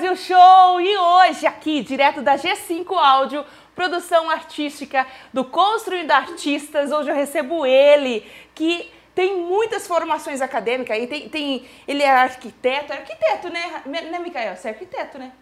Brasil 0.00 0.16
Show! 0.16 0.80
E 0.80 0.96
hoje, 0.96 1.46
aqui, 1.46 1.82
direto 1.82 2.22
da 2.22 2.34
G5 2.34 2.90
Áudio, 2.90 3.44
produção 3.74 4.30
artística 4.30 5.06
do 5.30 5.44
Construindo 5.44 6.10
Artistas, 6.10 6.90
hoje 6.90 7.10
eu 7.10 7.14
recebo 7.14 7.66
ele, 7.66 8.24
que 8.54 8.88
tem 9.14 9.42
muitas 9.42 9.86
formações 9.86 10.40
acadêmicas, 10.40 10.96
tem, 11.06 11.28
tem, 11.28 11.66
ele 11.86 12.02
é 12.02 12.10
arquiteto, 12.10 12.94
é 12.94 12.96
arquiteto, 12.96 13.50
né, 13.50 13.82
né, 13.84 14.18
Micael? 14.20 14.56
Você 14.56 14.68
é 14.68 14.70
arquiteto, 14.70 15.18
né? 15.18 15.32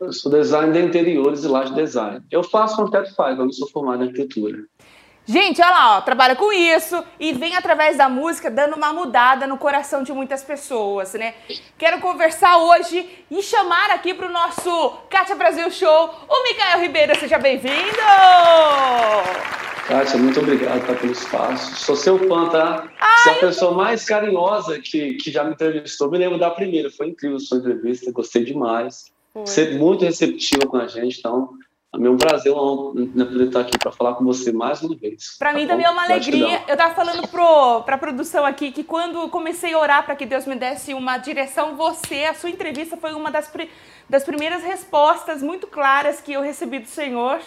Eu 0.00 0.12
sou 0.12 0.32
designer 0.32 0.72
de 0.72 0.88
interiores 0.88 1.44
e 1.44 1.48
laje 1.48 1.72
design. 1.72 2.20
Eu 2.32 2.42
faço 2.42 2.82
um 2.82 2.90
teto 2.90 3.14
faz, 3.14 3.38
eu 3.38 3.44
não 3.44 3.52
sou 3.52 3.70
formado 3.70 4.02
em 4.02 4.08
arquitetura. 4.08 4.64
Gente, 5.26 5.62
olha 5.62 5.70
lá, 5.70 5.96
ó, 5.96 6.00
trabalha 6.02 6.36
com 6.36 6.52
isso 6.52 7.02
e 7.18 7.32
vem 7.32 7.56
através 7.56 7.96
da 7.96 8.10
música 8.10 8.50
dando 8.50 8.76
uma 8.76 8.92
mudada 8.92 9.46
no 9.46 9.56
coração 9.56 10.02
de 10.02 10.12
muitas 10.12 10.44
pessoas, 10.44 11.14
né? 11.14 11.34
Quero 11.78 11.98
conversar 11.98 12.58
hoje 12.58 13.08
e 13.30 13.42
chamar 13.42 13.90
aqui 13.90 14.12
para 14.12 14.28
o 14.28 14.32
nosso 14.32 14.90
Kátia 15.08 15.34
Brasil 15.34 15.70
Show 15.70 16.10
o 16.28 16.42
Micael 16.42 16.80
Ribeiro. 16.80 17.18
Seja 17.18 17.38
bem-vindo! 17.38 17.72
Kátia, 19.88 20.18
muito 20.18 20.40
obrigado 20.40 20.86
tá, 20.86 20.94
pelo 20.94 21.12
espaço. 21.12 21.74
Sou 21.76 21.96
seu 21.96 22.18
fã, 22.28 22.50
tá? 22.50 22.86
Ai, 23.00 23.18
Você 23.18 23.28
é 23.30 23.32
a 23.32 23.36
pessoa 23.36 23.72
mais 23.72 24.04
carinhosa 24.04 24.78
que, 24.78 25.14
que 25.14 25.30
já 25.30 25.42
me 25.42 25.52
entrevistou. 25.52 26.10
Me 26.10 26.18
lembro 26.18 26.38
da 26.38 26.50
primeira, 26.50 26.90
foi 26.90 27.08
incrível 27.08 27.38
a 27.38 27.40
sua 27.40 27.58
entrevista, 27.58 28.12
gostei 28.12 28.44
demais. 28.44 29.10
Foi. 29.32 29.46
Você 29.46 29.62
é 29.62 29.70
muito 29.72 30.04
receptiva 30.04 30.66
com 30.66 30.76
a 30.76 30.86
gente, 30.86 31.18
então 31.18 31.50
é 32.02 32.10
um 32.10 32.16
prazer 32.16 32.52
né, 32.94 33.24
poder 33.24 33.46
estar 33.46 33.60
aqui 33.60 33.78
para 33.78 33.92
falar 33.92 34.14
com 34.14 34.24
você 34.24 34.52
mais 34.52 34.82
uma 34.82 34.96
vez. 34.96 35.36
Para 35.38 35.50
tá 35.50 35.56
mim 35.56 35.62
bom? 35.62 35.68
também 35.68 35.86
é 35.86 35.90
uma 35.90 36.02
alegria. 36.04 36.62
Eu 36.66 36.74
estava 36.74 36.94
falando 36.94 37.26
para 37.28 37.94
a 37.94 37.98
produção 37.98 38.44
aqui 38.44 38.72
que 38.72 38.82
quando 38.82 39.28
comecei 39.28 39.72
a 39.74 39.78
orar 39.78 40.04
para 40.04 40.16
que 40.16 40.26
Deus 40.26 40.46
me 40.46 40.56
desse 40.56 40.94
uma 40.94 41.18
direção, 41.18 41.76
você, 41.76 42.24
a 42.24 42.34
sua 42.34 42.50
entrevista 42.50 42.96
foi 42.96 43.12
uma 43.12 43.30
das, 43.30 43.50
das 44.08 44.24
primeiras 44.24 44.62
respostas 44.62 45.42
muito 45.42 45.66
claras 45.66 46.20
que 46.20 46.32
eu 46.32 46.42
recebi 46.42 46.78
do 46.78 46.88
Senhor. 46.88 47.40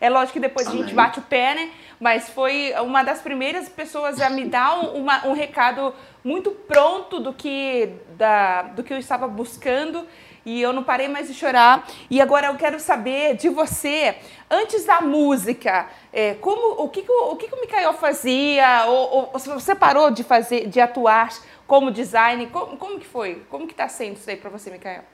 É 0.00 0.10
lógico 0.10 0.34
que 0.34 0.40
depois 0.40 0.66
Amém. 0.66 0.80
a 0.80 0.82
gente 0.82 0.94
bate 0.94 1.18
o 1.18 1.22
pé, 1.22 1.54
né? 1.54 1.70
Mas 1.98 2.28
foi 2.28 2.74
uma 2.82 3.02
das 3.02 3.22
primeiras 3.22 3.68
pessoas 3.68 4.20
a 4.20 4.28
me 4.28 4.44
dar 4.44 4.78
um, 4.80 5.02
uma, 5.02 5.26
um 5.26 5.32
recado 5.32 5.94
muito 6.22 6.50
pronto 6.50 7.20
do 7.20 7.32
que, 7.32 7.88
da, 8.16 8.62
do 8.62 8.82
que 8.82 8.92
eu 8.92 8.98
estava 8.98 9.26
buscando 9.28 10.06
e 10.44 10.60
eu 10.60 10.72
não 10.72 10.82
parei 10.82 11.08
mais 11.08 11.28
de 11.28 11.34
chorar. 11.34 11.88
E 12.10 12.20
agora 12.20 12.48
eu 12.48 12.56
quero 12.56 12.78
saber 12.78 13.36
de 13.36 13.48
você, 13.48 14.16
antes 14.50 14.84
da 14.84 15.00
música, 15.00 15.88
é, 16.12 16.34
como, 16.34 16.82
o, 16.82 16.88
que, 16.88 17.02
que, 17.02 17.10
o 17.10 17.36
que, 17.36 17.48
que 17.48 17.54
o 17.54 17.60
Mikael 17.60 17.92
fazia? 17.94 18.86
Ou, 18.86 19.30
ou, 19.32 19.38
você 19.38 19.74
parou 19.74 20.10
de 20.10 20.22
fazer, 20.22 20.68
de 20.68 20.80
atuar 20.80 21.30
como 21.66 21.90
design? 21.90 22.46
Como, 22.48 22.76
como 22.76 22.98
que 22.98 23.06
foi? 23.06 23.42
Como 23.48 23.66
que 23.66 23.72
está 23.72 23.88
sendo 23.88 24.16
isso 24.16 24.28
aí 24.28 24.36
para 24.36 24.50
você, 24.50 24.70
Mikael? 24.70 25.04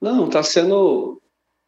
Não, 0.00 0.26
está 0.26 0.42
sendo 0.42 1.20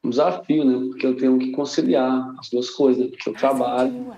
um 0.04 0.10
desafio, 0.10 0.64
né? 0.64 0.86
Porque 0.88 1.06
eu 1.06 1.16
tenho 1.16 1.38
que 1.38 1.50
conciliar 1.52 2.34
as 2.38 2.50
duas 2.50 2.70
coisas, 2.70 3.04
né? 3.04 3.10
porque 3.10 3.28
eu 3.28 3.34
ah, 3.34 3.38
trabalho. 3.38 4.16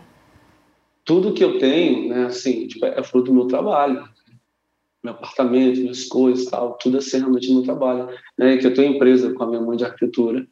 Tudo 1.04 1.32
que 1.32 1.42
eu 1.42 1.58
tenho, 1.58 2.08
né, 2.08 2.26
assim, 2.26 2.68
tipo, 2.68 2.84
é 2.86 3.02
fruto 3.02 3.32
do 3.32 3.34
meu 3.34 3.46
trabalho 3.46 4.08
meu 5.02 5.14
apartamento, 5.14 5.80
minhas 5.80 6.04
coisas, 6.04 6.46
tal, 6.46 6.74
tudo 6.74 6.98
assim 6.98 7.18
realmente 7.18 7.52
no 7.52 7.62
trabalho, 7.62 8.08
né? 8.36 8.58
Que 8.58 8.66
eu 8.66 8.74
tenho 8.74 8.94
empresa 8.94 9.32
com 9.32 9.44
a 9.44 9.46
minha 9.46 9.60
mãe 9.60 9.76
de 9.76 9.84
arquitetura. 9.84 10.46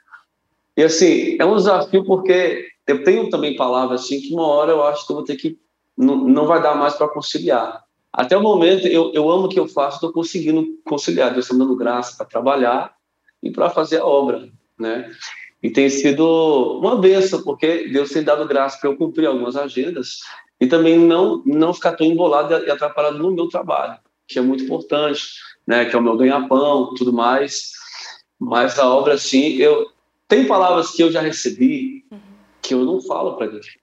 E 0.77 0.83
assim, 0.83 1.36
é 1.39 1.45
um 1.45 1.57
desafio 1.57 2.05
porque 2.05 2.67
eu 2.87 3.05
tenho 3.05 3.29
também 3.29 3.57
palavras 3.57 4.03
assim 4.03 4.20
que 4.20 4.33
uma 4.33 4.47
hora 4.47 4.73
eu 4.73 4.83
acho 4.83 5.07
que 5.07 5.13
eu 5.13 5.17
vou 5.17 5.25
ter 5.25 5.37
que 5.37 5.58
não, 5.97 6.17
não 6.17 6.47
vai 6.47 6.63
dar 6.63 6.75
mais 6.75 6.95
para 6.95 7.08
conciliar. 7.08 7.83
Até 8.13 8.37
o 8.37 8.42
momento 8.42 8.87
eu, 8.87 9.13
eu 9.13 9.31
amo 9.31 9.47
o 9.47 9.48
que 9.48 9.61
eu 9.61 9.69
faço, 9.69 9.97
estou 9.97 10.13
conseguindo 10.13 10.67
conciliar, 10.85 11.33
Deus 11.33 11.45
está 11.45 11.57
dando 11.57 11.77
graça 11.77 12.17
para 12.17 12.27
trabalhar 12.27 12.95
e 13.42 13.51
para 13.51 13.69
fazer 13.69 13.98
a 13.98 14.07
obra, 14.07 14.48
né? 14.79 15.11
E 15.63 15.70
tem 15.70 15.91
sido 15.91 16.79
uma 16.79 16.97
benção, 16.97 17.42
porque 17.42 17.89
Deus 17.89 18.11
tem 18.11 18.23
dado 18.23 18.47
graça 18.47 18.79
para 18.81 18.89
eu 18.89 18.97
cumprir 18.97 19.27
algumas 19.27 19.57
agendas 19.57 20.20
e 20.61 20.67
também 20.67 20.98
não 20.98 21.42
não 21.45 21.75
ficar 21.75 21.92
tão 21.92 22.07
embolado 22.07 22.55
e 22.55 22.70
atrapalhado 22.70 23.19
no 23.19 23.33
meu 23.33 23.48
trabalho 23.48 23.98
que 24.28 24.39
é 24.39 24.42
muito 24.42 24.62
importante, 24.62 25.22
né? 25.66 25.86
Que 25.86 25.96
é 25.96 25.98
o 25.98 26.02
meu 26.02 26.16
ganha-pão, 26.16 26.94
tudo 26.94 27.12
mais. 27.12 27.72
Mas 28.39 28.78
a 28.78 28.89
obra, 28.89 29.14
assim, 29.14 29.56
eu 29.56 29.90
tem 30.28 30.46
palavras 30.46 30.90
que 30.90 31.02
eu 31.02 31.11
já 31.11 31.22
recebi 31.22 32.05
que 32.61 32.74
eu 32.74 32.84
não 32.84 33.00
falo 33.00 33.36
para 33.36 33.46
ninguém, 33.46 33.80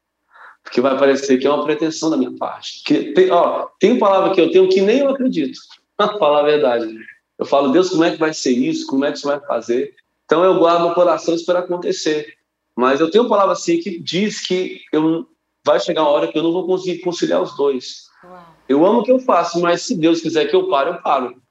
porque 0.63 0.79
vai 0.79 0.97
parecer 0.97 1.39
que 1.39 1.47
é 1.47 1.51
uma 1.51 1.65
pretensão 1.65 2.11
da 2.11 2.17
minha 2.17 2.31
parte. 2.37 2.83
Que 2.85 3.13
tem, 3.13 3.31
ó, 3.31 3.67
tem 3.79 3.97
palavra 3.97 4.33
que 4.33 4.39
eu 4.39 4.51
tenho 4.51 4.69
que 4.69 4.79
nem 4.79 4.99
eu 4.99 5.09
acredito. 5.09 5.59
Para 5.97 6.19
falar 6.19 6.41
a 6.41 6.43
verdade, 6.43 6.93
eu 7.39 7.45
falo 7.45 7.71
Deus, 7.71 7.89
como 7.89 8.03
é 8.03 8.11
que 8.11 8.17
vai 8.17 8.33
ser 8.33 8.51
isso? 8.51 8.85
Como 8.85 9.05
é 9.05 9.11
que 9.11 9.17
você 9.17 9.27
vai 9.27 9.39
fazer? 9.39 9.95
Então 10.25 10.43
eu 10.43 10.59
guardo 10.59 10.89
no 10.89 10.93
coração 10.93 11.33
e 11.33 11.37
espero 11.37 11.59
acontecer. 11.59 12.35
Mas 12.75 12.99
eu 12.99 13.09
tenho 13.09 13.29
palavra 13.29 13.53
assim 13.53 13.79
que 13.79 13.97
diz 13.99 14.45
que 14.45 14.81
eu 14.91 15.25
vai 15.65 15.79
chegar 15.79 16.01
uma 16.01 16.11
hora 16.11 16.27
que 16.27 16.37
eu 16.37 16.43
não 16.43 16.51
vou 16.51 16.67
conseguir 16.67 16.99
conciliar 16.99 17.41
os 17.41 17.55
dois. 17.55 18.03
Uau. 18.23 18.54
Eu 18.67 18.85
amo 18.85 18.99
o 18.99 19.03
que 19.03 19.11
eu 19.11 19.19
faço, 19.19 19.61
mas 19.61 19.83
se 19.83 19.95
Deus 19.95 20.21
quiser 20.21 20.47
que 20.47 20.55
eu 20.55 20.67
pare, 20.67 20.89
eu 20.89 21.01
paro. 21.01 21.41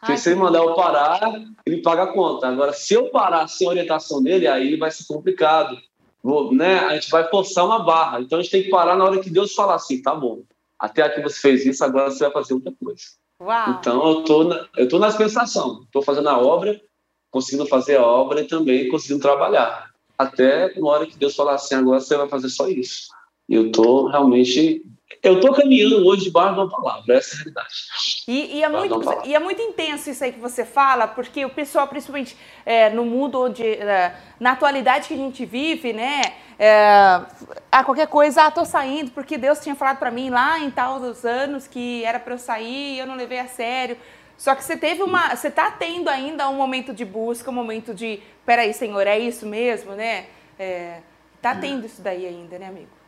Porque 0.00 0.12
Ai, 0.12 0.18
se 0.18 0.30
ele 0.30 0.40
mandar 0.40 0.60
eu 0.60 0.74
parar, 0.74 1.20
ele 1.66 1.82
paga 1.82 2.04
a 2.04 2.12
conta. 2.12 2.48
Agora, 2.48 2.72
se 2.72 2.94
eu 2.94 3.10
parar 3.10 3.46
sem 3.48 3.68
orientação 3.68 4.22
dele, 4.22 4.46
aí 4.46 4.76
vai 4.76 4.90
ser 4.90 5.04
complicado. 5.06 5.76
Vou, 6.22 6.54
né? 6.54 6.78
A 6.80 6.94
gente 6.94 7.10
vai 7.10 7.28
forçar 7.28 7.66
uma 7.66 7.80
barra. 7.80 8.20
Então 8.20 8.38
a 8.38 8.42
gente 8.42 8.50
tem 8.50 8.62
que 8.62 8.70
parar 8.70 8.96
na 8.96 9.04
hora 9.04 9.20
que 9.20 9.28
Deus 9.28 9.54
falar 9.54 9.74
assim, 9.74 10.00
tá 10.00 10.14
bom. 10.14 10.42
Até 10.78 11.02
aqui 11.02 11.20
você 11.20 11.38
fez 11.38 11.66
isso, 11.66 11.84
agora 11.84 12.10
você 12.10 12.24
vai 12.24 12.32
fazer 12.32 12.54
outra 12.54 12.72
coisa. 12.82 13.02
Uau. 13.42 13.70
Então 13.70 14.08
eu 14.08 14.24
tô, 14.24 14.44
na, 14.44 14.66
eu 14.76 14.88
tô 14.88 14.98
na 14.98 15.08
dispensação. 15.08 15.82
Estou 15.84 16.02
fazendo 16.02 16.28
a 16.28 16.38
obra, 16.38 16.80
conseguindo 17.30 17.66
fazer 17.66 17.96
a 17.96 18.06
obra 18.06 18.40
e 18.40 18.46
também 18.46 18.88
conseguindo 18.88 19.20
trabalhar. 19.20 19.90
Até 20.16 20.78
na 20.78 20.88
hora 20.88 21.06
que 21.06 21.18
Deus 21.18 21.36
falar 21.36 21.54
assim, 21.54 21.74
agora 21.74 22.00
você 22.00 22.16
vai 22.16 22.28
fazer 22.28 22.48
só 22.48 22.68
isso. 22.68 23.08
E 23.48 23.54
eu 23.54 23.70
tô 23.70 24.06
realmente 24.06 24.82
eu 25.22 25.34
estou 25.34 25.52
caminhando 25.52 26.06
hoje 26.06 26.24
debaixo 26.24 26.54
de 26.54 26.60
uma 26.60 26.70
palavra, 26.70 27.16
essa 27.16 27.34
é 27.34 27.34
a 27.34 27.38
realidade. 27.38 27.74
E, 28.26 28.58
e, 28.58 28.62
é 28.62 28.68
muito, 28.68 29.00
e 29.24 29.34
é 29.34 29.38
muito 29.38 29.60
intenso 29.60 30.10
isso 30.10 30.24
aí 30.24 30.32
que 30.32 30.38
você 30.38 30.64
fala, 30.64 31.06
porque 31.08 31.44
o 31.44 31.50
pessoal, 31.50 31.86
principalmente 31.88 32.36
é, 32.64 32.88
no 32.90 33.04
mundo 33.04 33.40
onde, 33.40 33.64
é, 33.64 34.14
na 34.38 34.52
atualidade 34.52 35.08
que 35.08 35.14
a 35.14 35.16
gente 35.16 35.44
vive, 35.44 35.92
né, 35.92 36.22
ah, 37.72 37.84
qualquer 37.84 38.06
coisa, 38.06 38.44
ah, 38.44 38.50
tô 38.50 38.64
saindo 38.64 39.10
porque 39.12 39.38
Deus 39.38 39.60
tinha 39.60 39.74
falado 39.74 39.98
para 39.98 40.10
mim 40.10 40.28
lá 40.28 40.58
em 40.58 40.70
tal 40.70 41.00
dos 41.00 41.24
anos 41.24 41.66
que 41.66 42.04
era 42.04 42.20
para 42.20 42.34
eu 42.34 42.38
sair 42.38 42.96
e 42.96 42.98
eu 42.98 43.06
não 43.06 43.16
levei 43.16 43.38
a 43.38 43.46
sério. 43.46 43.96
Só 44.36 44.54
que 44.54 44.64
você 44.64 44.76
teve 44.76 45.02
uma, 45.02 45.34
você 45.34 45.48
está 45.48 45.70
tendo 45.70 46.08
ainda 46.08 46.48
um 46.48 46.54
momento 46.54 46.94
de 46.94 47.04
busca, 47.04 47.50
um 47.50 47.54
momento 47.54 47.92
de, 47.92 48.20
peraí, 48.44 48.72
Senhor, 48.72 49.06
é 49.06 49.18
isso 49.18 49.46
mesmo, 49.46 49.92
né? 49.92 50.26
É, 50.58 51.00
tá 51.42 51.54
tendo 51.54 51.84
isso 51.84 52.00
daí 52.00 52.26
ainda, 52.26 52.58
né, 52.58 52.68
amigo? 52.68 52.99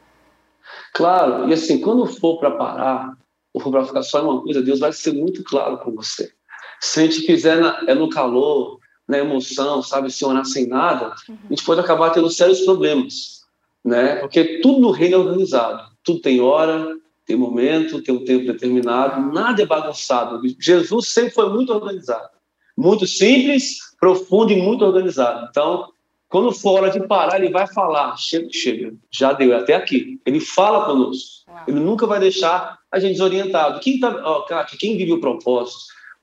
Claro, 0.95 1.49
e 1.49 1.53
assim, 1.53 1.81
quando 1.81 2.07
for 2.07 2.39
para 2.39 2.51
parar, 2.53 3.17
ou 3.53 3.61
for 3.61 3.71
para 3.71 3.85
ficar 3.85 4.03
só 4.03 4.21
em 4.21 4.25
uma 4.25 4.43
coisa, 4.43 4.63
Deus 4.63 4.81
vai 4.81 4.93
ser 4.93 5.13
muito 5.13 5.43
claro 5.45 5.79
com 5.79 5.93
você. 5.93 6.33
Se 6.81 7.01
a 7.01 7.03
gente 7.05 7.23
quiser 7.23 7.61
na, 7.61 7.85
é 7.87 7.95
no 7.95 8.09
calor, 8.09 8.79
na 9.07 9.19
emoção, 9.19 9.83
sabe, 9.83 10.11
se 10.11 10.25
orar 10.25 10.45
sem 10.45 10.67
nada, 10.67 11.15
a 11.29 11.49
gente 11.49 11.65
pode 11.65 11.81
acabar 11.81 12.11
tendo 12.11 12.31
sérios 12.31 12.61
problemas, 12.63 13.43
né? 13.85 14.17
Porque 14.17 14.61
tudo 14.61 14.81
no 14.81 14.91
reino 14.91 15.17
é 15.17 15.19
organizado, 15.19 15.91
tudo 16.03 16.21
tem 16.21 16.41
hora, 16.41 16.97
tem 17.27 17.37
momento, 17.37 18.03
tem 18.03 18.15
um 18.15 18.25
tempo 18.25 18.47
determinado, 18.47 19.33
nada 19.33 19.63
é 19.63 19.67
bagunçado. 19.67 20.41
Jesus 20.61 21.09
sempre 21.09 21.31
foi 21.31 21.49
muito 21.51 21.73
organizado, 21.73 22.31
muito 22.77 23.07
simples, 23.07 23.79
profundo 24.01 24.53
e 24.53 24.61
muito 24.61 24.85
organizado. 24.85 25.47
Então, 25.51 25.93
quando 26.33 26.51
for 26.51 26.81
hora 26.81 26.91
de 26.91 27.07
parar, 27.07 27.39
ele 27.39 27.53
vai 27.53 27.67
falar: 27.67 28.17
chega, 28.17 28.49
chega, 28.51 28.95
já 29.11 29.35
deu, 29.35 29.53
é 29.53 29.57
até 29.57 29.75
aqui. 29.75 30.19
Ele 30.25 30.41
fala 30.41 30.87
conosco. 30.87 31.45
Ele 31.69 31.79
nunca 31.79 32.07
vai 32.07 32.19
deixar 32.19 32.79
a 32.91 32.99
gente 32.99 33.13
desorientado. 33.13 33.79
Quem 33.81 34.01
tá, 34.01 34.09
ó, 34.25 34.43
quem 34.79 34.97
vive 34.97 35.13
o 35.13 35.21
propósito, 35.21 35.79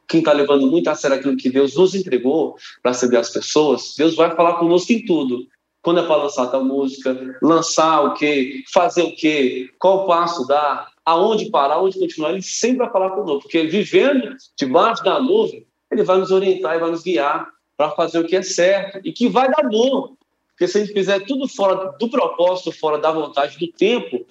quem 0.08 0.22
está 0.22 0.34
levando 0.34 0.66
muito 0.66 0.90
a 0.90 0.96
sério 0.96 1.16
aquilo 1.16 1.38
que 1.38 1.52
Deus 1.52 1.76
nos 1.76 1.94
entregou 1.94 2.56
para 2.82 2.92
servir 2.92 3.18
as 3.18 3.30
pessoas, 3.30 3.94
Deus 3.96 4.16
vai 4.16 4.36
falar 4.36 4.54
conosco 4.54 4.92
em 4.92 5.06
tudo. 5.06 5.46
Quando 5.84 6.00
é 6.00 6.04
para 6.04 6.24
lançar 6.24 6.48
tal 6.48 6.66
música, 6.66 7.38
lançar 7.40 8.02
o 8.02 8.16
quê, 8.16 8.64
fazer 8.74 9.04
o 9.04 9.16
quê, 9.16 9.70
qual 9.78 10.08
passo 10.08 10.46
dar, 10.48 10.88
aonde 11.06 11.52
parar, 11.52 11.76
aonde 11.76 12.00
continuar, 12.00 12.32
ele 12.32 12.42
sempre 12.42 12.80
vai 12.80 12.90
falar 12.90 13.12
conosco, 13.12 13.44
porque 13.44 13.64
vivendo 13.68 14.36
debaixo 14.58 15.04
da 15.04 15.22
nuvem, 15.22 15.68
ele 15.92 16.04
vai 16.04 16.18
nos 16.18 16.32
orientar 16.32 16.76
e 16.76 16.80
vai 16.80 16.90
nos 16.90 17.04
guiar 17.04 17.48
para 17.80 17.92
fazer 17.92 18.20
o 18.20 18.26
que 18.26 18.36
é 18.36 18.42
certo 18.42 19.00
e 19.06 19.14
que 19.14 19.30
vai 19.30 19.50
dar 19.50 19.64
bom. 19.70 20.14
Porque 20.50 20.68
se 20.68 20.78
a 20.78 20.82
gente 20.82 20.92
fizer 20.92 21.22
tudo 21.22 21.48
fora 21.48 21.96
do 21.98 22.10
propósito, 22.10 22.74
fora 22.74 22.98
da 22.98 23.10
vontade, 23.10 23.58
do 23.58 23.72
tempo, 23.72 24.26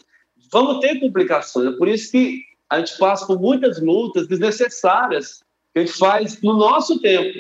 vamos 0.53 0.81
ter 0.81 1.01
complicações. 1.01 1.73
É 1.73 1.79
por 1.79 1.89
isso 1.89 2.13
que 2.13 2.43
a 2.69 2.79
gente 2.79 2.99
passa 2.99 3.27
por 3.27 3.41
muitas 3.41 3.81
lutas 3.81 4.29
desnecessárias 4.29 5.43
que 5.73 5.81
a 5.81 5.87
gente 5.87 5.97
faz 5.97 6.43
no 6.43 6.59
nosso 6.59 7.01
tempo, 7.01 7.39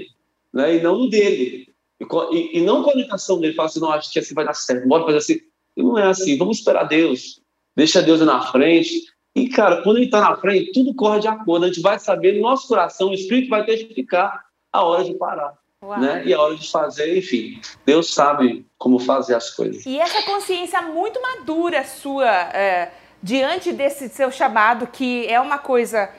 né? 0.50 0.76
e 0.76 0.81
não 0.81 0.96
no 0.99 1.10
dele. 1.10 1.69
E, 2.00 2.06
e, 2.34 2.58
e 2.58 2.62
não 2.62 2.82
com 2.82 2.88
a 2.88 2.94
orientação 2.94 3.38
dele, 3.38 3.52
fala 3.52 3.69
assim, 3.69 3.81
não, 3.81 3.93
acho 3.93 4.11
que 4.11 4.19
assim 4.19 4.32
vai 4.32 4.46
dar 4.46 4.54
certo, 4.54 4.88
bora 4.88 5.04
fazer 5.04 5.19
assim. 5.19 5.40
E 5.76 5.82
não 5.82 5.99
é 5.99 6.04
assim, 6.04 6.38
vamos 6.38 6.56
esperar 6.56 6.84
Deus, 6.84 7.43
deixa 7.76 8.00
Deus 8.00 8.22
na 8.22 8.40
frente. 8.50 9.12
E, 9.34 9.50
cara, 9.50 9.82
quando 9.82 9.99
ele 9.99 10.06
está 10.06 10.22
na 10.22 10.37
frente, 10.38 10.72
tudo 10.72 10.94
corre 10.94 11.20
de 11.20 11.28
acordo, 11.28 11.66
a 11.66 11.69
gente 11.69 11.82
vai 11.82 11.99
saber 11.99 12.32
no 12.32 12.40
nosso 12.40 12.66
coração, 12.66 13.11
o 13.11 13.14
Espírito 13.14 13.50
vai 13.50 13.62
testificar 13.66 14.46
a 14.72 14.82
hora 14.82 15.04
de 15.04 15.12
parar. 15.12 15.52
Né? 15.82 16.22
E 16.25 16.34
a 16.34 16.40
hora 16.40 16.56
de 16.56 16.70
fazer, 16.70 17.16
enfim, 17.16 17.60
Deus 17.86 18.12
sabe 18.12 18.66
como 18.76 18.98
fazer 18.98 19.34
as 19.34 19.50
coisas. 19.50 19.86
E 19.86 19.98
essa 19.98 20.22
consciência 20.22 20.82
muito 20.82 21.20
madura 21.22 21.84
sua 21.84 22.28
é, 22.28 22.90
diante 23.22 23.72
desse 23.72 24.08
seu 24.08 24.30
chamado, 24.30 24.86
que 24.86 25.26
é 25.26 25.40
uma 25.40 25.58
coisa. 25.58 26.10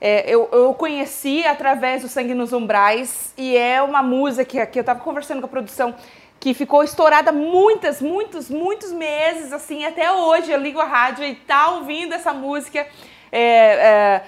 É, 0.00 0.28
eu, 0.28 0.48
eu 0.52 0.74
conheci 0.74 1.44
através 1.44 2.02
do 2.02 2.08
Sangue 2.08 2.34
nos 2.34 2.52
Umbrais 2.52 3.32
e 3.38 3.56
é 3.56 3.80
uma 3.80 4.02
música 4.02 4.44
que, 4.44 4.66
que 4.66 4.78
eu 4.78 4.82
estava 4.82 4.98
conversando 4.98 5.40
com 5.40 5.46
a 5.46 5.50
produção 5.50 5.94
que 6.40 6.54
ficou 6.54 6.82
estourada 6.82 7.30
muitas, 7.30 8.02
muitos, 8.02 8.50
muitos 8.50 8.90
meses, 8.90 9.52
assim, 9.52 9.84
até 9.84 10.10
hoje 10.10 10.50
eu 10.50 10.58
ligo 10.58 10.80
a 10.80 10.84
rádio 10.84 11.24
e 11.24 11.36
tá 11.36 11.70
ouvindo 11.70 12.14
essa 12.14 12.32
música. 12.32 12.84
É, 13.30 13.40
é, 13.40 14.24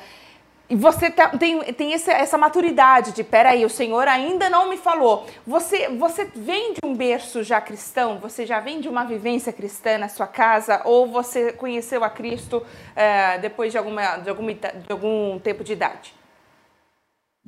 e 0.74 0.76
você 0.76 1.08
tá, 1.08 1.28
tem, 1.28 1.72
tem 1.72 1.92
essa, 1.92 2.10
essa 2.10 2.36
maturidade 2.36 3.12
de, 3.12 3.22
peraí, 3.22 3.64
o 3.64 3.70
Senhor 3.70 4.08
ainda 4.08 4.50
não 4.50 4.68
me 4.68 4.76
falou. 4.76 5.24
Você, 5.46 5.88
você 5.90 6.24
vem 6.34 6.72
de 6.72 6.80
um 6.84 6.96
berço 6.96 7.44
já 7.44 7.60
cristão? 7.60 8.18
Você 8.18 8.44
já 8.44 8.58
vem 8.58 8.80
de 8.80 8.88
uma 8.88 9.04
vivência 9.04 9.52
cristã 9.52 9.98
na 9.98 10.08
sua 10.08 10.26
casa? 10.26 10.82
Ou 10.84 11.06
você 11.06 11.52
conheceu 11.52 12.02
a 12.02 12.10
Cristo 12.10 12.60
é, 12.96 13.38
depois 13.38 13.70
de, 13.70 13.78
alguma, 13.78 14.16
de, 14.16 14.28
alguma, 14.28 14.52
de 14.52 14.90
algum 14.90 15.38
tempo 15.38 15.62
de 15.62 15.74
idade? 15.74 16.12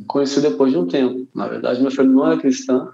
Conheci 0.07 0.41
depois 0.41 0.71
de 0.71 0.79
um 0.79 0.87
tempo. 0.87 1.27
Na 1.35 1.49
verdade, 1.49 1.81
minha 1.81 1.91
família 1.91 2.17
não 2.17 2.27
era 2.29 2.41
cristã. 2.41 2.93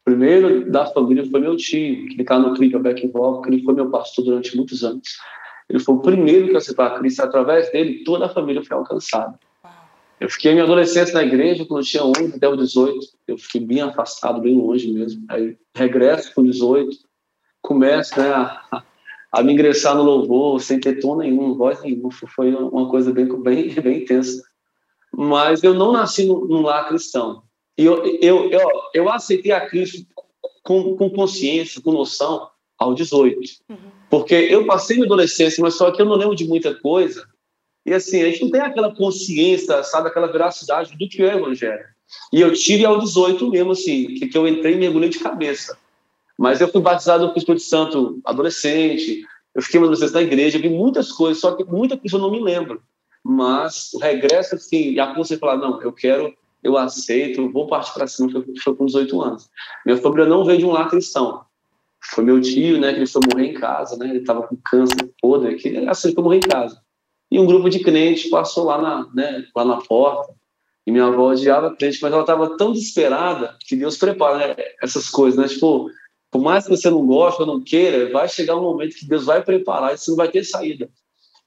O 0.00 0.04
primeiro 0.04 0.68
da 0.68 0.86
família 0.86 1.30
foi 1.30 1.40
meu 1.40 1.56
tio, 1.56 2.08
que 2.08 2.20
estava 2.20 2.40
no 2.40 2.54
Clica 2.56 2.80
Back 2.80 3.06
Involve, 3.06 3.42
que 3.42 3.54
ele 3.54 3.62
foi 3.62 3.72
meu 3.72 3.88
pastor 3.88 4.24
durante 4.24 4.56
muitos 4.56 4.82
anos. 4.82 5.16
Ele 5.68 5.78
foi 5.78 5.94
o 5.94 6.00
primeiro 6.00 6.48
que 6.48 6.56
aceitou 6.56 6.84
a 6.84 6.98
Cristo. 6.98 7.22
Através 7.22 7.70
dele, 7.72 8.04
toda 8.04 8.26
a 8.26 8.28
família 8.28 8.62
foi 8.62 8.76
alcançada. 8.76 9.38
Eu 10.20 10.30
fiquei 10.30 10.52
minha 10.52 10.64
adolescência 10.64 11.14
na 11.14 11.22
igreja, 11.22 11.64
quando 11.64 11.80
eu 11.80 11.86
tinha 11.86 12.04
11 12.04 12.36
até 12.36 12.48
os 12.48 12.56
18. 12.58 13.06
Eu 13.26 13.38
fiquei 13.38 13.60
bem 13.60 13.80
afastado, 13.80 14.40
bem 14.40 14.56
longe 14.56 14.92
mesmo. 14.92 15.24
Aí 15.28 15.56
regresso 15.74 16.32
com 16.34 16.42
18, 16.42 16.96
começo 17.60 18.18
né, 18.18 18.28
a, 18.28 18.82
a 19.32 19.42
me 19.42 19.52
ingressar 19.52 19.96
no 19.96 20.02
louvor, 20.02 20.60
sem 20.60 20.78
ter 20.78 21.00
tom 21.00 21.16
nenhum, 21.16 21.54
voz 21.54 21.82
nenhuma. 21.82 22.10
Foi 22.12 22.54
uma 22.54 22.88
coisa 22.88 23.12
bem, 23.12 23.26
bem, 23.42 23.74
bem 23.74 24.02
intensa. 24.02 24.42
Mas 25.16 25.62
eu 25.62 25.74
não 25.74 25.92
nasci 25.92 26.26
num 26.26 26.62
lar 26.62 26.88
cristão. 26.88 27.42
E 27.76 27.84
eu, 27.84 28.04
eu, 28.20 28.50
eu, 28.50 28.70
eu 28.94 29.08
aceitei 29.10 29.52
a 29.52 29.66
Cristo 29.66 30.06
com, 30.62 30.96
com 30.96 31.10
consciência, 31.10 31.82
com 31.82 31.92
noção, 31.92 32.48
aos 32.84 32.96
18. 32.96 33.40
Uhum. 33.68 33.76
Porque 34.08 34.34
eu 34.34 34.64
passei 34.66 34.96
minha 34.96 35.06
adolescência, 35.06 35.60
mas 35.62 35.74
só 35.74 35.90
que 35.90 36.00
eu 36.00 36.06
não 36.06 36.14
lembro 36.14 36.36
de 36.36 36.46
muita 36.46 36.74
coisa. 36.74 37.26
E 37.86 37.92
assim, 37.92 38.22
a 38.22 38.30
gente 38.30 38.42
não 38.42 38.50
tem 38.50 38.60
aquela 38.60 38.94
consciência, 38.94 39.82
sabe, 39.82 40.08
aquela 40.08 40.30
veracidade 40.30 40.96
do 40.96 41.08
que 41.08 41.22
é 41.22 41.34
o 41.34 41.38
evangelho. 41.38 41.84
E 42.32 42.40
eu 42.40 42.52
tive 42.52 42.84
aos 42.84 43.02
18 43.04 43.50
mesmo, 43.50 43.72
assim, 43.72 44.06
que, 44.14 44.28
que 44.28 44.38
eu 44.38 44.46
entrei 44.46 44.74
e 44.74 44.78
mergulhei 44.78 45.08
de 45.08 45.18
cabeça. 45.18 45.76
Mas 46.38 46.60
eu 46.60 46.68
fui 46.68 46.80
batizado 46.80 47.28
com 47.28 47.34
o 47.34 47.38
Espírito 47.38 47.64
Santo 47.64 48.20
adolescente, 48.24 49.24
eu 49.54 49.62
fiquei 49.62 49.78
uma 49.78 49.86
adolescente 49.86 50.14
na 50.14 50.22
igreja, 50.22 50.58
vi 50.58 50.68
muitas 50.68 51.12
coisas, 51.12 51.40
só 51.40 51.52
que 51.54 51.64
muita 51.64 51.96
coisa 51.96 52.16
eu 52.16 52.20
não 52.20 52.30
me 52.30 52.40
lembro. 52.40 52.82
Mas 53.22 53.92
o 53.94 53.98
regresso, 53.98 54.54
assim, 54.54 54.92
e 54.92 55.00
a 55.00 55.08
consciência 55.08 55.38
falar, 55.38 55.56
não, 55.56 55.80
eu 55.82 55.92
quero, 55.92 56.34
eu 56.62 56.76
aceito, 56.76 57.50
vou 57.50 57.66
partir 57.66 57.92
para 57.94 58.06
cima, 58.06 58.30
foi, 58.30 58.44
foi 58.62 58.74
com 58.74 58.86
18 58.86 59.22
anos. 59.22 59.48
Minha 59.84 59.98
família 59.98 60.26
não 60.26 60.44
veio 60.44 60.58
de 60.58 60.64
um 60.64 60.72
lar 60.72 60.88
cristão 60.88 61.44
foi 62.06 62.24
meu 62.24 62.40
tio, 62.40 62.80
né, 62.80 62.92
que 62.92 62.98
ele 62.98 63.06
foi 63.06 63.22
morrer 63.32 63.46
em 63.50 63.54
casa, 63.54 63.96
né, 63.96 64.08
ele 64.08 64.18
estava 64.18 64.46
com 64.46 64.56
câncer 64.64 65.10
podre, 65.20 65.56
que 65.56 65.76
assim, 65.88 66.12
foi 66.14 66.22
morrer 66.22 66.38
em 66.38 66.40
casa. 66.40 66.80
E 67.30 67.38
um 67.38 67.46
grupo 67.46 67.68
de 67.68 67.80
crentes 67.80 68.30
passou 68.30 68.64
lá 68.64 68.80
na, 68.80 69.08
né, 69.14 69.44
lá 69.54 69.64
na 69.64 69.78
porta, 69.78 70.32
e 70.86 70.92
minha 70.92 71.06
avó 71.06 71.30
odiava 71.30 71.74
crente, 71.74 71.98
mas 72.02 72.12
ela 72.12 72.20
estava 72.20 72.56
tão 72.56 72.72
desesperada 72.72 73.56
que 73.60 73.74
Deus 73.74 73.96
prepara 73.96 74.48
né, 74.48 74.54
essas 74.82 75.08
coisas, 75.08 75.38
né, 75.38 75.48
tipo, 75.48 75.90
por 76.30 76.42
mais 76.42 76.64
que 76.64 76.70
você 76.70 76.90
não 76.90 77.06
goste 77.06 77.40
ou 77.40 77.46
não 77.46 77.60
queira, 77.60 78.12
vai 78.12 78.28
chegar 78.28 78.56
um 78.56 78.62
momento 78.62 78.96
que 78.96 79.06
Deus 79.06 79.24
vai 79.24 79.42
preparar 79.42 79.94
e 79.94 79.98
você 79.98 80.10
não 80.10 80.16
vai 80.16 80.28
ter 80.28 80.44
saída. 80.44 80.90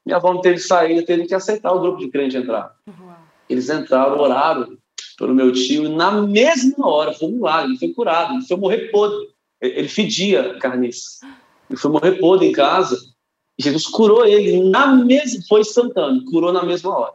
Minha 0.04 0.16
avó 0.16 0.32
não 0.32 0.40
teve 0.40 0.58
saída, 0.58 1.04
teve 1.04 1.26
que 1.26 1.34
aceitar 1.34 1.72
o 1.72 1.80
grupo 1.80 1.98
de 1.98 2.08
crente 2.08 2.36
entrar. 2.36 2.74
Uhum. 2.86 3.12
Eles 3.48 3.68
entraram, 3.68 4.18
oraram 4.18 4.78
pelo 5.18 5.34
meu 5.34 5.52
tio, 5.52 5.84
e 5.84 5.88
na 5.88 6.12
mesma 6.22 6.88
hora, 6.88 7.12
foi 7.12 7.28
um 7.28 7.32
milagre, 7.32 7.72
ele 7.72 7.78
foi 7.78 7.88
curado, 7.88 8.32
ele 8.32 8.46
foi 8.46 8.56
morrer 8.56 8.90
podre. 8.90 9.28
Ele 9.60 9.88
fedia 9.88 10.58
carniça. 10.58 11.26
Ele 11.68 11.78
foi 11.78 11.90
morrer 11.90 12.12
podre 12.12 12.46
em 12.46 12.52
casa. 12.52 12.98
E 13.58 13.62
Jesus 13.62 13.86
curou 13.86 14.24
ele 14.24 14.70
na 14.70 14.86
mesma, 14.94 15.42
foi 15.48 15.60
instantâneo, 15.60 16.24
curou 16.26 16.52
na 16.52 16.62
mesma 16.62 16.96
hora. 16.96 17.14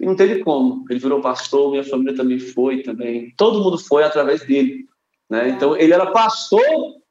E 0.00 0.06
não 0.06 0.16
teve 0.16 0.40
como. 0.40 0.84
Ele 0.88 0.98
virou 0.98 1.20
pastor, 1.20 1.70
minha 1.70 1.84
família 1.84 2.16
também 2.16 2.38
foi 2.38 2.82
também. 2.82 3.32
Todo 3.36 3.62
mundo 3.62 3.78
foi 3.78 4.02
através 4.02 4.44
dele. 4.46 4.86
Né? 5.30 5.50
Então, 5.50 5.76
ele 5.76 5.92
era 5.92 6.10
pastor 6.10 6.62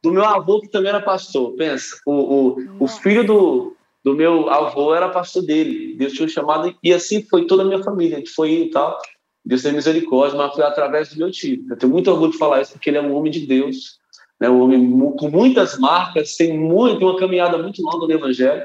do 0.04 0.12
meu 0.12 0.26
avô, 0.26 0.60
que 0.60 0.68
também 0.68 0.90
era 0.90 1.00
pastor. 1.00 1.54
Pensa, 1.54 1.98
o, 2.06 2.12
o, 2.12 2.58
o 2.80 2.88
filho 2.88 3.26
do, 3.26 3.76
do 4.04 4.16
meu 4.16 4.50
avô 4.50 4.96
era 4.96 5.10
pastor 5.10 5.44
dele. 5.44 5.96
Deus 5.96 6.14
tinha 6.14 6.28
chamado, 6.28 6.76
e 6.84 6.92
assim 6.92 7.24
foi 7.24 7.46
toda 7.46 7.62
a 7.62 7.66
minha 7.66 7.84
família. 7.84 8.18
A 8.18 8.20
gente 8.20 8.32
foi 8.32 8.52
indo 8.52 8.66
e 8.66 8.72
tal. 8.72 9.00
Deus 9.46 9.62
tem 9.62 9.74
misericórdia, 9.74 10.38
mas 10.38 10.54
foi 10.54 10.64
através 10.64 11.14
do 11.14 11.18
meu 11.18 11.32
tio. 11.32 11.64
Eu 11.70 11.78
tenho 11.78 11.92
muito 11.92 12.12
orgulho 12.12 12.32
de 12.32 12.38
falar 12.38 12.62
isso, 12.62 12.74
porque 12.74 12.90
ele 12.90 12.98
é 12.98 13.02
um 13.02 13.16
homem 13.16 13.32
de 13.32 13.46
Deus 13.46 14.01
né, 14.42 14.50
um 14.50 14.60
homem 14.60 15.14
com 15.20 15.30
muitas 15.30 15.78
marcas, 15.78 16.36
tem 16.36 16.58
muito, 16.58 17.06
uma 17.06 17.16
caminhada 17.16 17.60
muito 17.60 17.80
longa 17.84 18.08
no 18.08 18.14
Evangelho. 18.14 18.64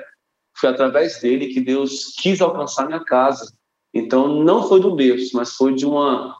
Foi 0.56 0.70
através 0.70 1.20
dele 1.20 1.48
que 1.48 1.60
Deus 1.60 2.14
quis 2.16 2.40
alcançar 2.40 2.86
minha 2.86 3.04
casa. 3.04 3.52
Então, 3.92 4.42
não 4.42 4.66
foi 4.66 4.80
do 4.80 4.96
berço, 4.96 5.36
mas 5.36 5.52
foi 5.52 5.74
de 5.74 5.84
uma. 5.84 6.34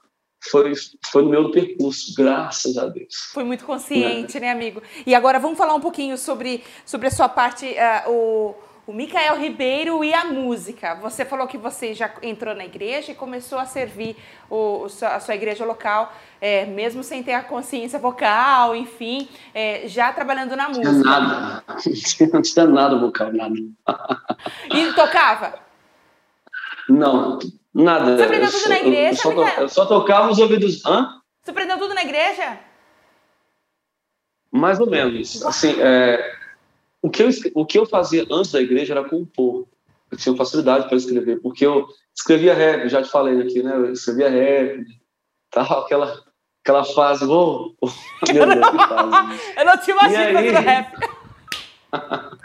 Foi, 0.51 0.73
foi 1.11 1.23
no 1.23 1.29
meu 1.29 1.51
percurso, 1.51 2.15
graças 2.17 2.79
a 2.79 2.87
Deus. 2.87 3.15
Foi 3.35 3.45
muito 3.45 3.67
consciente, 3.67 4.41
né, 4.41 4.51
amigo? 4.51 4.83
E 5.07 5.15
agora 5.15 5.39
vamos 5.39 5.59
falar 5.59 5.75
um 5.75 5.81
pouquinho 5.81 6.17
sobre, 6.17 6.63
sobre 6.87 7.09
a 7.09 7.11
sua 7.11 7.29
parte, 7.29 7.67
uh, 7.67 8.11
o, 8.11 8.55
o 8.87 8.93
Micael 8.93 9.37
Ribeiro 9.39 10.05
e 10.05 10.15
a 10.15 10.25
música. 10.25 10.95
Você 10.97 11.25
falou 11.25 11.47
que 11.49 11.59
você 11.59 11.93
já 11.93 12.13
entrou 12.23 12.55
na 12.55 12.65
igreja 12.65 13.11
e 13.11 13.15
começou 13.15 13.59
a 13.59 13.67
servir 13.67 14.17
o, 14.49 14.87
a 15.03 15.19
sua 15.19 15.35
igreja 15.35 15.65
local, 15.65 16.15
é, 16.41 16.65
mesmo 16.67 17.03
sem 17.03 17.23
ter 17.23 17.33
a 17.33 17.43
consciência 17.43 17.99
vocal, 17.99 18.77
enfim, 18.77 19.29
é, 19.53 19.89
já 19.89 20.13
trabalhando 20.13 20.55
na 20.55 20.69
música. 20.69 20.93
Não 20.93 21.03
tinha 21.03 21.21
nada, 21.21 21.65
não 22.33 22.43
tinha 22.43 22.67
nada 22.67 22.99
vocal, 22.99 23.33
nada. 23.33 23.55
E 24.73 24.93
tocava? 24.93 25.59
Não, 26.89 27.41
nada. 27.75 28.17
Você 28.17 28.23
aprendeu 28.23 28.51
tudo 28.53 28.69
na 28.69 28.79
igreja, 28.79 29.09
eu 29.09 29.17
só, 29.17 29.49
eu 29.63 29.69
só 29.69 29.87
tocava 29.87 30.31
os 30.31 30.39
ouvidos... 30.39 30.87
Hã? 30.87 31.21
Você 31.43 31.51
aprendeu 31.51 31.79
tudo 31.79 31.93
na 31.93 32.03
igreja? 32.03 32.59
Mais 34.53 34.79
ou 34.79 34.89
menos. 34.89 35.45
Assim, 35.45 35.77
é, 35.81 36.37
o 37.07 37.11
que, 37.11 37.23
eu, 37.23 37.29
o 37.55 37.65
que 37.65 37.79
eu 37.79 37.87
fazia 37.87 38.27
antes 38.29 38.51
da 38.51 38.61
igreja 38.61 38.93
era 38.93 39.09
compor. 39.09 39.65
Eu 40.11 40.19
tinha 40.19 40.35
facilidade 40.35 40.89
para 40.89 40.97
escrever, 40.97 41.41
porque 41.41 41.65
eu 41.65 41.87
escrevia 42.13 42.53
rap, 42.53 42.89
já 42.89 43.01
te 43.01 43.09
falei 43.09 43.41
aqui, 43.41 43.63
né? 43.63 43.77
Eu 43.77 43.93
escrevia 43.93 44.29
rap, 44.29 44.85
tal, 45.51 45.85
aquela, 45.85 46.21
aquela 46.65 46.85
fase. 46.85 47.25
Oh, 47.25 47.73
oh, 47.81 47.89
meu 48.33 48.47
Deus, 48.47 48.71
que 48.71 48.77
fase. 48.77 49.41
eu 49.57 49.65
não 49.65 49.79
te 49.79 49.91
imagino 49.93 50.33
fazendo 50.33 50.65
rap. 50.65 50.93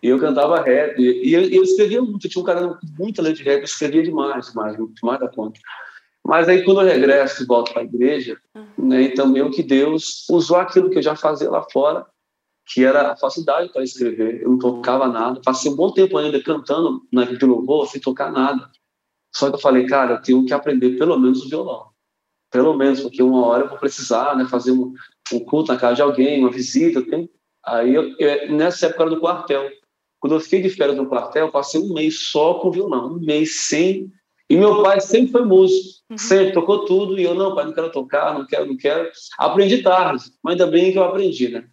e 0.00 0.08
eu 0.08 0.20
cantava 0.20 0.62
rap, 0.62 0.96
e 1.00 1.34
eu, 1.34 1.42
eu 1.42 1.64
escrevia 1.64 2.00
muito, 2.00 2.24
eu 2.24 2.30
tinha 2.30 2.42
um 2.42 2.46
cara 2.46 2.68
com 2.68 2.78
muita 2.96 3.20
letra 3.20 3.42
de 3.42 3.50
rap, 3.50 3.58
eu 3.58 3.64
escrevia 3.64 4.04
demais, 4.04 4.46
demais, 4.46 4.76
demais 4.76 5.18
da 5.18 5.28
conta. 5.28 5.58
Mas 6.24 6.48
aí 6.48 6.62
quando 6.64 6.82
eu 6.82 6.86
regresso 6.86 7.42
e 7.42 7.46
volto 7.46 7.72
para 7.72 7.82
a 7.82 7.84
igreja, 7.84 8.38
uhum. 8.54 8.66
né, 8.78 9.02
então 9.02 9.26
meio 9.26 9.50
que 9.50 9.62
Deus 9.62 10.24
usou 10.30 10.56
aquilo 10.56 10.88
que 10.88 10.98
eu 10.98 11.02
já 11.02 11.16
fazia 11.16 11.50
lá 11.50 11.64
fora 11.72 12.06
que 12.68 12.84
era 12.84 13.12
a 13.12 13.16
facilidade 13.16 13.72
para 13.72 13.82
escrever. 13.82 14.42
Eu 14.42 14.50
não 14.50 14.58
tocava 14.58 15.08
nada. 15.08 15.40
Passei 15.42 15.72
um 15.72 15.76
bom 15.76 15.90
tempo 15.90 16.18
ainda 16.18 16.40
cantando 16.42 17.02
na 17.10 17.24
de 17.24 17.44
louvor 17.44 17.88
sem 17.88 18.00
tocar 18.00 18.30
nada. 18.30 18.70
Só 19.34 19.48
que 19.48 19.56
eu 19.56 19.60
falei, 19.60 19.86
cara, 19.86 20.14
eu 20.14 20.22
tenho 20.22 20.44
que 20.44 20.52
aprender 20.52 20.98
pelo 20.98 21.18
menos 21.18 21.44
o 21.44 21.48
violão. 21.48 21.88
Pelo 22.50 22.74
menos, 22.74 23.00
porque 23.00 23.22
uma 23.22 23.46
hora 23.46 23.64
eu 23.64 23.68
vou 23.68 23.78
precisar 23.78 24.36
né, 24.36 24.46
fazer 24.46 24.72
um, 24.72 24.92
um 25.32 25.40
culto 25.40 25.72
na 25.72 25.78
casa 25.78 25.96
de 25.96 26.02
alguém, 26.02 26.40
uma 26.40 26.50
visita. 26.50 27.02
Tenho... 27.02 27.28
Aí, 27.64 27.94
eu, 27.94 28.14
eu, 28.18 28.52
nessa 28.52 28.86
época 28.86 29.02
era 29.04 29.10
do 29.10 29.20
quartel. 29.20 29.70
Quando 30.20 30.34
eu 30.34 30.40
fiquei 30.40 30.60
de 30.60 30.70
férias 30.70 30.96
no 30.96 31.08
quartel, 31.08 31.46
eu 31.46 31.52
passei 31.52 31.80
um 31.80 31.94
mês 31.94 32.28
só 32.30 32.54
com 32.54 32.70
violão. 32.70 33.14
Um 33.14 33.20
mês 33.20 33.66
sem... 33.66 34.12
E 34.50 34.56
meu 34.56 34.82
pai 34.82 35.00
sempre 35.00 35.32
foi 35.32 35.44
músico. 35.44 36.00
Uhum. 36.10 36.18
Sempre 36.18 36.52
tocou 36.52 36.84
tudo. 36.84 37.18
E 37.18 37.22
eu, 37.22 37.34
não, 37.34 37.54
pai, 37.54 37.66
não 37.66 37.72
quero 37.72 37.92
tocar, 37.92 38.34
não 38.34 38.46
quero, 38.46 38.66
não 38.66 38.76
quero. 38.76 39.10
Aprendi 39.38 39.82
tarde. 39.82 40.24
Mas 40.42 40.52
ainda 40.52 40.66
bem 40.66 40.90
que 40.90 40.98
eu 40.98 41.04
aprendi, 41.04 41.48
né? 41.48 41.68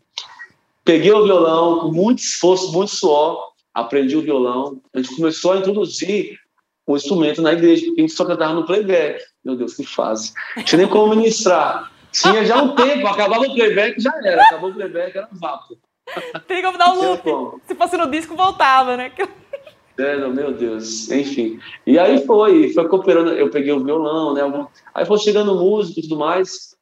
Peguei 0.85 1.11
o 1.11 1.23
violão 1.23 1.79
com 1.79 1.91
muito 1.91 2.19
esforço, 2.19 2.71
muito 2.71 2.91
suor, 2.91 3.51
aprendi 3.73 4.15
o 4.15 4.21
violão. 4.21 4.79
A 4.93 5.01
gente 5.01 5.15
começou 5.15 5.53
a 5.53 5.57
introduzir 5.57 6.37
o 6.85 6.95
instrumento 6.95 7.41
na 7.41 7.53
igreja, 7.53 7.87
porque 7.87 8.01
a 8.01 8.03
gente 8.03 8.15
só 8.15 8.23
cantava 8.23 8.53
no 8.53 8.67
playback. 8.67 9.19
Meu 9.43 9.55
Deus, 9.55 9.73
que 9.73 9.83
fase. 9.83 10.31
Não 10.55 10.63
tinha 10.63 10.77
nem 10.77 10.87
como 10.87 11.15
ministrar. 11.15 11.91
Tinha 12.11 12.45
já 12.45 12.61
um 12.61 12.75
tempo, 12.75 13.07
acabava 13.07 13.43
o 13.43 13.53
playback, 13.55 13.99
já 13.99 14.13
era. 14.23 14.43
Acabou 14.43 14.69
o 14.69 14.73
playback, 14.75 15.17
era 15.17 15.27
vapo. 15.31 15.75
Tem 16.47 16.61
como 16.61 16.77
dar 16.77 16.93
um 16.93 17.01
loop. 17.01 17.61
Se 17.65 17.73
fosse 17.73 17.97
no 17.97 18.09
disco, 18.09 18.35
voltava, 18.35 18.95
né? 18.95 19.11
É, 19.97 20.17
não, 20.17 20.29
meu 20.29 20.53
Deus, 20.53 21.09
enfim. 21.09 21.59
E 21.87 21.97
aí 21.97 22.25
foi, 22.25 22.71
foi 22.73 22.87
cooperando, 22.87 23.31
eu 23.31 23.49
peguei 23.49 23.71
o 23.71 23.83
violão, 23.83 24.33
né? 24.33 24.41
Aí 24.93 25.05
foi 25.05 25.17
chegando 25.17 25.55
música 25.55 25.99
e 25.99 26.03
tudo 26.03 26.17
mais. 26.17 26.75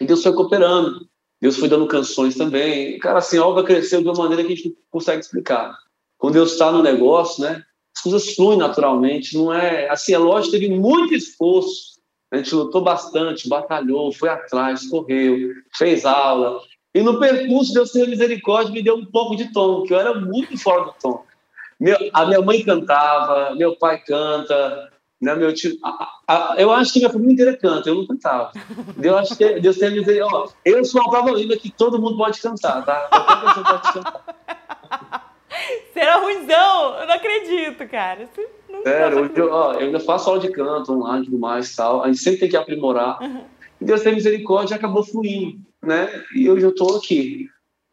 E 0.00 0.06
Deus 0.06 0.22
foi 0.22 0.32
cooperando. 0.32 1.08
Deus 1.40 1.56
foi 1.56 1.68
dando 1.68 1.86
canções 1.86 2.36
também. 2.36 2.98
Cara, 2.98 3.18
assim, 3.18 3.38
a 3.38 3.46
obra 3.46 3.62
cresceu 3.62 4.02
de 4.02 4.08
uma 4.08 4.16
maneira 4.16 4.42
que 4.42 4.52
a 4.52 4.56
gente 4.56 4.68
não 4.68 4.76
consegue 4.90 5.20
explicar. 5.20 5.76
Quando 6.16 6.34
Deus 6.34 6.52
está 6.52 6.72
no 6.72 6.82
negócio, 6.82 7.42
né? 7.42 7.62
As 7.96 8.02
coisas 8.02 8.34
fluem 8.34 8.58
naturalmente. 8.58 9.36
Não 9.36 9.52
é 9.52 9.88
assim, 9.88 10.12
é 10.12 10.18
lógico, 10.18 10.52
teve 10.52 10.68
muito 10.68 11.14
esforço. 11.14 11.98
A 12.30 12.36
gente 12.36 12.54
lutou 12.54 12.82
bastante, 12.82 13.48
batalhou, 13.48 14.12
foi 14.12 14.28
atrás, 14.28 14.86
correu, 14.88 15.52
fez 15.76 16.04
aula. 16.04 16.60
E 16.94 17.02
no 17.02 17.18
percurso, 17.18 17.72
Deus 17.72 17.92
teve 17.92 18.10
misericórdia 18.10 18.72
me 18.72 18.82
deu 18.82 18.96
um 18.96 19.06
pouco 19.06 19.36
de 19.36 19.52
tom, 19.52 19.82
que 19.84 19.94
eu 19.94 20.00
era 20.00 20.14
muito 20.14 20.58
fora 20.58 20.84
do 20.84 20.94
tom. 21.00 21.24
Meu, 21.78 21.96
a 22.12 22.26
minha 22.26 22.42
mãe 22.42 22.62
cantava, 22.64 23.54
meu 23.54 23.76
pai 23.76 23.98
canta, 23.98 24.90
né, 25.20 25.34
meu 25.34 25.52
tio, 25.52 25.76
a, 25.82 26.08
a, 26.28 26.54
eu 26.58 26.70
acho 26.70 26.92
que 26.92 27.00
minha 27.00 27.10
família 27.10 27.32
inteira 27.32 27.56
canta, 27.56 27.88
eu 27.88 27.96
não 27.96 28.06
cantava. 28.06 28.52
Eu 29.02 29.16
acho 29.16 29.36
que 29.36 29.60
Deus 29.60 29.76
tem 29.76 29.88
a 29.88 29.92
dizer, 29.92 30.22
ó, 30.22 30.48
eu 30.64 30.84
sou 30.84 31.00
uma 31.00 31.10
prova 31.10 31.30
linda 31.32 31.56
que 31.56 31.70
todo 31.70 32.00
mundo 32.00 32.16
pode 32.16 32.40
cantar, 32.40 32.84
tá? 32.84 33.08
Qualquer 33.08 33.46
pessoa 33.46 33.64
pode 33.64 33.92
cantar. 33.92 35.28
Será 35.92 36.18
ruizão? 36.18 37.00
Eu 37.00 37.06
não 37.06 37.14
acredito, 37.14 37.88
cara. 37.88 38.28
Não 38.68 38.82
Sério, 38.82 39.30
eu, 39.34 39.52
ó, 39.52 39.72
eu 39.72 39.86
ainda 39.86 39.98
faço 39.98 40.30
aula 40.30 40.40
de 40.40 40.50
canto 40.52 40.92
online 40.92 41.22
e 41.22 41.24
tudo 41.26 41.38
mais 41.38 41.74
tal. 41.74 42.04
A 42.04 42.06
gente 42.06 42.20
sempre 42.20 42.40
tem 42.40 42.48
que 42.48 42.56
aprimorar. 42.56 43.20
Uhum. 43.20 43.44
Deus 43.80 44.02
tem 44.02 44.14
misericórdia 44.14 44.76
acabou 44.76 45.02
fluindo, 45.02 45.60
né? 45.82 46.08
E 46.34 46.48
hoje 46.48 46.64
eu 46.64 46.74
tô 46.74 46.96
aqui. 46.96 47.48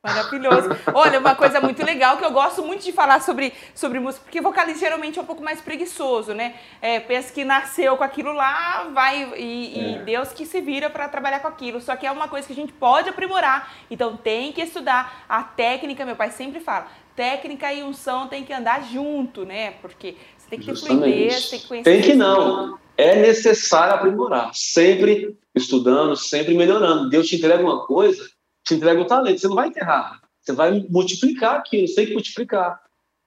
Maravilhoso. 0.05 0.69
Olha, 0.93 1.19
uma 1.19 1.33
coisa 1.33 1.59
muito 1.59 1.83
legal 1.83 2.17
que 2.17 2.23
eu 2.23 2.31
gosto 2.31 2.61
muito 2.61 2.83
de 2.83 2.91
falar 2.91 3.21
sobre, 3.21 3.51
sobre 3.73 3.99
música, 3.99 4.23
porque 4.23 4.39
vocalista 4.39 4.79
geralmente 4.81 5.17
é 5.17 5.21
um 5.21 5.25
pouco 5.25 5.43
mais 5.43 5.59
preguiçoso, 5.61 6.31
né? 6.33 6.53
É, 6.79 6.99
pensa 6.99 7.33
que 7.33 7.43
nasceu 7.43 7.97
com 7.97 8.03
aquilo 8.03 8.31
lá, 8.31 8.87
vai 8.93 9.33
e, 9.35 9.73
é. 9.79 9.91
e 9.93 9.99
Deus 10.05 10.31
que 10.31 10.45
se 10.45 10.61
vira 10.61 10.91
para 10.91 11.09
trabalhar 11.09 11.39
com 11.39 11.47
aquilo. 11.47 11.81
Só 11.81 11.95
que 11.95 12.05
é 12.05 12.11
uma 12.11 12.27
coisa 12.27 12.45
que 12.45 12.53
a 12.53 12.55
gente 12.55 12.71
pode 12.71 13.09
aprimorar, 13.09 13.73
então 13.89 14.15
tem 14.15 14.53
que 14.53 14.61
estudar 14.61 15.25
a 15.27 15.41
técnica. 15.41 16.05
Meu 16.05 16.15
pai 16.15 16.29
sempre 16.29 16.59
fala, 16.59 16.87
técnica 17.15 17.73
e 17.73 17.81
unção 17.81 18.27
tem 18.27 18.43
que 18.43 18.53
andar 18.53 18.83
junto, 18.83 19.43
né? 19.43 19.71
Porque 19.81 20.15
você 20.37 20.49
tem 20.49 20.59
que 20.59 20.65
ter 20.67 20.75
fluidez, 20.75 21.49
tem 21.49 21.59
que 21.59 21.67
conhecer. 21.67 21.89
Tem 21.89 22.01
que 22.03 22.13
não. 22.13 22.77
É 22.95 23.15
necessário 23.15 23.95
aprimorar, 23.95 24.51
sempre 24.53 25.35
estudando, 25.53 26.15
sempre 26.15 26.53
melhorando. 26.53 27.09
Deus 27.09 27.27
te 27.27 27.37
entrega 27.37 27.63
uma 27.63 27.85
coisa 27.85 28.34
te 28.65 28.73
entrega 28.73 28.99
o 28.99 29.05
talento, 29.05 29.39
você 29.39 29.47
não 29.47 29.55
vai 29.55 29.67
enterrar, 29.67 30.21
você 30.41 30.51
vai 30.51 30.85
multiplicar 30.89 31.57
aquilo, 31.57 31.87
você 31.87 31.95
tem 31.95 32.07
que 32.07 32.13
multiplicar. 32.13 32.81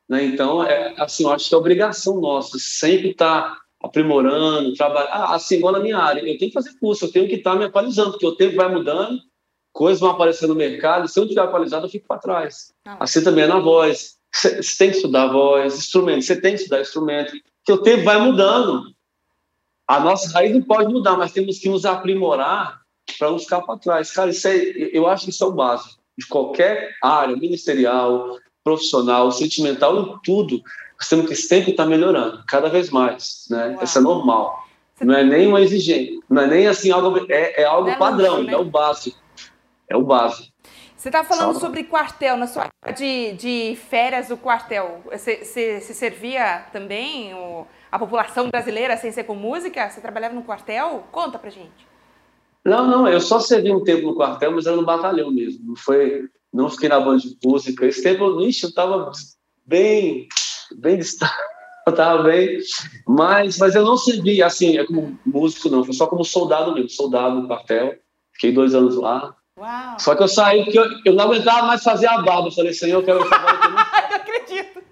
Né? 0.08 0.24
Então, 0.24 0.64
é, 0.64 0.94
assim, 0.98 1.24
eu 1.24 1.32
acho 1.32 1.48
que 1.48 1.54
é 1.54 1.58
obrigação 1.58 2.20
nossa 2.20 2.58
sempre 2.58 3.10
estar 3.10 3.42
tá 3.42 3.60
aprimorando, 3.82 4.74
trabalhar. 4.74 5.10
Ah, 5.10 5.34
assim, 5.36 5.56
igual 5.56 5.72
na 5.72 5.80
minha 5.80 5.98
área, 5.98 6.20
eu 6.20 6.38
tenho 6.38 6.50
que 6.50 6.52
fazer 6.52 6.76
curso, 6.80 7.04
eu 7.04 7.12
tenho 7.12 7.28
que 7.28 7.36
estar 7.36 7.52
tá 7.52 7.58
me 7.58 7.64
atualizando, 7.64 8.12
porque 8.12 8.26
o 8.26 8.34
tempo 8.34 8.56
vai 8.56 8.68
mudando, 8.68 9.20
coisas 9.72 10.00
vão 10.00 10.10
aparecendo 10.10 10.50
no 10.50 10.56
mercado, 10.56 11.06
se 11.06 11.18
eu 11.18 11.22
não 11.22 11.28
estiver 11.28 11.46
atualizado, 11.46 11.86
eu 11.86 11.90
fico 11.90 12.08
para 12.08 12.18
trás. 12.18 12.72
Assim 12.84 13.22
também 13.22 13.44
é 13.44 13.46
na 13.46 13.60
voz. 13.60 14.18
Você 14.30 14.60
tem 14.76 14.90
que 14.90 14.96
estudar 14.96 15.28
voz, 15.28 15.78
instrumento, 15.78 16.22
você 16.22 16.38
tem 16.38 16.54
que 16.54 16.60
estudar 16.60 16.80
instrumento, 16.80 17.32
porque 17.32 17.72
o 17.72 17.82
tempo 17.82 18.04
vai 18.04 18.20
mudando. 18.20 18.92
A 19.86 20.00
nossa 20.00 20.30
raiz 20.32 20.52
não 20.52 20.62
pode 20.62 20.92
mudar, 20.92 21.16
mas 21.16 21.32
temos 21.32 21.58
que 21.58 21.68
nos 21.68 21.86
aprimorar 21.86 22.77
para 23.16 23.30
não 23.30 23.38
ficar 23.38 23.60
para 23.62 23.78
trás. 23.78 24.10
Cara, 24.10 24.30
isso 24.30 24.48
é, 24.48 24.54
eu 24.92 25.06
acho 25.06 25.24
que 25.24 25.30
isso 25.30 25.44
é 25.44 25.46
o 25.46 25.52
básico 25.52 25.98
de 26.18 26.26
qualquer 26.26 26.96
área, 27.02 27.36
ministerial, 27.36 28.36
profissional, 28.64 29.30
sentimental, 29.30 29.98
em 30.00 30.18
tudo. 30.22 30.60
Nós 30.98 31.08
temos 31.08 31.28
que 31.28 31.36
sempre 31.36 31.70
estar 31.70 31.86
melhorando, 31.86 32.42
cada 32.46 32.68
vez 32.68 32.90
mais, 32.90 33.46
né? 33.48 33.68
Uau. 33.74 33.84
Isso 33.84 33.98
é 33.98 34.00
normal. 34.00 34.64
Não 35.00 35.14
é 35.14 35.22
nem 35.22 35.46
uma 35.46 35.60
exigência, 35.60 36.18
não 36.28 36.42
é 36.42 36.46
nem 36.48 36.66
assim 36.66 36.90
algo, 36.90 37.24
é, 37.30 37.62
é 37.62 37.64
algo 37.64 37.88
é 37.88 37.96
padrão, 37.96 38.42
né? 38.42 38.52
é 38.52 38.56
o 38.56 38.64
básico. 38.64 39.16
É 39.88 39.96
o 39.96 40.02
básico. 40.02 40.52
Você 40.96 41.08
está 41.08 41.22
falando 41.22 41.52
Salve. 41.52 41.60
sobre 41.60 41.84
quartel, 41.84 42.36
na 42.36 42.48
sua 42.48 42.66
de, 42.96 43.32
de 43.34 43.78
férias 43.88 44.26
do 44.26 44.36
quartel. 44.36 45.00
Você, 45.04 45.44
você, 45.44 45.80
você 45.80 45.94
servia 45.94 46.66
também 46.72 47.32
o, 47.34 47.64
a 47.90 47.98
população 48.00 48.50
brasileira 48.50 48.96
sem 48.96 49.12
ser 49.12 49.22
com 49.22 49.36
música? 49.36 49.88
Você 49.88 50.00
trabalhava 50.00 50.34
no 50.34 50.42
quartel? 50.42 51.04
Conta 51.12 51.38
pra 51.38 51.50
gente. 51.50 51.86
Não, 52.68 52.86
não, 52.86 53.08
eu 53.08 53.20
só 53.20 53.40
servi 53.40 53.72
um 53.72 53.82
tempo 53.82 54.06
no 54.06 54.14
quartel, 54.14 54.52
mas 54.52 54.66
era 54.66 54.76
no 54.76 54.84
batalhão 54.84 55.30
mesmo. 55.30 55.68
Não 55.68 55.76
foi, 55.76 56.28
não 56.52 56.68
fiquei 56.68 56.88
na 56.88 57.00
banda 57.00 57.22
de 57.22 57.36
música. 57.42 57.86
Esse 57.86 58.02
tempo, 58.02 58.42
ixi, 58.42 58.64
eu 58.64 58.68
estava 58.68 59.10
bem, 59.64 60.28
bem 60.76 60.98
distante. 60.98 61.32
Eu 61.86 61.92
estava 61.92 62.22
bem, 62.22 62.58
mas, 63.06 63.56
mas 63.56 63.74
eu 63.74 63.82
não 63.82 63.96
servi 63.96 64.42
assim, 64.42 64.76
é 64.76 64.84
como 64.84 65.18
músico, 65.24 65.70
não, 65.70 65.82
foi 65.82 65.94
só 65.94 66.06
como 66.06 66.22
soldado 66.22 66.74
mesmo, 66.74 66.90
soldado 66.90 67.36
no 67.36 67.48
quartel. 67.48 67.96
Fiquei 68.34 68.52
dois 68.52 68.74
anos 68.74 68.94
lá. 68.96 69.34
Uau. 69.56 69.98
Só 69.98 70.14
que 70.14 70.22
eu 70.22 70.28
saí 70.28 70.64
porque 70.64 70.78
eu, 70.78 70.84
eu 71.06 71.14
não 71.14 71.24
aguentava 71.24 71.66
mais 71.66 71.82
fazer 71.82 72.06
a 72.06 72.20
barba. 72.20 72.48
Eu 72.48 72.52
falei, 72.52 72.74
Senhor, 72.74 72.98
eu 72.98 73.02
quero 73.02 73.26
trabalhar 73.26 73.54
aqui. 73.54 73.72
não 73.72 74.16
acredito. 74.16 74.82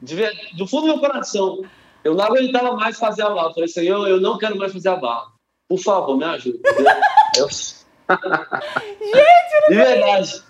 De, 0.00 0.56
do 0.56 0.64
fundo 0.68 0.82
do 0.82 0.86
meu 0.92 1.00
coração, 1.00 1.64
eu 2.04 2.14
não 2.14 2.24
aguentava 2.24 2.76
mais 2.76 2.96
fazer 3.00 3.22
a 3.22 3.30
barba. 3.30 3.50
Eu 3.50 3.54
falei, 3.54 3.68
Senhor, 3.68 4.06
eu 4.06 4.20
não 4.20 4.38
quero 4.38 4.56
mais 4.56 4.72
fazer 4.72 4.90
a 4.90 4.96
barba. 4.96 5.35
Por 5.68 5.78
favor, 5.78 6.16
me 6.16 6.24
ajude. 6.24 6.60
Eu... 7.36 7.48
Gente, 7.48 7.84
De 9.68 9.74
verdade. 9.74 10.42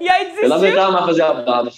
E 0.00 0.08
aí 0.08 0.24
desistiu? 0.26 0.44
Eu 0.44 0.48
não 0.48 0.56
aguentava 0.56 0.92
mais 0.92 1.06
fazer 1.06 1.22
a 1.22 1.34
barba. 1.34 1.70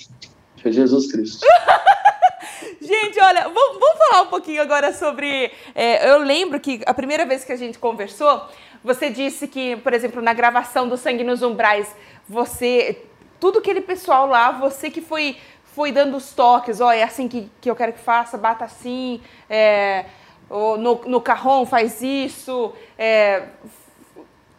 Foi 0.60 0.72
Jesus 0.72 1.10
Cristo. 1.10 1.46
Gente, 2.80 3.20
olha, 3.20 3.44
vamos, 3.44 3.80
vamos, 3.80 3.98
falar 3.98 4.22
um 4.22 4.26
pouquinho 4.26 4.62
agora 4.62 4.92
sobre. 4.92 5.50
É, 5.74 6.10
eu 6.10 6.18
lembro 6.18 6.60
que 6.60 6.82
a 6.86 6.94
primeira 6.94 7.26
vez 7.26 7.44
que 7.44 7.52
a 7.52 7.56
gente 7.56 7.78
conversou, 7.78 8.46
você 8.84 9.10
disse 9.10 9.48
que, 9.48 9.76
por 9.76 9.92
exemplo, 9.92 10.22
na 10.22 10.32
gravação 10.32 10.88
do 10.88 10.96
Sangue 10.96 11.24
nos 11.24 11.42
Umbrais, 11.42 11.94
você. 12.28 13.02
Tudo 13.40 13.58
aquele 13.58 13.82
pessoal 13.82 14.26
lá, 14.26 14.50
você 14.50 14.90
que 14.90 15.02
foi, 15.02 15.36
foi 15.64 15.92
dando 15.92 16.16
os 16.16 16.32
toques, 16.32 16.80
ó, 16.80 16.90
é 16.90 17.02
assim 17.02 17.28
que, 17.28 17.50
que 17.60 17.70
eu 17.70 17.76
quero 17.76 17.92
que 17.92 17.98
faça, 17.98 18.38
bata 18.38 18.64
assim. 18.64 19.20
É, 19.48 20.06
no, 20.50 21.00
no 21.06 21.20
carrom 21.20 21.66
faz 21.66 22.02
isso. 22.02 22.72
É, 22.98 23.48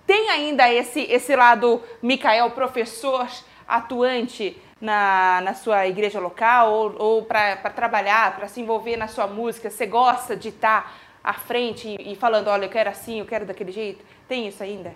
tem 0.05 0.29
ainda 0.29 0.71
esse, 0.71 1.01
esse 1.01 1.35
lado, 1.35 1.81
Micael, 2.01 2.51
professor 2.51 3.27
atuante 3.67 4.55
na, 4.79 5.41
na 5.41 5.53
sua 5.53 5.87
igreja 5.87 6.19
local 6.19 6.71
ou, 6.71 6.95
ou 6.97 7.23
para 7.23 7.57
trabalhar, 7.69 8.35
para 8.35 8.47
se 8.47 8.61
envolver 8.61 8.95
na 8.95 9.07
sua 9.07 9.27
música? 9.27 9.69
Você 9.69 9.85
gosta 9.85 10.35
de 10.35 10.49
estar 10.49 10.97
à 11.23 11.33
frente 11.33 11.89
e, 11.99 12.13
e, 12.13 12.15
falando, 12.15 12.47
olha, 12.47 12.65
eu 12.65 12.69
quero 12.69 12.89
assim, 12.89 13.19
eu 13.19 13.25
quero 13.25 13.45
daquele 13.45 13.71
jeito? 13.71 14.03
Tem 14.27 14.47
isso 14.47 14.63
ainda? 14.63 14.95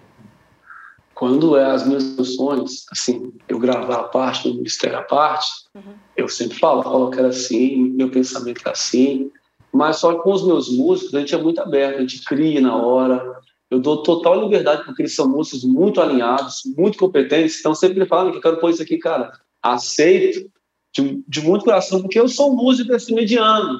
Quando 1.13 1.57
é 1.57 1.65
as 1.65 1.85
minhas 1.85 2.15
canções, 2.15 2.85
assim, 2.89 3.33
eu 3.47 3.59
gravar 3.59 3.95
a 3.95 4.03
parte, 4.03 4.47
o 4.47 4.53
ministério 4.53 4.97
à 4.97 5.03
parte, 5.03 5.49
uhum. 5.75 5.93
eu 6.15 6.27
sempre 6.29 6.57
falo, 6.57 6.81
falo 6.83 7.11
que 7.11 7.19
era 7.19 7.27
assim, 7.27 7.89
meu 7.89 8.09
pensamento 8.09 8.61
é 8.65 8.71
assim, 8.71 9.29
mas 9.73 9.97
só 9.97 10.13
que 10.13 10.23
com 10.23 10.33
os 10.33 10.45
meus 10.45 10.69
músicos, 10.69 11.13
a 11.13 11.19
gente 11.19 11.33
é 11.33 11.37
muito 11.37 11.61
aberto, 11.61 11.97
a 11.97 12.01
gente 12.01 12.23
cria 12.23 12.59
na 12.59 12.75
hora. 12.75 13.39
Eu 13.69 13.79
dou 13.79 14.03
total 14.03 14.41
liberdade 14.41 14.83
porque 14.83 15.03
eles 15.03 15.15
são 15.15 15.29
músicos 15.29 15.63
muito 15.63 16.01
alinhados, 16.01 16.61
muito 16.77 16.97
competentes. 16.97 17.59
Então, 17.59 17.73
sempre 17.73 18.05
falam 18.05 18.31
que 18.31 18.37
eu 18.37 18.41
quero 18.41 18.57
pôr 18.57 18.69
isso 18.69 18.81
aqui, 18.81 18.97
cara. 18.97 19.31
Aceito 19.63 20.51
de, 20.93 21.23
de 21.25 21.41
muito 21.41 21.63
coração, 21.63 22.01
porque 22.01 22.19
eu 22.19 22.27
sou 22.27 22.51
um 22.51 22.55
músico 22.55 22.93
assim, 22.93 23.13
mediano. 23.13 23.79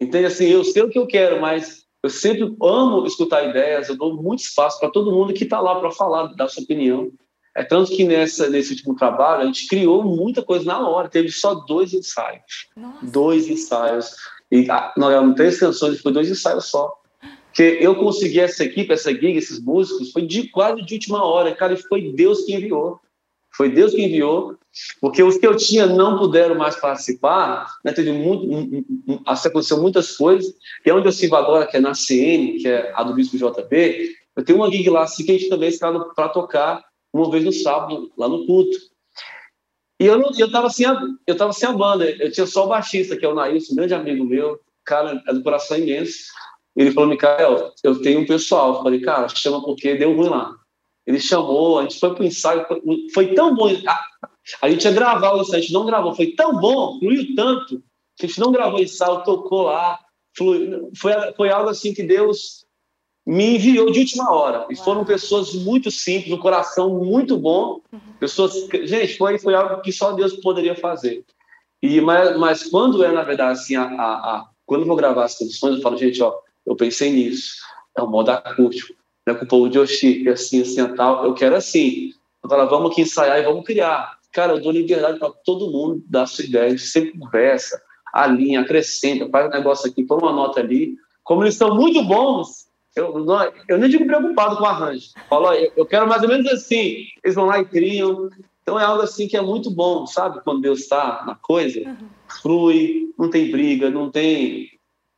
Entende? 0.00 0.26
Assim, 0.26 0.46
eu 0.46 0.64
sei 0.64 0.82
o 0.82 0.88
que 0.88 0.98
eu 0.98 1.06
quero, 1.06 1.40
mas 1.40 1.84
eu 2.02 2.08
sempre 2.08 2.56
amo 2.62 3.04
escutar 3.06 3.48
ideias, 3.48 3.88
eu 3.88 3.96
dou 3.96 4.14
muito 4.14 4.40
espaço 4.40 4.78
para 4.78 4.90
todo 4.90 5.12
mundo 5.12 5.34
que 5.34 5.44
está 5.44 5.60
lá 5.60 5.78
para 5.78 5.90
falar, 5.90 6.28
dar 6.34 6.48
sua 6.48 6.62
opinião. 6.62 7.10
É 7.54 7.64
tanto 7.64 7.90
que 7.90 8.04
nessa, 8.04 8.48
nesse 8.48 8.72
último 8.72 8.94
trabalho 8.94 9.42
a 9.42 9.46
gente 9.46 9.66
criou 9.66 10.04
muita 10.04 10.42
coisa 10.42 10.64
na 10.64 10.88
hora, 10.88 11.08
teve 11.08 11.30
só 11.30 11.54
dois 11.54 11.92
ensaios. 11.92 12.68
Nossa. 12.76 13.04
Dois 13.06 13.48
ensaios. 13.48 14.14
E 14.50 14.66
nós 14.66 14.92
gravamos 14.96 15.36
três 15.36 15.58
canções, 15.58 16.00
foi 16.00 16.12
dois 16.12 16.30
ensaios 16.30 16.66
só. 16.66 16.92
Porque 17.46 17.78
eu 17.80 17.96
consegui 17.96 18.40
essa 18.40 18.64
equipe, 18.64 18.92
essa 18.92 19.12
gig, 19.12 19.36
esses 19.36 19.60
músicos, 19.60 20.12
foi 20.12 20.22
de 20.22 20.48
quase 20.48 20.82
de 20.82 20.94
última 20.94 21.24
hora, 21.24 21.54
cara, 21.54 21.74
e 21.74 21.76
foi 21.76 22.12
Deus 22.12 22.42
que 22.44 22.54
enviou. 22.54 23.00
Foi 23.56 23.70
Deus 23.70 23.92
que 23.92 24.02
enviou, 24.02 24.56
porque 25.00 25.22
os 25.22 25.36
que 25.38 25.46
eu 25.46 25.56
tinha 25.56 25.86
não 25.86 26.18
puderam 26.18 26.54
mais 26.54 26.76
participar, 26.76 27.66
né, 27.84 27.92
teve 27.92 28.12
muito, 28.12 28.46
aconteceu 29.26 29.80
muitas 29.80 30.16
coisas, 30.16 30.54
e 30.84 30.90
é 30.90 30.94
onde 30.94 31.08
eu 31.08 31.12
sirvo 31.12 31.34
agora, 31.34 31.66
que 31.66 31.76
é 31.76 31.80
na 31.80 31.94
CN, 31.94 32.58
que 32.58 32.68
é 32.68 32.92
a 32.94 33.02
do 33.02 33.14
Bispo 33.14 33.36
JB, 33.36 34.14
eu 34.36 34.44
tenho 34.44 34.58
uma 34.58 34.70
gig 34.70 34.88
lá, 34.88 35.02
assim, 35.02 35.24
que 35.24 35.32
a 35.32 35.34
gente 35.34 35.48
também 35.48 35.68
está 35.70 35.90
para 36.14 36.28
tocar 36.28 36.84
uma 37.12 37.28
vez 37.30 37.44
no 37.44 37.52
sábado, 37.52 38.12
lá 38.16 38.28
no 38.28 38.46
culto. 38.46 38.78
E 40.00 40.06
eu, 40.06 40.18
não, 40.18 40.30
eu, 40.38 40.50
tava 40.50 40.70
sem 40.70 40.86
a, 40.86 41.00
eu 41.26 41.36
tava 41.36 41.52
sem 41.52 41.68
a 41.68 41.72
banda, 41.72 42.08
eu 42.08 42.30
tinha 42.30 42.46
só 42.46 42.64
o 42.64 42.68
baixista, 42.68 43.16
que 43.16 43.26
é 43.26 43.28
o 43.28 43.34
Nailson, 43.34 43.72
um 43.72 43.76
grande 43.76 43.94
amigo 43.94 44.24
meu, 44.24 44.60
cara, 44.84 45.22
é 45.26 45.32
do 45.34 45.42
coração 45.42 45.76
imenso. 45.76 46.28
Ele 46.76 46.92
falou, 46.92 47.08
Micael, 47.08 47.72
eu 47.82 48.00
tenho 48.00 48.20
um 48.20 48.26
pessoal. 48.26 48.76
Eu 48.76 48.82
falei, 48.82 49.00
cara, 49.00 49.28
chama 49.28 49.60
porque 49.62 49.96
deu 49.96 50.14
ruim 50.14 50.28
lá. 50.28 50.54
Ele 51.04 51.18
chamou, 51.18 51.80
a 51.80 51.82
gente 51.82 51.98
foi 51.98 52.14
pro 52.14 52.24
ensaio, 52.24 52.64
foi, 52.66 52.80
foi 53.12 53.34
tão 53.34 53.54
bom. 53.54 53.68
A, 53.86 54.00
a 54.62 54.70
gente 54.70 54.84
ia 54.84 54.92
gravar 54.92 55.32
o 55.32 55.40
ensaio, 55.40 55.58
a 55.58 55.60
gente 55.60 55.72
não 55.72 55.86
gravou, 55.86 56.14
foi 56.14 56.32
tão 56.32 56.60
bom, 56.60 56.98
fluiu 57.00 57.34
tanto, 57.34 57.82
que 58.16 58.26
a 58.26 58.28
gente 58.28 58.38
não 58.38 58.52
gravou 58.52 58.78
o 58.78 58.82
ensaio, 58.82 59.24
tocou 59.24 59.62
lá, 59.62 59.98
fluiu, 60.36 60.90
foi, 60.96 61.12
foi 61.36 61.50
algo 61.50 61.70
assim 61.70 61.92
que 61.92 62.04
Deus 62.04 62.64
me 63.28 63.56
enviou 63.56 63.92
de 63.92 64.00
última 64.00 64.32
hora. 64.32 64.66
E 64.70 64.74
foram 64.74 65.04
pessoas 65.04 65.52
muito 65.52 65.90
simples, 65.90 66.32
um 66.32 66.38
coração 66.38 66.98
muito 67.04 67.36
bom. 67.36 67.82
Pessoas, 68.18 68.54
gente, 68.84 69.18
foi, 69.18 69.38
foi 69.38 69.54
algo 69.54 69.82
que 69.82 69.92
só 69.92 70.12
Deus 70.12 70.32
poderia 70.32 70.74
fazer. 70.74 71.22
E 71.82 72.00
mas, 72.00 72.38
mas 72.38 72.62
quando 72.64 73.04
é 73.04 73.12
na 73.12 73.22
verdade 73.22 73.52
assim, 73.52 73.76
a, 73.76 73.82
a, 73.82 74.12
a, 74.14 74.48
quando 74.64 74.80
eu 74.80 74.86
vou 74.86 74.96
gravar 74.96 75.26
as 75.26 75.36
canções, 75.36 75.76
eu 75.76 75.82
falo, 75.82 75.98
gente, 75.98 76.22
ó, 76.22 76.34
eu 76.64 76.74
pensei 76.74 77.12
nisso. 77.12 77.56
É 77.94 78.02
um 78.02 78.08
modo 78.08 78.30
acústico, 78.30 78.94
né, 79.26 79.34
com 79.34 79.44
o 79.44 79.48
povo 79.48 79.68
de 79.68 79.78
Oxi, 79.78 80.26
assim, 80.30 80.62
assim, 80.62 80.94
tal. 80.94 81.26
Eu 81.26 81.34
quero 81.34 81.54
assim. 81.54 82.12
Eu 82.42 82.48
falo, 82.48 82.66
vamos 82.70 82.92
aqui 82.92 83.02
ensaiar 83.02 83.38
e 83.38 83.42
vamos 83.42 83.66
criar. 83.66 84.16
Cara, 84.32 84.54
eu 84.54 84.62
dou 84.62 84.72
liberdade 84.72 85.18
para 85.18 85.30
todo 85.44 85.70
mundo 85.70 86.02
dar 86.08 86.26
sua 86.26 86.46
ideia, 86.46 86.78
sempre 86.78 87.18
conversa, 87.18 87.78
alinha, 88.10 88.60
acrescenta, 88.60 89.28
faz 89.28 89.48
um 89.48 89.50
negócio 89.50 89.90
aqui, 89.90 90.02
põe 90.02 90.16
uma 90.16 90.32
nota 90.32 90.60
ali. 90.60 90.94
Como 91.22 91.42
eles 91.42 91.54
estão 91.54 91.74
muito 91.74 92.02
bons, 92.04 92.67
eu, 92.98 93.18
não, 93.18 93.52
eu 93.68 93.78
nem 93.78 93.88
digo 93.88 94.06
preocupado 94.06 94.56
com 94.56 94.62
o 94.62 94.66
arranjo. 94.66 95.08
Falo, 95.28 95.52
eu, 95.54 95.72
eu 95.76 95.86
quero 95.86 96.08
mais 96.08 96.22
ou 96.22 96.28
menos 96.28 96.46
assim. 96.50 97.04
Eles 97.22 97.34
vão 97.34 97.46
lá 97.46 97.60
e 97.60 97.64
criam. 97.64 98.28
Então 98.62 98.78
é 98.78 98.84
algo 98.84 99.02
assim 99.02 99.26
que 99.26 99.36
é 99.36 99.40
muito 99.40 99.70
bom, 99.70 100.06
sabe? 100.06 100.40
Quando 100.42 100.60
Deus 100.60 100.80
está 100.80 101.24
na 101.26 101.34
coisa, 101.34 101.80
uhum. 101.80 102.08
flui, 102.42 103.14
não 103.18 103.30
tem 103.30 103.50
briga, 103.50 103.90
não 103.90 104.10
tem 104.10 104.68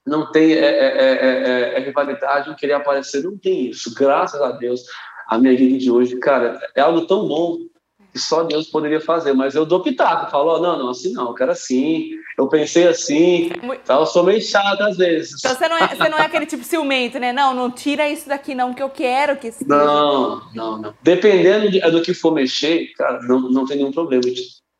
não 0.06 0.30
tem 0.32 0.52
é, 0.52 0.64
é, 0.64 1.74
é, 1.76 1.80
rivalidade, 1.80 2.48
não 2.48 2.56
querer 2.56 2.72
aparecer, 2.72 3.22
não 3.22 3.36
tem 3.36 3.66
isso. 3.66 3.94
Graças 3.94 4.40
a 4.40 4.52
Deus, 4.52 4.82
a 5.28 5.38
minha 5.38 5.56
vida 5.56 5.78
de 5.78 5.90
hoje, 5.90 6.16
cara, 6.16 6.58
é 6.74 6.80
algo 6.80 7.06
tão 7.06 7.28
bom 7.28 7.58
que 8.12 8.18
só 8.18 8.42
Deus 8.42 8.68
poderia 8.68 9.00
fazer. 9.00 9.32
Mas 9.32 9.54
eu 9.54 9.64
dou 9.64 9.82
pitaco, 9.82 10.30
falo, 10.30 10.56
oh, 10.56 10.60
não, 10.60 10.78
não, 10.78 10.90
assim 10.90 11.12
não, 11.12 11.28
eu 11.28 11.34
quero 11.34 11.52
assim, 11.52 12.10
eu 12.36 12.48
pensei 12.48 12.86
assim, 12.86 13.50
Muito... 13.62 13.82
Tá, 13.82 13.94
eu 13.94 14.06
sou 14.06 14.24
meio 14.24 14.40
chato 14.40 14.82
às 14.82 14.96
vezes. 14.96 15.34
Então 15.38 15.54
você 15.54 15.68
não, 15.68 15.76
é, 15.76 15.88
você 15.88 16.08
não 16.08 16.18
é 16.18 16.26
aquele 16.26 16.46
tipo 16.46 16.64
ciumento, 16.64 17.18
né? 17.18 17.32
Não, 17.32 17.54
não 17.54 17.70
tira 17.70 18.08
isso 18.08 18.28
daqui 18.28 18.54
não, 18.54 18.74
que 18.74 18.82
eu 18.82 18.90
quero 18.90 19.36
que. 19.36 19.52
Não, 19.66 20.42
não, 20.54 20.78
não. 20.78 20.94
Dependendo 21.02 21.70
de, 21.70 21.80
do 21.80 22.02
que 22.02 22.14
for 22.14 22.32
mexer, 22.32 22.92
cara, 22.96 23.20
não, 23.22 23.40
não 23.40 23.64
tem 23.64 23.76
nenhum 23.76 23.92
problema. 23.92 24.22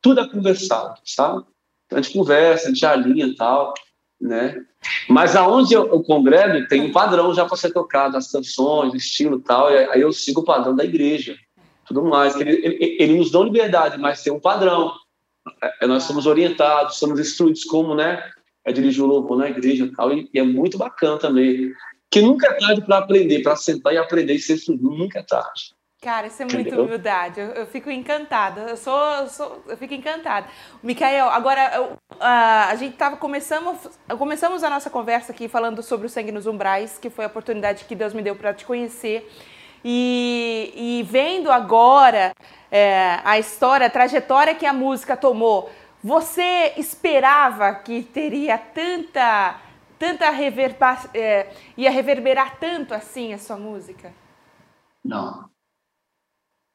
Tudo 0.03 0.21
é 0.21 0.29
conversado, 0.29 0.95
sabe? 1.05 1.45
A 1.93 2.01
gente 2.01 2.13
conversa, 2.13 2.67
a 2.67 2.69
gente 2.69 2.87
alinha 2.87 3.27
e 3.27 3.35
tal, 3.35 3.75
né? 4.21 4.57
Mas 5.09 5.37
aonde 5.37 5.75
eu, 5.75 5.87
eu 5.89 6.03
congrego, 6.03 6.67
tem 6.69 6.81
um 6.81 6.93
padrão 6.93 7.35
já 7.35 7.45
para 7.45 7.57
ser 7.57 7.71
tocado, 7.71 8.17
as 8.17 8.31
canções, 8.31 8.95
estilo 8.95 9.39
e 9.39 9.43
tal, 9.43 9.71
e 9.71 9.77
aí 9.77 10.01
eu 10.01 10.13
sigo 10.13 10.41
o 10.41 10.45
padrão 10.45 10.75
da 10.75 10.85
igreja 10.85 11.37
tudo 11.91 12.05
mais. 12.05 12.37
Ele, 12.37 12.53
ele, 12.53 12.97
ele 13.01 13.19
nos 13.19 13.31
dá 13.31 13.41
liberdade, 13.41 13.99
mas 13.99 14.23
tem 14.23 14.33
um 14.33 14.41
padrão. 14.41 14.93
É, 15.83 15.87
nós 15.87 16.05
somos 16.05 16.25
orientados, 16.27 16.99
somos 16.99 17.19
instruídos 17.19 17.65
como, 17.65 17.95
né? 17.95 18.23
É 18.65 18.73
dirigir 18.73 19.03
o 19.03 19.07
louvor 19.07 19.37
na 19.37 19.51
igreja 19.51 19.85
e 19.85 19.93
tal, 19.93 20.13
e, 20.13 20.31
e 20.33 20.39
é 20.39 20.43
muito 20.43 20.79
bacana 20.79 21.19
também. 21.19 21.73
Que 22.11 22.21
nunca 22.21 22.49
é 22.49 22.53
tarde 22.55 22.83
para 22.83 22.99
aprender, 22.99 23.43
para 23.43 23.57
sentar 23.57 23.93
e 23.93 23.99
aprender 23.99 24.35
e 24.35 24.39
ser 24.39 24.55
instruído, 24.55 24.89
nunca 24.89 25.19
é 25.19 25.23
tarde. 25.23 25.75
Cara, 26.01 26.29
isso 26.29 26.43
é 26.43 26.47
muita 26.47 26.81
humildade. 26.81 27.41
Eu, 27.41 27.49
eu, 27.49 27.67
fico 27.67 27.91
encantada. 27.91 28.63
Eu 28.63 28.77
sou, 28.77 28.99
eu 29.17 29.29
sou, 29.29 29.65
eu 29.69 29.77
fico 29.77 29.93
encantada. 29.93 30.47
Micael, 30.83 31.29
agora 31.29 31.73
eu, 31.75 31.85
uh, 32.13 32.69
a 32.71 32.75
gente 32.77 32.97
tava 32.97 33.17
começamos, 33.17 33.77
começamos 34.17 34.63
a 34.65 34.71
nossa 34.71 34.89
conversa 34.89 35.33
aqui 35.33 35.47
falando 35.47 35.83
sobre 35.83 36.07
o 36.07 36.11
sangue 36.11 36.33
nos 36.33 36.47
umbrais, 36.47 36.99
que 36.99 37.11
foi 37.11 37.25
a 37.25 37.29
oportunidade 37.29 37.85
que 37.85 37.95
Deus 37.95 38.15
me 38.15 38.23
deu 38.23 38.35
para 38.35 38.55
te 38.55 38.65
conhecer. 38.65 39.29
E, 39.85 40.73
e 40.77 41.03
vendo 41.03 41.51
agora 41.51 42.33
é, 42.71 43.21
a 43.25 43.39
história, 43.39 43.87
a 43.87 43.91
trajetória 43.91 44.55
que 44.55 44.67
a 44.67 44.73
música 44.73 45.17
tomou, 45.17 45.71
você 46.03 46.75
esperava 46.77 47.75
que 47.75 48.03
teria 48.03 48.57
tanta, 48.57 49.61
tanta 49.99 50.31
reverber, 50.31 50.99
é, 51.15 51.53
ia 51.77 51.91
reverberar 51.91 52.59
tanto 52.59 52.95
assim 52.95 53.33
a 53.33 53.39
sua 53.39 53.57
música? 53.57 54.13
Não. 55.05 55.49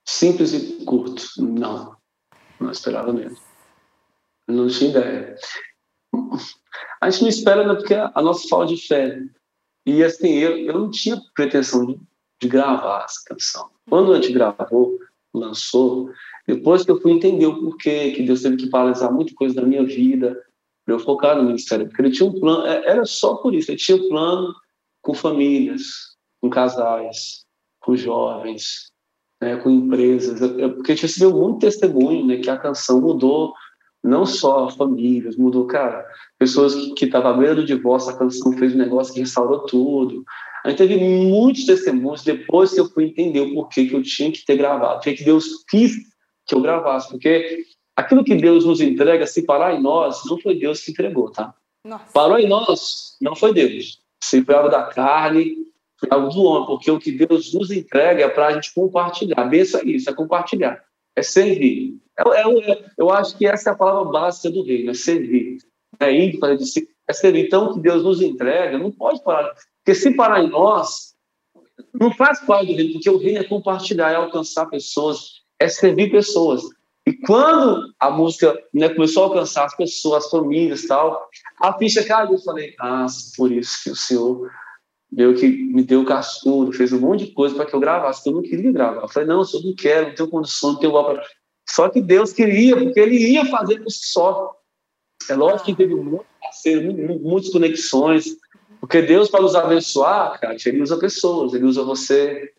Simples 0.07 0.53
e 0.53 0.85
curto, 0.85 1.23
não. 1.39 1.95
Não 2.59 2.71
esperava 2.71 3.11
mesmo. 3.11 3.39
Não 4.47 4.67
tinha 4.67 4.91
ideia. 4.91 5.35
A 7.01 7.09
gente 7.09 7.23
não 7.23 7.29
espera 7.29 7.67
né, 7.67 7.73
porque 7.73 7.93
a 7.93 8.21
nossa 8.21 8.47
falta 8.47 8.73
de 8.73 8.87
fé. 8.87 9.19
E 9.85 10.03
assim, 10.03 10.33
eu, 10.33 10.57
eu 10.57 10.79
não 10.79 10.89
tinha 10.89 11.19
pretensão 11.33 11.85
de 11.85 11.99
de 12.41 12.47
gravar 12.47 13.05
essa 13.05 13.21
canção. 13.25 13.69
Quando 13.89 14.13
a 14.13 14.15
gente 14.15 14.33
gravou, 14.33 14.97
lançou, 15.33 16.09
depois 16.47 16.83
que 16.83 16.91
eu 16.91 16.99
fui 17.01 17.11
entender 17.11 17.45
o 17.45 17.59
porquê, 17.59 18.11
que 18.11 18.23
Deus 18.23 18.41
teve 18.41 18.57
que 18.57 18.69
paralisar 18.69 19.11
muita 19.11 19.33
coisa 19.33 19.55
da 19.55 19.61
minha 19.63 19.85
vida, 19.85 20.41
para 20.85 20.93
eu 20.93 20.99
focar 20.99 21.35
no 21.35 21.43
ministério, 21.43 21.87
porque 21.87 22.01
ele 22.01 22.11
tinha 22.11 22.29
um 22.29 22.39
plano, 22.39 22.65
é, 22.65 22.85
era 22.85 23.05
só 23.05 23.35
por 23.35 23.53
isso, 23.53 23.71
ele 23.71 23.77
tinha 23.77 23.97
um 23.97 24.07
plano 24.07 24.53
com 25.01 25.13
famílias, 25.13 26.15
com 26.39 26.49
casais, 26.49 27.43
com 27.79 27.95
jovens, 27.95 28.91
né, 29.41 29.57
com 29.57 29.69
empresas, 29.69 30.39
porque 30.75 30.91
a 30.91 30.95
gente 30.95 31.03
recebeu 31.03 31.31
muito 31.31 31.59
testemunho, 31.59 32.25
né, 32.27 32.37
que 32.37 32.49
a 32.49 32.57
canção 32.57 33.01
mudou 33.01 33.53
não 34.03 34.23
só 34.23 34.69
famílias, 34.69 35.35
mudou, 35.35 35.65
cara, 35.65 36.05
pessoas 36.37 36.75
que 36.95 37.05
estavam 37.05 37.31
à 37.31 37.37
beira 37.37 37.55
do 37.55 37.65
divórcio, 37.65 38.11
a 38.11 38.17
canção 38.17 38.53
fez 38.53 38.75
um 38.75 38.77
negócio 38.77 39.11
que 39.11 39.19
restaurou 39.19 39.61
tudo, 39.61 40.23
a 40.65 40.69
gente 40.69 40.79
teve 40.79 40.97
muitos 40.97 41.63
testemunhos 41.63 42.23
depois 42.23 42.73
que 42.73 42.79
eu 42.79 42.89
fui 42.89 43.05
entender 43.05 43.39
o 43.39 43.53
porquê 43.53 43.85
que 43.85 43.93
eu 43.93 44.01
tinha 44.01 44.31
que 44.31 44.43
ter 44.43 44.57
gravado, 44.57 44.97
o 44.97 44.99
que 44.99 45.23
Deus 45.23 45.63
quis 45.69 45.95
que 46.43 46.55
eu 46.55 46.59
gravasse, 46.59 47.07
porque 47.07 47.63
aquilo 47.95 48.23
que 48.23 48.33
Deus 48.33 48.65
nos 48.65 48.81
entrega, 48.81 49.27
se 49.27 49.43
parar 49.43 49.75
em 49.75 49.81
nós, 49.81 50.21
não 50.25 50.39
foi 50.39 50.57
Deus 50.57 50.81
que 50.81 50.89
entregou, 50.89 51.31
tá? 51.31 51.53
Nossa. 51.85 52.11
Parou 52.11 52.39
em 52.39 52.47
nós, 52.47 53.15
não 53.21 53.35
foi 53.35 53.53
Deus. 53.53 54.01
Se 54.23 54.43
foi 54.43 54.55
algo 54.55 54.69
da 54.69 54.85
carne, 54.85 55.55
foi 55.99 56.09
algo 56.11 56.29
do 56.29 56.41
homem, 56.41 56.65
porque 56.65 56.89
o 56.89 56.99
que 56.99 57.11
Deus 57.11 57.53
nos 57.53 57.69
entrega 57.69 58.23
é 58.23 58.27
para 58.27 58.47
a 58.47 58.53
gente 58.53 58.73
compartilhar. 58.73 59.43
Bença 59.45 59.81
é 59.81 59.85
isso, 59.85 60.09
é 60.09 60.13
compartilhar, 60.15 60.83
é 61.15 61.21
servir. 61.21 61.95
É, 62.17 62.41
é, 62.41 62.71
é, 62.71 62.85
eu 62.97 63.11
acho 63.11 63.37
que 63.37 63.45
essa 63.45 63.69
é 63.69 63.73
a 63.73 63.75
palavra 63.75 64.11
básica 64.11 64.49
do 64.49 64.63
reino, 64.63 64.89
é 64.89 64.95
servir. 64.95 65.59
É 65.99 66.11
ir 66.11 66.39
fazer 66.39 66.87
é 67.07 67.13
servir. 67.13 67.45
Então, 67.45 67.65
o 67.65 67.73
que 67.75 67.81
Deus 67.81 68.03
nos 68.03 68.19
entrega 68.19 68.79
não 68.79 68.91
pode 68.91 69.23
parar. 69.23 69.53
Porque 69.85 69.99
se 69.99 70.15
parar 70.15 70.43
em 70.43 70.49
nós, 70.49 71.13
não 71.93 72.11
faz 72.11 72.39
parte 72.39 72.71
do 72.71 72.75
reino, 72.75 72.93
porque 72.93 73.09
o 73.09 73.19
reino 73.19 73.39
é 73.39 73.43
compartilhar, 73.43 74.11
é 74.11 74.15
alcançar 74.15 74.65
pessoas, 74.65 75.43
é 75.59 75.69
servir 75.69 76.09
pessoas. 76.09 76.63
E 77.05 77.13
quando 77.13 77.93
a 77.99 78.09
música 78.09 78.59
né, 78.73 78.89
começou 78.89 79.23
a 79.23 79.25
alcançar 79.27 79.65
as 79.65 79.77
pessoas, 79.77 80.25
as 80.25 80.31
famílias 80.31 80.83
e 80.83 80.87
tal, 80.87 81.29
a 81.61 81.77
ficha 81.77 82.03
caiu. 82.03 82.31
Eu 82.31 82.39
falei, 82.39 82.73
ah, 82.79 83.05
por 83.37 83.51
isso 83.51 83.83
que 83.83 83.91
o 83.91 83.95
Senhor 83.95 84.49
deu 85.11 85.35
que 85.35 85.47
me 85.47 85.83
deu 85.83 86.01
o 86.01 86.05
cascudo, 86.05 86.73
fez 86.73 86.91
um 86.91 86.99
monte 86.99 87.25
de 87.25 87.31
coisa 87.33 87.53
para 87.53 87.67
que 87.67 87.75
eu 87.75 87.79
gravasse, 87.79 88.23
que 88.23 88.29
eu 88.29 88.33
não 88.33 88.41
queria 88.41 88.71
gravar. 88.71 89.03
Eu 89.03 89.07
falei, 89.07 89.29
não, 89.29 89.43
eu 89.43 89.61
não 89.61 89.75
quero, 89.75 90.07
não 90.07 90.15
tenho 90.15 90.29
condição, 90.29 90.71
não 90.71 90.79
tenho 90.79 90.91
para. 90.91 91.23
Só 91.69 91.89
que 91.89 92.01
Deus 92.01 92.33
queria, 92.33 92.75
porque 92.75 92.99
Ele 92.99 93.17
ia 93.17 93.45
fazer 93.45 93.83
por 93.83 93.91
si 93.91 94.11
só. 94.11 94.51
É 95.29 95.35
lógico 95.35 95.65
que 95.65 95.75
teve 95.75 95.93
muitos 95.93 96.25
parceiros, 96.41 97.21
muitas 97.21 97.51
conexões, 97.51 98.35
porque 98.85 99.01
Deus, 99.01 99.29
para 99.29 99.41
nos 99.41 99.55
abençoar, 99.55 100.39
cara, 100.39 100.55
ele 100.63 100.83
usa 100.83 100.95
pessoas, 100.97 101.55
ele 101.55 101.65
usa 101.65 101.83
você, 101.83 102.53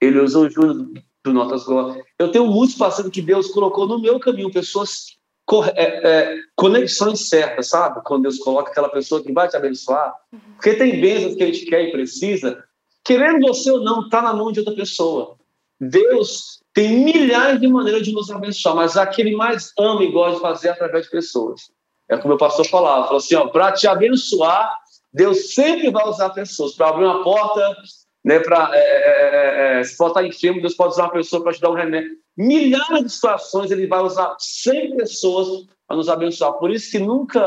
ele 0.00 0.20
usa 0.20 0.38
o 0.38 0.48
Júlio 0.48 0.92
do 1.24 1.32
Notas 1.32 1.64
Glória. 1.64 2.00
Eu 2.20 2.30
tenho 2.30 2.46
muitos 2.46 2.76
parceiros 2.76 3.12
que 3.12 3.20
Deus 3.20 3.48
colocou 3.48 3.84
no 3.84 4.00
meu 4.00 4.20
caminho, 4.20 4.52
pessoas, 4.52 5.18
é, 5.74 6.08
é, 6.08 6.36
conexões 6.54 7.28
certas, 7.28 7.66
sabe? 7.66 8.00
Quando 8.04 8.22
Deus 8.22 8.38
coloca 8.38 8.70
aquela 8.70 8.88
pessoa 8.90 9.24
que 9.24 9.32
vai 9.32 9.48
te 9.48 9.56
abençoar. 9.56 10.14
Porque 10.54 10.74
tem 10.74 11.00
bênçãos 11.00 11.34
que 11.34 11.42
a 11.42 11.46
gente 11.46 11.66
quer 11.66 11.82
e 11.82 11.90
precisa, 11.90 12.62
querendo 13.04 13.44
você 13.48 13.72
ou 13.72 13.82
não, 13.82 14.02
está 14.02 14.22
na 14.22 14.32
mão 14.32 14.52
de 14.52 14.60
outra 14.60 14.76
pessoa. 14.76 15.36
Deus 15.80 16.60
tem 16.72 17.04
milhares 17.04 17.60
de 17.60 17.66
maneiras 17.66 18.02
de 18.04 18.12
nos 18.12 18.30
abençoar, 18.30 18.76
mas 18.76 18.96
a 18.96 19.04
que 19.04 19.20
ele 19.20 19.34
mais 19.34 19.72
ama 19.76 20.04
e 20.04 20.12
gosta 20.12 20.36
de 20.36 20.42
fazer 20.42 20.68
é 20.68 20.70
através 20.70 21.06
de 21.06 21.10
pessoas. 21.10 21.72
É 22.08 22.16
como 22.16 22.34
o 22.34 22.38
pastor 22.38 22.66
falava, 22.68 23.06
falou 23.06 23.18
assim, 23.18 23.34
ó, 23.34 23.48
para 23.48 23.72
te 23.72 23.88
abençoar, 23.88 24.78
Deus 25.12 25.54
sempre 25.54 25.90
vai 25.90 26.06
usar 26.08 26.30
pessoas 26.30 26.74
para 26.74 26.88
abrir 26.88 27.04
uma 27.04 27.22
porta, 27.22 27.76
né, 28.24 28.38
para 28.40 28.70
é 28.74 28.78
é, 28.78 29.76
é, 29.76 29.80
é, 29.80 29.84
se 29.84 29.96
for 29.96 30.08
estar 30.08 30.24
enfermo, 30.24 30.60
Deus 30.60 30.74
pode 30.74 30.92
usar 30.92 31.04
uma 31.04 31.12
pessoa 31.12 31.42
para 31.42 31.52
te 31.52 31.60
dar 31.60 31.70
um 31.70 31.74
remédio. 31.74 32.10
Milhares 32.36 33.04
de 33.04 33.10
situações 33.10 33.70
ele 33.70 33.86
vai 33.86 34.00
usar 34.00 34.36
100 34.38 34.96
pessoas 34.96 35.66
para 35.86 35.96
nos 35.96 36.08
abençoar. 36.08 36.52
Por 36.54 36.70
isso 36.70 36.90
que 36.90 36.98
nunca 36.98 37.40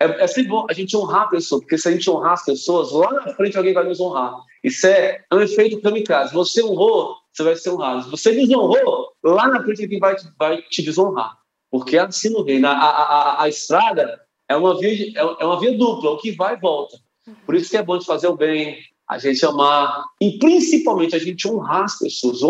é, 0.00 0.24
é 0.24 0.26
sempre 0.26 0.50
bom 0.50 0.66
a 0.68 0.72
gente 0.72 0.96
honrar 0.96 1.22
a 1.22 1.28
pessoa, 1.28 1.60
porque 1.60 1.78
se 1.78 1.88
a 1.88 1.92
gente 1.92 2.08
honrar 2.10 2.32
as 2.32 2.44
pessoas, 2.44 2.90
lá 2.92 3.12
na 3.12 3.34
frente 3.34 3.56
alguém 3.56 3.74
vai 3.74 3.84
nos 3.84 4.00
honrar. 4.00 4.34
Isso 4.64 4.86
é, 4.86 5.24
é 5.30 5.34
um 5.34 5.40
efeito 5.40 5.80
kamikaze. 5.80 6.32
Você 6.32 6.62
honrou, 6.62 7.16
você 7.32 7.42
vai 7.42 7.56
ser 7.56 7.70
honrado. 7.70 8.04
Se 8.04 8.10
você 8.10 8.32
desonrou, 8.32 9.12
lá 9.22 9.48
na 9.48 9.62
frente 9.62 9.82
alguém 9.82 9.98
vai, 9.98 10.16
vai 10.38 10.62
te 10.62 10.82
desonrar. 10.82 11.36
Porque 11.70 11.96
é 11.96 12.00
assim 12.00 12.30
no 12.30 12.42
reino. 12.42 12.68
A, 12.68 12.72
a, 12.72 12.88
a, 12.88 13.42
a 13.42 13.48
estrada 13.48 14.20
é 14.52 14.56
uma 14.56 14.78
via, 14.78 15.12
é, 15.16 15.42
é 15.42 15.44
uma 15.44 15.58
via 15.58 15.76
dupla, 15.76 16.10
o 16.10 16.18
que 16.18 16.32
vai 16.32 16.54
e 16.54 16.60
volta. 16.60 16.96
Por 17.46 17.54
isso 17.54 17.70
que 17.70 17.76
é 17.76 17.82
bom 17.82 17.98
de 17.98 18.04
fazer 18.04 18.26
o 18.26 18.36
bem, 18.36 18.78
a 19.08 19.18
gente 19.18 19.44
amar 19.44 20.04
e 20.20 20.38
principalmente 20.38 21.14
a 21.14 21.18
gente 21.18 21.46
honrar 21.48 21.84
as 21.84 21.98
pessoas. 21.98 22.40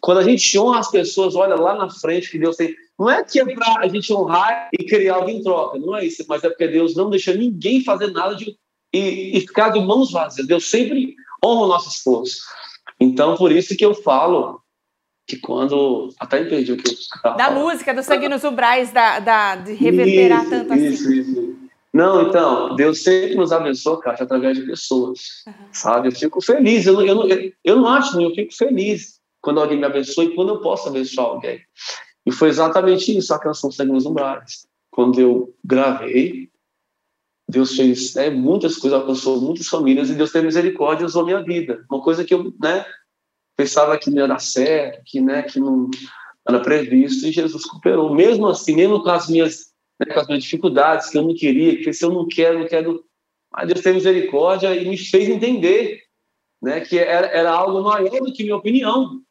Quando 0.00 0.18
a 0.18 0.22
gente 0.22 0.58
honra 0.58 0.78
as 0.78 0.90
pessoas, 0.90 1.34
olha 1.34 1.56
lá 1.56 1.74
na 1.74 1.90
frente 1.90 2.30
que 2.30 2.38
Deus 2.38 2.56
tem. 2.56 2.74
Não 2.98 3.10
é 3.10 3.22
que 3.22 3.40
é 3.40 3.44
para 3.44 3.80
a 3.80 3.88
gente 3.88 4.12
honrar 4.12 4.70
e 4.72 4.84
querer 4.84 5.08
algo 5.08 5.28
em 5.28 5.42
troca, 5.42 5.78
não 5.78 5.96
é 5.96 6.06
isso, 6.06 6.24
mas 6.28 6.42
é 6.44 6.48
porque 6.48 6.68
Deus 6.68 6.94
não 6.94 7.10
deixa 7.10 7.34
ninguém 7.34 7.82
fazer 7.84 8.10
nada 8.10 8.34
de, 8.34 8.56
e, 8.92 9.36
e 9.36 9.40
ficar 9.40 9.70
de 9.70 9.80
mãos 9.80 10.10
vazias. 10.10 10.46
Deus 10.46 10.70
sempre 10.70 11.14
honra 11.44 11.62
o 11.62 11.68
nosso. 11.68 12.22
Então, 12.98 13.36
por 13.36 13.52
isso 13.52 13.76
que 13.76 13.84
eu 13.84 13.94
falo 13.94 14.62
que 15.26 15.36
quando. 15.36 16.10
Até 16.18 16.40
entendi 16.42 16.72
o 16.72 16.76
que 16.76 16.88
eu 16.88 16.94
Da 17.36 17.46
falando. 17.46 17.60
música, 17.60 17.92
do 17.92 18.02
sangue 18.02 18.28
nos 18.28 18.44
umbrais, 18.44 18.92
da, 18.92 19.18
da, 19.18 19.56
de 19.56 19.72
reverberar 19.72 20.42
isso, 20.42 20.50
tanto 20.50 20.74
isso, 20.74 21.04
assim. 21.04 21.18
Isso, 21.18 21.30
isso. 21.30 21.56
Não, 21.92 22.28
então, 22.28 22.76
Deus 22.76 23.02
sempre 23.02 23.36
nos 23.36 23.52
abençoa, 23.52 24.00
Kátia, 24.00 24.24
através 24.24 24.58
de 24.58 24.66
pessoas, 24.66 25.42
uhum. 25.46 25.54
sabe? 25.72 26.08
Eu 26.08 26.12
fico 26.12 26.42
feliz, 26.42 26.86
eu, 26.86 27.00
eu, 27.00 27.26
eu, 27.26 27.52
eu 27.64 27.76
não 27.76 27.88
acho, 27.88 28.20
eu 28.20 28.34
fico 28.34 28.54
feliz 28.54 29.18
quando 29.40 29.60
alguém 29.60 29.78
me 29.78 29.86
abençoa 29.86 30.24
e 30.24 30.34
quando 30.34 30.50
eu 30.50 30.60
posso 30.60 30.88
abençoar 30.88 31.26
alguém. 31.28 31.60
E 32.26 32.32
foi 32.32 32.48
exatamente 32.48 33.16
isso 33.16 33.32
a 33.32 33.38
canção 33.38 33.70
Sangue 33.70 33.92
nos 33.92 34.04
Umbrais. 34.04 34.66
Quando 34.90 35.18
eu 35.20 35.54
gravei, 35.64 36.50
Deus 37.48 37.74
fez 37.74 38.14
né, 38.14 38.28
muitas 38.28 38.76
coisas, 38.76 38.98
alcançou 38.98 39.40
muitas 39.40 39.68
famílias 39.68 40.10
e 40.10 40.14
Deus 40.14 40.32
teve 40.32 40.46
misericórdia 40.46 41.04
e 41.04 41.06
usou 41.06 41.24
minha 41.24 41.42
vida. 41.42 41.84
Uma 41.90 42.02
coisa 42.02 42.24
que 42.24 42.34
eu 42.34 42.52
né, 42.60 42.84
pensava 43.56 43.98
que 43.98 44.10
não 44.10 44.18
ia 44.18 44.28
dar 44.28 44.40
certo, 44.40 45.02
que, 45.04 45.20
né, 45.20 45.42
que 45.42 45.58
não 45.58 45.90
era 46.48 46.60
previsto, 46.60 47.26
e 47.26 47.32
Jesus 47.32 47.64
cooperou. 47.64 48.14
Mesmo 48.14 48.46
assim, 48.46 48.76
mesmo 48.76 49.02
com 49.02 49.10
as 49.10 49.28
minhas, 49.28 49.72
né, 49.98 50.12
com 50.12 50.20
as 50.20 50.26
minhas 50.26 50.44
dificuldades, 50.44 51.08
que 51.08 51.18
eu 51.18 51.22
não 51.22 51.34
queria, 51.34 51.76
que 51.82 51.92
se 51.92 52.04
eu 52.04 52.10
não 52.10 52.28
quero, 52.28 52.58
não 52.60 52.66
quero. 52.66 53.04
Mas 53.52 53.68
Deus 53.68 53.80
teve 53.80 53.96
misericórdia 53.96 54.74
e 54.74 54.88
me 54.88 54.98
fez 54.98 55.28
entender 55.28 56.02
né, 56.62 56.80
que 56.80 56.98
era, 56.98 57.26
era 57.28 57.50
algo 57.50 57.82
maior 57.82 58.20
do 58.20 58.32
que 58.32 58.44
minha 58.44 58.56
opinião. 58.56 59.22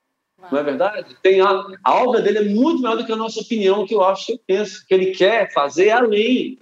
Não 0.52 0.60
é 0.60 0.64
verdade? 0.64 1.16
Tem 1.22 1.42
a, 1.42 1.66
a 1.84 2.04
obra 2.04 2.22
dele 2.22 2.38
é 2.40 2.44
muito 2.44 2.82
maior 2.82 2.98
do 2.98 3.06
que 3.06 3.12
a 3.12 3.16
nossa 3.16 3.40
opinião, 3.40 3.86
que 3.86 3.96
eu 3.96 4.04
acho 4.04 4.28
que 4.28 4.34
eu 4.34 4.40
penso, 4.46 4.86
que 4.86 4.94
ele 4.94 5.12
quer 5.12 5.52
fazer 5.52 5.90
além. 5.90 6.60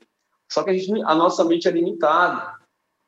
Só 0.50 0.64
que 0.64 0.70
a, 0.70 0.74
gente, 0.74 0.92
a 1.04 1.16
nossa 1.16 1.44
mente 1.44 1.68
é 1.68 1.72
limitada. 1.72 2.54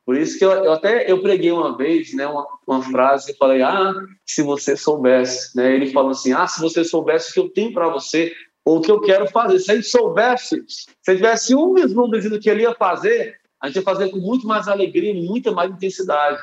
Por 0.06 0.16
isso 0.16 0.38
que 0.38 0.44
eu, 0.44 0.52
eu 0.52 0.72
até 0.72 1.10
eu 1.10 1.20
preguei 1.20 1.50
uma 1.50 1.76
vez, 1.76 2.14
né, 2.14 2.24
uma, 2.28 2.46
uma 2.64 2.80
frase, 2.80 3.32
eu 3.32 3.36
falei, 3.36 3.60
ah, 3.60 3.92
se 4.24 4.40
você 4.40 4.76
soubesse, 4.76 5.56
né? 5.56 5.74
Ele 5.74 5.90
falou 5.90 6.12
assim, 6.12 6.32
ah, 6.32 6.46
se 6.46 6.60
você 6.60 6.84
soubesse 6.84 7.30
o 7.30 7.34
que 7.34 7.40
eu 7.40 7.48
tenho 7.50 7.72
para 7.72 7.88
você, 7.88 8.32
ou 8.64 8.78
o 8.78 8.80
que 8.80 8.90
eu 8.90 9.00
quero 9.00 9.26
fazer. 9.28 9.58
Se 9.58 9.72
a 9.72 9.74
gente 9.74 9.88
soubesse, 9.88 10.64
se 10.68 10.86
tivesse 11.04 11.56
um 11.56 11.74
vislumbre 11.74 12.20
do 12.28 12.38
que 12.38 12.48
ele 12.48 12.62
ia 12.62 12.74
fazer, 12.76 13.36
a 13.60 13.66
gente 13.66 13.76
ia 13.76 13.82
fazer 13.82 14.08
com 14.10 14.18
muito 14.18 14.46
mais 14.46 14.68
alegria 14.68 15.10
e 15.10 15.26
muita 15.26 15.50
mais 15.50 15.72
intensidade. 15.72 16.40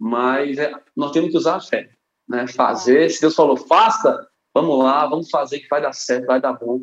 Mas 0.00 0.56
é, 0.56 0.72
nós 0.96 1.12
temos 1.12 1.30
que 1.30 1.36
usar 1.36 1.56
a 1.56 1.60
fé, 1.60 1.90
né? 2.26 2.46
Fazer. 2.46 3.10
Se 3.10 3.20
Deus 3.20 3.34
falou, 3.34 3.58
faça, 3.58 4.26
vamos 4.54 4.78
lá, 4.82 5.06
vamos 5.06 5.28
fazer 5.28 5.60
que 5.60 5.68
vai 5.68 5.82
dar 5.82 5.92
certo, 5.92 6.26
vai 6.26 6.40
dar 6.40 6.54
bom. 6.54 6.80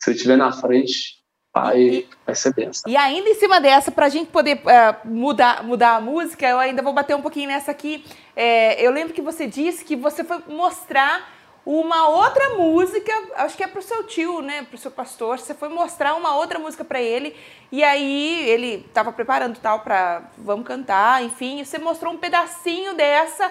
Se 0.00 0.10
ele 0.10 0.16
estiver 0.16 0.36
na 0.36 0.52
frente, 0.52 1.23
vai, 1.54 1.80
e, 1.80 2.08
vai 2.26 2.34
ser 2.34 2.52
benção. 2.52 2.90
E 2.90 2.96
ainda 2.96 3.28
em 3.28 3.34
cima 3.34 3.60
dessa, 3.60 3.92
para 3.92 4.06
a 4.06 4.08
gente 4.08 4.30
poder 4.30 4.56
uh, 4.56 5.08
mudar, 5.08 5.62
mudar 5.62 5.96
a 5.96 6.00
música, 6.00 6.46
eu 6.46 6.58
ainda 6.58 6.82
vou 6.82 6.92
bater 6.92 7.14
um 7.14 7.22
pouquinho 7.22 7.48
nessa 7.48 7.70
aqui. 7.70 8.04
É, 8.34 8.84
eu 8.84 8.90
lembro 8.90 9.14
que 9.14 9.22
você 9.22 9.46
disse 9.46 9.84
que 9.84 9.94
você 9.94 10.24
foi 10.24 10.42
mostrar 10.48 11.32
uma 11.64 12.08
outra 12.08 12.50
música, 12.56 13.10
acho 13.36 13.56
que 13.56 13.64
é 13.64 13.66
para 13.66 13.78
o 13.78 13.82
seu 13.82 14.04
tio, 14.04 14.42
né, 14.42 14.64
para 14.64 14.74
o 14.74 14.78
seu 14.78 14.90
pastor. 14.90 15.38
Você 15.38 15.54
foi 15.54 15.68
mostrar 15.68 16.14
uma 16.14 16.36
outra 16.36 16.58
música 16.58 16.84
para 16.84 17.00
ele 17.00 17.34
e 17.72 17.82
aí 17.82 18.48
ele 18.50 18.84
estava 18.86 19.12
preparando 19.12 19.58
tal 19.58 19.80
para 19.80 20.24
vamos 20.36 20.66
cantar, 20.66 21.22
enfim. 21.22 21.60
E 21.60 21.64
você 21.64 21.78
mostrou 21.78 22.12
um 22.12 22.18
pedacinho 22.18 22.94
dessa. 22.94 23.50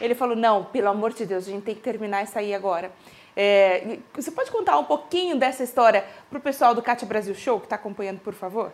Ele 0.00 0.14
falou 0.14 0.36
não, 0.36 0.64
pelo 0.64 0.88
amor 0.88 1.12
de 1.12 1.24
Deus, 1.24 1.48
a 1.48 1.50
gente 1.50 1.64
tem 1.64 1.74
que 1.74 1.80
terminar 1.80 2.22
isso 2.22 2.38
aí 2.38 2.54
agora. 2.54 2.92
É, 3.34 3.98
você 4.14 4.30
pode 4.30 4.50
contar 4.50 4.78
um 4.78 4.84
pouquinho 4.84 5.38
dessa 5.38 5.62
história 5.62 6.04
para 6.28 6.38
o 6.38 6.42
pessoal 6.42 6.74
do 6.74 6.82
Cátia 6.82 7.06
Brasil 7.06 7.34
Show 7.34 7.58
que 7.58 7.66
está 7.66 7.76
acompanhando, 7.76 8.20
por 8.20 8.34
favor? 8.34 8.72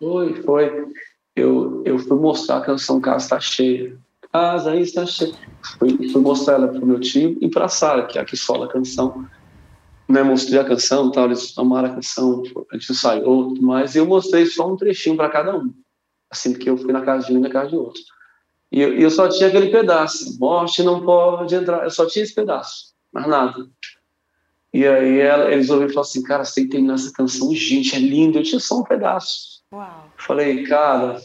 Foi, 0.00 0.42
foi. 0.42 0.86
Eu, 1.34 1.82
eu 1.84 1.98
fui 1.98 2.18
mostrar 2.18 2.58
a 2.58 2.60
canção 2.60 3.00
Casa 3.00 3.24
Está 3.24 3.40
Cheia. 3.40 3.96
Casa 4.32 4.76
está 4.76 5.06
cheia. 5.06 5.32
Fui, 5.78 6.10
fui 6.10 6.20
mostrar 6.20 6.54
ela 6.54 6.68
para 6.68 6.80
o 6.80 6.86
meu 6.86 7.00
tio 7.00 7.38
e 7.40 7.48
para 7.48 7.66
a 7.66 7.68
Sara, 7.68 8.06
que 8.06 8.18
é 8.18 8.22
a 8.22 8.24
que 8.24 8.36
sola 8.36 8.66
a 8.66 8.68
canção. 8.68 9.26
Né, 10.08 10.22
mostrei 10.22 10.58
a 10.58 10.64
canção, 10.64 11.10
tal, 11.10 11.26
eles 11.26 11.56
amaram 11.58 11.90
a 11.90 11.94
canção, 11.96 12.42
a 12.72 12.76
gente 12.76 12.92
ensaiou, 12.92 13.54
mas 13.60 13.94
eu 13.94 14.06
mostrei 14.06 14.46
só 14.46 14.66
um 14.66 14.74
trechinho 14.74 15.16
para 15.16 15.28
cada 15.28 15.54
um. 15.54 15.72
Assim, 16.30 16.54
que 16.54 16.68
eu 16.68 16.78
fui 16.78 16.92
na 16.92 17.02
casa 17.02 17.26
de 17.26 17.34
um 17.34 17.36
e 17.36 17.40
na 17.40 17.50
casa 17.50 17.70
de 17.70 17.76
outro. 17.76 18.00
E 18.72 18.80
eu, 18.80 18.94
eu 18.94 19.10
só 19.10 19.28
tinha 19.28 19.48
aquele 19.48 19.70
pedaço. 19.70 20.38
Morte 20.38 20.82
não 20.82 21.04
pode 21.04 21.54
entrar. 21.54 21.84
Eu 21.84 21.90
só 21.90 22.06
tinha 22.06 22.22
esse 22.22 22.34
pedaço 22.34 22.88
mais 23.12 23.26
nada. 23.26 23.66
E 24.72 24.86
aí 24.86 25.18
ela, 25.18 25.50
eles 25.50 25.70
ouviram 25.70 25.90
e 25.90 25.94
falaram 25.94 26.08
assim, 26.08 26.22
cara, 26.22 26.44
você 26.44 26.54
tem 26.56 26.64
que 26.64 26.70
terminar 26.70 26.94
essa 26.94 27.12
canção, 27.12 27.54
gente, 27.54 27.96
é 27.96 27.98
linda. 27.98 28.38
Eu 28.38 28.42
tinha 28.42 28.60
só 28.60 28.80
um 28.80 28.84
pedaço. 28.84 29.62
Uau. 29.72 30.12
Falei, 30.16 30.64
cara. 30.64 31.20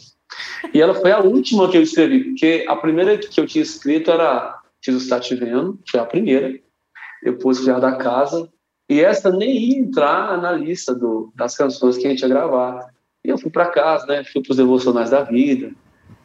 E 0.72 0.80
ela 0.80 0.94
foi 0.94 1.12
a 1.12 1.20
última 1.20 1.70
que 1.70 1.76
eu 1.76 1.82
escrevi, 1.82 2.24
porque 2.24 2.64
a 2.68 2.74
primeira 2.74 3.18
que 3.18 3.40
eu 3.40 3.46
tinha 3.46 3.62
escrito 3.62 4.10
era 4.10 4.58
Jesus 4.84 5.04
está 5.04 5.18
te 5.18 5.34
vendo, 5.34 5.78
foi 5.88 6.00
a 6.00 6.04
primeira. 6.04 6.58
Depois 7.22 7.66
a 7.68 7.78
da 7.78 7.96
casa. 7.96 8.50
E 8.88 9.00
essa 9.00 9.30
nem 9.30 9.56
ia 9.56 9.78
entrar 9.78 10.40
na 10.40 10.52
lista 10.52 10.94
do, 10.94 11.32
das 11.34 11.56
canções 11.56 11.96
que 11.96 12.06
a 12.06 12.10
gente 12.10 12.20
ia 12.20 12.28
gravar. 12.28 12.86
E 13.24 13.30
eu 13.30 13.38
fui 13.38 13.50
para 13.50 13.70
casa, 13.70 14.06
né? 14.06 14.22
Fui 14.24 14.42
para 14.42 14.50
os 14.50 14.56
devocionais 14.58 15.10
da 15.10 15.22
vida, 15.22 15.72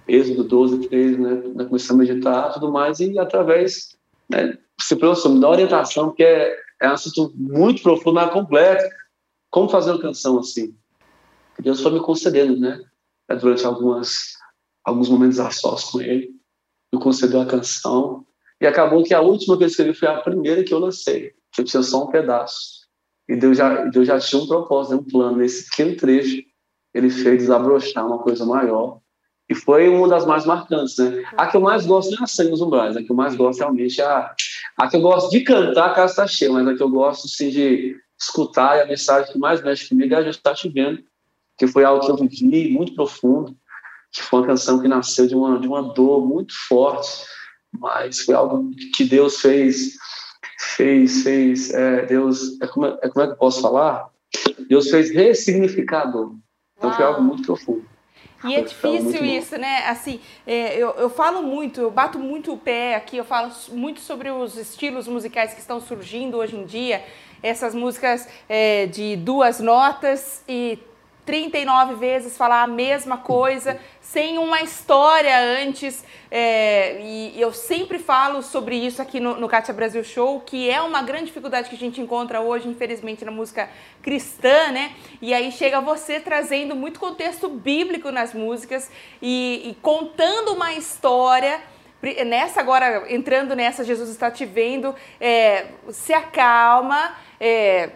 Êxodo 0.06 0.44
12, 0.44 0.90
13, 0.90 1.18
né? 1.18 1.64
Comecei 1.66 1.96
a 1.96 1.98
meditar 1.98 2.54
tudo 2.54 2.72
mais, 2.72 3.00
e 3.00 3.18
através 3.18 3.98
né, 4.30 4.58
se 4.80 4.96
me 4.96 5.40
dá 5.40 5.50
orientação, 5.50 6.08
porque 6.08 6.24
é, 6.24 6.56
é 6.82 6.90
um 6.90 6.94
assunto 6.94 7.34
muito 7.36 7.82
profundo, 7.82 8.16
mas 8.16 8.32
complexo. 8.32 8.88
Como 9.52 9.70
fazer 9.70 9.92
uma 9.92 10.02
canção 10.02 10.40
assim? 10.40 10.76
Deus 11.60 11.82
foi 11.82 11.92
me 11.92 12.00
concedendo, 12.00 12.58
né? 12.60 12.82
É, 13.30 13.36
durante 13.36 13.66
algumas, 13.66 14.34
alguns 14.84 15.10
momentos 15.10 15.40
a 15.40 15.52
sós 15.52 15.84
com 15.86 16.02
ele, 16.02 16.30
me 16.94 17.00
concedeu 17.00 17.42
a 17.42 17.46
canção. 17.46 18.26
E 18.62 18.68
acabou 18.68 19.04
que 19.04 19.14
a 19.14 19.22
última 19.22 19.58
que 19.58 19.64
eu 19.64 19.68
escrevi 19.68 19.94
foi 19.94 20.08
a 20.08 20.22
primeira 20.22 20.64
que 20.64 20.74
eu 20.74 20.80
lancei, 20.80 21.34
que 21.54 21.64
tinha 21.64 21.84
só 21.84 22.06
um 22.06 22.08
pedaço. 22.08 22.88
E 23.28 23.36
Deus 23.36 23.58
já, 23.58 23.86
Deus 23.86 24.08
já 24.08 24.20
tinha 24.20 24.42
um 24.42 24.48
propósito, 24.48 24.96
um 24.96 25.04
plano. 25.04 25.38
Nesse 25.38 25.70
pequeno 25.70 25.96
trecho, 25.96 26.42
ele 26.94 27.10
fez 27.10 27.40
desabrochar 27.40 28.06
uma 28.06 28.20
coisa 28.20 28.46
maior. 28.46 29.00
E 29.50 29.56
foi 29.56 29.90
uma 29.90 30.08
das 30.08 30.28
mais 30.28 30.46
marcantes, 30.46 30.96
né? 30.98 31.24
A 31.36 31.48
que 31.48 31.58
eu 31.58 31.62
mais 31.62 31.86
gosto 31.86 32.12
não 32.12 32.20
é 32.20 32.24
a 32.24 32.28
Sangue 32.28 32.52
nos 32.52 32.62
Umbrais, 32.62 32.96
a 32.96 33.02
que 33.02 33.12
eu 33.12 33.16
mais 33.16 33.36
gosto 33.36 33.60
realmente 33.60 34.00
é 34.00 34.06
a, 34.06 34.36
a 34.78 34.88
que 34.88 34.96
eu 34.96 35.02
gosto 35.02 35.32
de 35.32 35.42
cantar, 35.42 35.90
a 35.90 35.94
casa 35.94 36.12
está 36.12 36.28
cheia, 36.28 36.52
mas 36.52 36.68
a 36.68 36.76
que 36.76 36.84
eu 36.84 36.90
gosto, 36.90 37.28
sim, 37.28 37.50
de 37.50 37.98
escutar 38.20 38.78
e 38.78 38.82
a 38.82 38.86
mensagem 38.86 39.32
que 39.32 39.40
mais 39.40 39.64
mexe 39.64 39.90
comigo 39.90 40.14
é 40.14 40.18
a 40.18 40.22
gente 40.22 40.38
está 40.38 40.54
te 40.54 40.70
vendo, 40.70 41.04
que 41.58 41.66
foi 41.66 41.84
algo 41.84 42.06
que 42.06 42.12
eu 42.12 42.16
vivi 42.16 42.70
muito 42.70 42.94
profundo, 42.94 43.56
que 44.12 44.22
foi 44.22 44.42
uma 44.42 44.48
canção 44.48 44.80
que 44.80 44.88
nasceu 44.88 45.26
de 45.26 45.36
uma, 45.36 45.60
de 45.60 45.68
uma 45.68 45.82
dor 45.82 46.28
muito 46.28 46.54
forte, 46.68 47.10
mas 47.72 48.20
foi 48.20 48.36
algo 48.36 48.70
que 48.96 49.04
Deus 49.04 49.40
fez, 49.40 49.96
fez, 50.76 51.24
fez, 51.24 51.74
é, 51.74 52.06
Deus, 52.06 52.60
é 52.62 52.68
como, 52.68 52.86
é 52.86 53.10
como 53.10 53.24
é 53.24 53.28
que 53.28 53.34
eu 53.34 53.38
posso 53.38 53.62
falar? 53.62 54.10
Deus 54.68 54.90
fez 54.92 55.10
ressignificar 55.10 56.04
a 56.04 56.06
dor. 56.06 56.36
Então 56.78 56.90
Uau. 56.90 56.98
foi 56.98 57.06
algo 57.06 57.22
muito 57.24 57.44
profundo. 57.44 57.86
E 58.44 58.56
é 58.56 58.62
difícil 58.62 59.26
isso, 59.26 59.58
né? 59.58 59.86
Assim, 59.88 60.22
é, 60.48 60.78
eu, 60.78 60.92
eu 60.92 61.10
falo 61.10 61.42
muito, 61.42 61.82
eu 61.82 61.92
bato 61.92 62.18
muito 62.18 62.54
o 62.54 62.58
pé 62.58 62.96
aqui, 62.96 63.18
eu 63.18 63.26
falo 63.26 63.52
muito 63.72 64.00
sobre 64.00 64.30
os 64.30 64.58
estilos 64.58 65.08
musicais 65.08 65.54
que 65.54 65.60
estão 65.60 65.82
surgindo 65.82 66.38
hoje 66.38 66.56
em 66.56 66.66
dia. 66.66 67.04
Essas 67.44 67.76
músicas 67.76 68.28
é, 68.48 68.86
de 68.86 69.16
duas 69.18 69.60
notas 69.60 70.44
e 70.48 70.80
39 71.26 71.94
vezes 71.96 72.36
falar 72.36 72.64
a 72.64 72.68
mesma 72.68 73.18
coisa, 73.18 73.80
sem 74.12 74.40
uma 74.40 74.62
história 74.62 75.38
antes. 75.62 76.04
É, 76.32 77.00
e 77.02 77.40
eu 77.40 77.54
sempre 77.54 78.00
falo 78.00 78.42
sobre 78.42 78.76
isso 78.76 79.02
aqui 79.02 79.20
no, 79.20 79.36
no 79.36 79.48
Brasil 79.76 80.04
Show, 80.04 80.40
que 80.42 80.70
é 80.70 80.82
uma 80.82 81.02
grande 81.04 81.26
dificuldade 81.26 81.70
que 81.70 81.76
a 81.76 81.80
gente 81.80 82.02
encontra 82.02 82.42
hoje, 82.42 82.68
infelizmente, 82.68 83.24
na 83.24 83.32
música 83.32 83.70
cristã, 84.02 84.72
né? 84.72 84.94
E 85.22 85.32
aí 85.34 85.52
chega 85.52 85.80
você 85.80 86.20
trazendo 86.20 86.76
muito 86.76 87.00
contexto 87.00 87.48
bíblico 87.50 88.12
nas 88.12 88.34
músicas 88.34 88.90
e, 89.22 89.70
e 89.70 89.78
contando 89.82 90.54
uma 90.54 90.74
história 90.74 91.62
nessa 92.26 92.62
agora, 92.62 93.14
entrando 93.14 93.56
nessa, 93.56 93.84
Jesus 93.84 94.10
está 94.10 94.32
te 94.32 94.46
vendo, 94.46 94.96
é, 95.20 95.68
se 95.90 96.14
acalma, 96.14 97.14
é, 97.40 97.90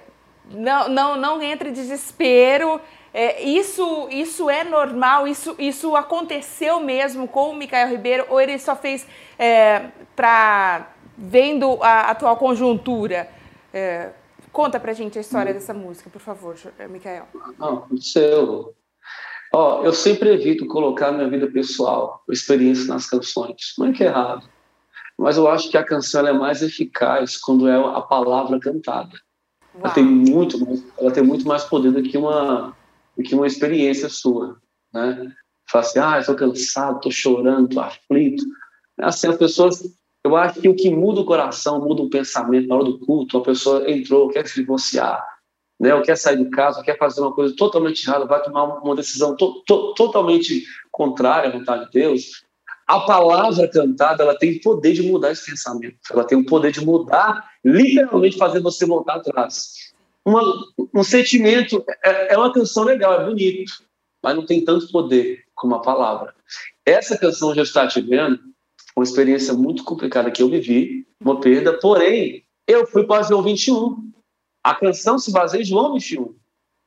não, 0.51 0.89
não, 0.89 1.15
não 1.15 1.41
entre 1.41 1.69
em 1.69 1.73
desespero, 1.73 2.81
é, 3.13 3.43
isso, 3.43 4.07
isso 4.09 4.49
é 4.49 4.63
normal? 4.63 5.27
Isso, 5.27 5.55
isso 5.59 5.95
aconteceu 5.95 6.79
mesmo 6.79 7.27
com 7.27 7.51
o 7.51 7.55
Micael 7.55 7.89
Ribeiro 7.89 8.25
ou 8.27 8.41
ele 8.41 8.57
só 8.57 8.75
fez 8.75 9.05
é, 9.37 9.89
para 10.15 10.91
vendo 11.15 11.77
a 11.83 12.09
atual 12.09 12.35
conjuntura? 12.37 13.29
É, 13.71 14.09
conta 14.51 14.79
pra 14.79 14.93
gente 14.93 15.17
a 15.17 15.21
história 15.21 15.51
hum. 15.51 15.53
dessa 15.53 15.73
música, 15.75 16.09
por 16.09 16.21
favor, 16.21 16.55
é, 16.79 16.87
Micael. 16.87 17.27
Não, 17.59 17.77
aconteceu. 17.77 18.73
Ó, 19.53 19.83
eu 19.83 19.93
sempre 19.93 20.33
evito 20.33 20.65
colocar 20.65 21.11
minha 21.11 21.29
vida 21.29 21.45
pessoal, 21.45 22.23
experiência 22.29 22.87
nas 22.87 23.07
canções. 23.07 23.75
Não 23.77 23.87
é 23.87 23.93
que 23.93 24.03
é 24.03 24.07
errado. 24.07 24.49
Mas 25.15 25.37
eu 25.37 25.47
acho 25.47 25.69
que 25.69 25.77
a 25.77 25.83
canção 25.83 26.25
é 26.25 26.33
mais 26.33 26.63
eficaz 26.63 27.37
quando 27.37 27.67
é 27.67 27.75
a 27.75 28.01
palavra 28.01 28.59
cantada. 28.59 29.15
Ela 29.77 29.91
tem 29.91 30.03
muito, 30.03 30.57
ela 30.97 31.11
tem 31.11 31.23
muito 31.23 31.47
mais 31.47 31.63
poder 31.63 31.91
do 31.91 32.01
que 32.01 32.17
uma 32.17 32.75
do 33.17 33.23
que 33.23 33.35
uma 33.35 33.47
experiência 33.47 34.09
sua, 34.09 34.57
né? 34.93 35.31
Fala 35.69 35.85
assim, 35.85 35.99
ah, 35.99 36.19
estou 36.19 36.35
cansado, 36.35 36.97
estou 36.97 37.11
chorando, 37.11 37.67
estou 37.67 37.83
aflito. 37.83 38.43
Assim, 38.99 39.27
as 39.27 39.37
pessoas, 39.37 39.83
eu 40.23 40.35
acho 40.35 40.59
que 40.59 40.69
o 40.69 40.75
que 40.75 40.89
muda 40.89 41.21
o 41.21 41.25
coração, 41.25 41.79
muda 41.79 42.01
o 42.01 42.09
pensamento 42.09 42.67
na 42.67 42.75
hora 42.75 42.85
do 42.85 42.99
culto, 42.99 43.37
a 43.37 43.43
pessoa 43.43 43.89
entrou, 43.89 44.29
quer 44.29 44.47
se 44.47 44.55
divorciar, 44.55 45.25
né, 45.79 45.95
ou 45.95 46.01
quer 46.01 46.17
sair 46.17 46.37
de 46.37 46.49
casa, 46.49 46.83
quer 46.83 46.97
fazer 46.97 47.21
uma 47.21 47.33
coisa 47.33 47.55
totalmente 47.55 48.07
errada, 48.07 48.25
vai 48.25 48.41
tomar 48.43 48.63
uma 48.63 48.95
decisão 48.95 49.35
to, 49.35 49.63
to, 49.65 49.93
totalmente 49.95 50.63
contrária 50.91 51.49
à 51.49 51.51
vontade 51.51 51.85
de 51.85 51.91
Deus, 51.91 52.43
a 52.85 52.99
palavra 52.99 53.67
cantada 53.69 54.23
ela 54.23 54.37
tem 54.37 54.57
o 54.57 54.61
poder 54.61 54.93
de 54.93 55.03
mudar 55.03 55.31
esse 55.31 55.49
pensamento, 55.49 55.97
ela 56.11 56.25
tem 56.25 56.37
o 56.37 56.45
poder 56.45 56.71
de 56.71 56.85
mudar, 56.85 57.49
literalmente 57.63 58.37
fazer 58.37 58.59
você 58.59 58.85
voltar 58.85 59.15
atrás. 59.15 59.73
Uma, 60.25 60.41
um 60.93 61.03
sentimento, 61.03 61.83
é, 62.03 62.33
é 62.33 62.37
uma 62.37 62.53
canção 62.53 62.83
legal, 62.83 63.21
é 63.21 63.25
bonito, 63.25 63.83
mas 64.23 64.35
não 64.35 64.45
tem 64.45 64.63
tanto 64.63 64.89
poder 64.91 65.43
como 65.55 65.75
a 65.75 65.81
palavra. 65.81 66.33
Essa 66.85 67.17
canção 67.17 67.53
já 67.53 67.63
está 67.63 67.87
te 67.87 67.99
vendo, 68.01 68.39
uma 68.95 69.03
experiência 69.03 69.53
muito 69.53 69.83
complicada 69.83 70.31
que 70.31 70.41
eu 70.41 70.49
vivi, 70.49 71.05
uma 71.21 71.39
perda, 71.39 71.77
porém, 71.79 72.43
eu 72.67 72.85
fui 72.85 73.05
para 73.05 73.23
João 73.23 73.43
21. 73.43 74.11
A 74.63 74.75
canção 74.75 75.19
se 75.19 75.31
baseia 75.31 75.61
em 75.61 75.65
João 75.65 75.93
21. 75.93 76.35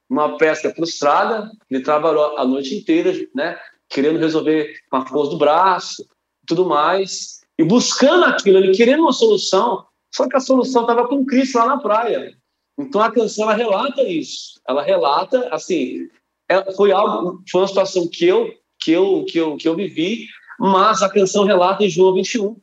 Uma 0.09 0.39
peça 0.39 0.73
frustrada, 0.73 1.51
ele 1.71 1.83
trabalhou 1.83 2.39
a 2.39 2.45
noite 2.45 2.75
inteira, 2.75 3.13
né, 3.35 3.59
querendo 3.89 4.19
resolver 4.19 4.81
com 4.91 4.97
a 4.97 5.07
força 5.07 5.31
do 5.33 5.39
braço, 5.39 6.09
tudo 6.47 6.65
mais, 6.65 7.41
e 7.59 7.65
buscando 7.65 8.25
aquilo, 8.25 8.59
ele 8.59 8.75
querendo 8.75 9.01
uma 9.01 9.13
solução, 9.13 9.85
só 10.15 10.29
que 10.29 10.37
a 10.37 10.41
solução 10.41 10.83
estava 10.83 11.09
com 11.09 11.27
Cristo 11.27 11.59
lá 11.59 11.67
na 11.67 11.79
praia. 11.79 12.37
Então 12.79 13.01
a 13.01 13.11
canção 13.11 13.45
ela 13.45 13.55
relata 13.55 14.03
isso. 14.03 14.61
Ela 14.69 14.83
relata, 14.83 15.49
assim, 15.51 16.09
é, 16.49 16.73
foi 16.73 16.93
algo, 16.93 17.43
foi 17.51 17.63
uma 17.63 17.69
situação 17.69 18.09
que 18.09 18.27
eu 18.27 18.53
que 18.81 18.93
eu 18.93 19.25
que 19.25 19.39
eu 19.39 19.57
que 19.57 19.69
eu 19.69 19.75
vivi, 19.75 20.27
mas 20.59 21.03
a 21.03 21.09
canção 21.09 21.45
relata 21.45 21.85
em 21.85 21.89
João 21.89 22.15
21. 22.15 22.57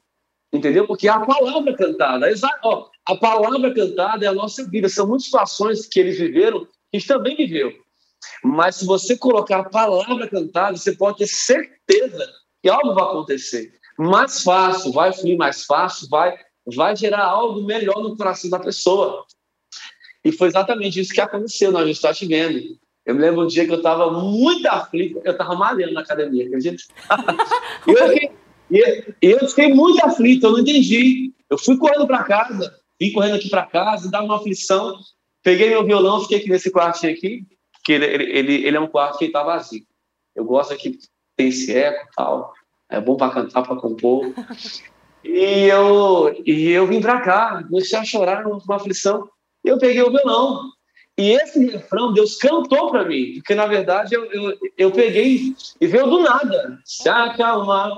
Entendeu? 0.54 0.86
Porque 0.86 1.08
a 1.08 1.20
palavra 1.20 1.76
cantada, 1.76 2.28
ó, 2.64 2.88
a 3.08 3.16
palavra 3.16 3.74
cantada 3.74 4.24
é 4.24 4.28
a 4.28 4.34
nossa 4.34 4.64
vida. 4.70 4.88
São 4.88 5.08
muitas 5.08 5.26
situações 5.26 5.88
que 5.88 6.00
eles 6.00 6.18
viveram 6.18 6.68
que 6.92 7.08
também 7.08 7.36
viveu. 7.36 7.74
Mas 8.44 8.76
se 8.76 8.86
você 8.86 9.18
colocar 9.18 9.60
a 9.62 9.70
palavra 9.70 10.30
cantada, 10.30 10.78
você 10.78 10.96
pode 10.96 11.18
ter 11.18 11.28
certeza 11.28 12.26
que 12.62 12.70
algo 12.70 12.94
vai 12.94 13.04
acontecer. 13.04 13.74
Mais 13.98 14.44
fácil, 14.44 14.92
vai 14.92 15.12
fluir 15.12 15.38
mais 15.38 15.66
fácil, 15.66 16.08
vai, 16.10 16.38
vai 16.76 16.96
gerar 16.96 17.26
algo 17.26 17.64
melhor 17.64 18.02
no 18.02 18.16
coração 18.16 18.50
da 18.50 18.60
pessoa. 18.60 19.26
E 20.24 20.32
foi 20.32 20.48
exatamente 20.48 21.00
isso 21.00 21.14
que 21.14 21.22
aconteceu, 21.22 21.72
nós 21.72 21.88
estamos 21.90 22.20
vendo. 22.22 22.78
Eu 23.06 23.16
me 23.16 23.22
lembro 23.22 23.44
um 23.44 23.48
dia 23.48 23.66
que 23.66 23.72
eu 23.72 23.78
estava 23.78 24.10
muito 24.12 24.66
aflito, 24.68 25.22
eu 25.26 25.34
estava 25.34 25.56
malhando 25.56 25.94
na 25.94 26.02
academia, 26.02 26.46
acredita? 26.46 26.84
e, 28.72 28.80
eu, 28.80 29.16
e, 29.22 29.32
eu 29.32 29.50
fiquei 29.50 29.74
muito 29.74 30.04
aflito, 30.06 30.46
eu 30.46 30.52
não 30.52 30.60
entendi. 30.60 31.34
Eu 31.50 31.58
fui 31.58 31.76
correndo 31.78 32.08
para 32.08 32.24
casa, 32.24 32.74
vim 33.00 33.12
correndo 33.12 33.36
aqui 33.36 33.50
para 33.50 33.66
casa, 33.66 34.10
dava 34.10 34.24
uma 34.24 34.38
aflição, 34.38 34.98
peguei 35.44 35.70
meu 35.70 35.86
violão, 35.86 36.22
fiquei 36.22 36.38
aqui 36.38 36.50
nesse 36.50 36.72
quartinho 36.72 37.12
aqui, 37.12 37.46
que 37.84 37.92
ele, 37.92 38.06
ele, 38.06 38.66
ele 38.66 38.78
é 38.78 38.80
um 38.80 38.88
quarto 38.88 39.18
que 39.18 39.26
está 39.26 39.44
vazio. 39.44 39.86
Eu 40.34 40.46
gosto 40.46 40.74
aqui, 40.74 40.98
tem 41.36 41.50
esse 41.50 41.76
eco 41.76 42.08
e 42.10 42.16
tal, 42.16 42.54
é 42.90 43.02
bom 43.02 43.18
para 43.18 43.34
cantar, 43.34 43.64
para 43.64 43.76
compor. 43.76 44.34
E 45.26 45.70
eu, 45.70 46.36
e 46.46 46.70
eu 46.70 46.86
vim 46.86 47.00
para 47.00 47.22
cá, 47.22 47.64
comecei 47.64 47.98
a 47.98 48.04
chorar 48.04 48.46
uma 48.46 48.76
aflição 48.76 49.30
eu 49.70 49.78
peguei 49.78 50.02
o 50.02 50.12
violão. 50.12 50.72
E 51.18 51.32
esse 51.32 51.64
refrão 51.68 52.12
Deus 52.12 52.38
cantou 52.38 52.90
para 52.90 53.06
mim, 53.06 53.36
porque 53.36 53.54
na 53.54 53.68
verdade 53.68 54.16
eu, 54.16 54.26
eu, 54.32 54.58
eu 54.78 54.92
peguei 54.92 55.56
e 55.80 55.88
veio 55.88 56.08
do 56.08 56.22
nada. 56.22 56.80
Se 56.86 57.08
acalmar, 57.08 57.92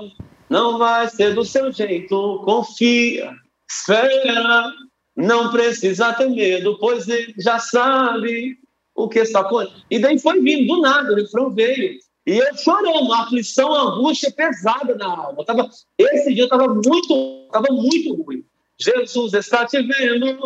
não 0.50 0.78
vai 0.78 1.08
ser 1.08 1.34
do 1.34 1.44
seu 1.44 1.72
jeito, 1.72 2.42
confia, 2.44 3.32
espera, 3.68 4.70
não 5.16 5.50
precisa 5.50 6.12
ter 6.12 6.28
medo, 6.28 6.78
pois 6.78 7.08
ele 7.08 7.34
já 7.38 7.58
sabe 7.58 8.58
o 8.94 9.08
que 9.08 9.20
está 9.20 9.44
com 9.44 9.66
E 9.90 9.98
daí 9.98 10.18
foi 10.18 10.40
vindo 10.40 10.74
do 10.74 10.82
nada, 10.82 11.12
o 11.12 11.16
refrão 11.16 11.50
veio. 11.50 11.98
E 12.26 12.38
eu 12.38 12.56
chorando, 12.56 13.12
a 13.12 13.22
aflição, 13.22 13.72
angústia 13.72 14.32
pesada 14.32 14.96
na 14.96 15.06
alma. 15.06 15.44
Tava, 15.44 15.70
esse 15.96 16.34
dia 16.34 16.44
estava 16.44 16.66
muito, 16.66 17.48
tava 17.52 17.68
muito 17.70 18.14
ruim. 18.14 18.44
Jesus 18.78 19.32
está 19.32 19.64
te 19.64 19.80
vendo, 19.80 20.36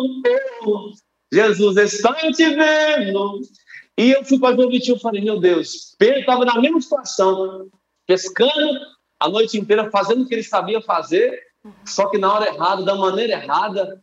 oh, 0.63 0.91
Jesus 1.31 1.77
está 1.77 2.13
te 2.31 2.49
vendo. 2.55 3.41
E 3.97 4.11
eu 4.11 4.25
fui 4.25 4.39
para 4.39 4.55
o 4.55 4.65
objetivo 4.65 4.97
e 4.97 5.01
falei, 5.01 5.21
meu 5.21 5.39
Deus, 5.39 5.95
Pedro 5.97 6.19
estava 6.19 6.45
na 6.45 6.59
mesma 6.59 6.81
situação, 6.81 7.69
pescando 8.07 8.79
a 9.19 9.29
noite 9.29 9.57
inteira, 9.57 9.89
fazendo 9.91 10.23
o 10.23 10.27
que 10.27 10.33
ele 10.33 10.43
sabia 10.43 10.81
fazer, 10.81 11.39
só 11.85 12.09
que 12.09 12.17
na 12.17 12.33
hora 12.33 12.47
errada, 12.47 12.83
da 12.83 12.95
maneira 12.95 13.33
errada. 13.33 14.01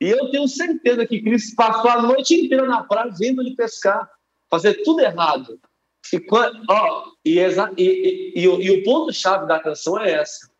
E 0.00 0.08
eu 0.08 0.30
tenho 0.30 0.46
certeza 0.46 1.06
que 1.06 1.20
Cristo 1.20 1.56
passou 1.56 1.90
a 1.90 2.02
noite 2.02 2.34
inteira 2.34 2.66
na 2.66 2.84
praia 2.84 3.12
vendo 3.18 3.42
ele 3.42 3.56
pescar, 3.56 4.08
fazer 4.50 4.82
tudo 4.84 5.00
errado. 5.00 5.58
E, 6.12 6.24
ó, 6.68 7.04
e, 7.24 7.38
e, 7.40 8.32
e, 8.36 8.42
e 8.42 8.70
o 8.70 8.82
ponto-chave 8.84 9.48
da 9.48 9.58
canção 9.58 9.98
é 9.98 10.12
essa. 10.12 10.50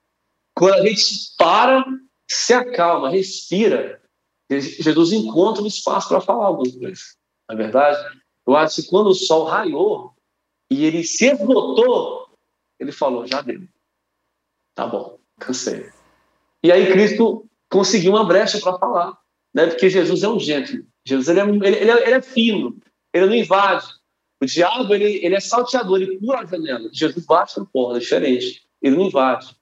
Quando 0.54 0.74
a 0.74 0.86
gente 0.86 1.04
para, 1.36 1.84
se 2.28 2.54
acalma, 2.54 3.10
respira, 3.10 4.00
Jesus 4.60 5.12
encontra 5.12 5.62
um 5.62 5.66
espaço 5.66 6.08
para 6.08 6.20
falar 6.20 6.46
algumas 6.46 6.74
coisas. 6.74 7.16
Na 7.48 7.54
é 7.54 7.58
verdade, 7.58 8.20
eu 8.46 8.56
acho 8.56 8.82
que 8.82 8.88
quando 8.88 9.08
o 9.08 9.14
sol 9.14 9.44
raiou 9.44 10.12
e 10.70 10.84
ele 10.84 11.04
se 11.04 11.26
esgotou, 11.26 12.28
ele 12.78 12.92
falou: 12.92 13.26
já 13.26 13.40
deu. 13.40 13.62
Tá 14.74 14.86
bom, 14.86 15.18
cansei. 15.38 15.90
E 16.62 16.72
aí 16.72 16.90
Cristo 16.90 17.48
conseguiu 17.70 18.12
uma 18.12 18.24
brecha 18.24 18.58
para 18.60 18.78
falar, 18.78 19.18
né? 19.54 19.66
porque 19.66 19.90
Jesus 19.90 20.22
é 20.22 20.28
um 20.28 20.40
gentleman. 20.40 20.86
Jesus 21.06 21.28
ele 21.28 21.40
é, 21.40 21.68
ele, 21.68 21.90
é, 21.90 22.06
ele 22.06 22.14
é 22.14 22.22
fino, 22.22 22.78
ele 23.12 23.26
não 23.26 23.34
invade. 23.34 23.86
O 24.42 24.46
diabo 24.46 24.94
ele, 24.94 25.24
ele 25.24 25.34
é 25.34 25.40
salteador, 25.40 26.00
ele 26.00 26.18
pula 26.18 26.40
a 26.40 26.46
janela. 26.46 26.88
Jesus 26.92 27.24
bate 27.24 27.58
na 27.58 27.64
porta, 27.66 27.98
é 27.98 28.00
diferente. 28.00 28.62
Ele 28.82 28.96
não 28.96 29.06
invade. 29.06 29.56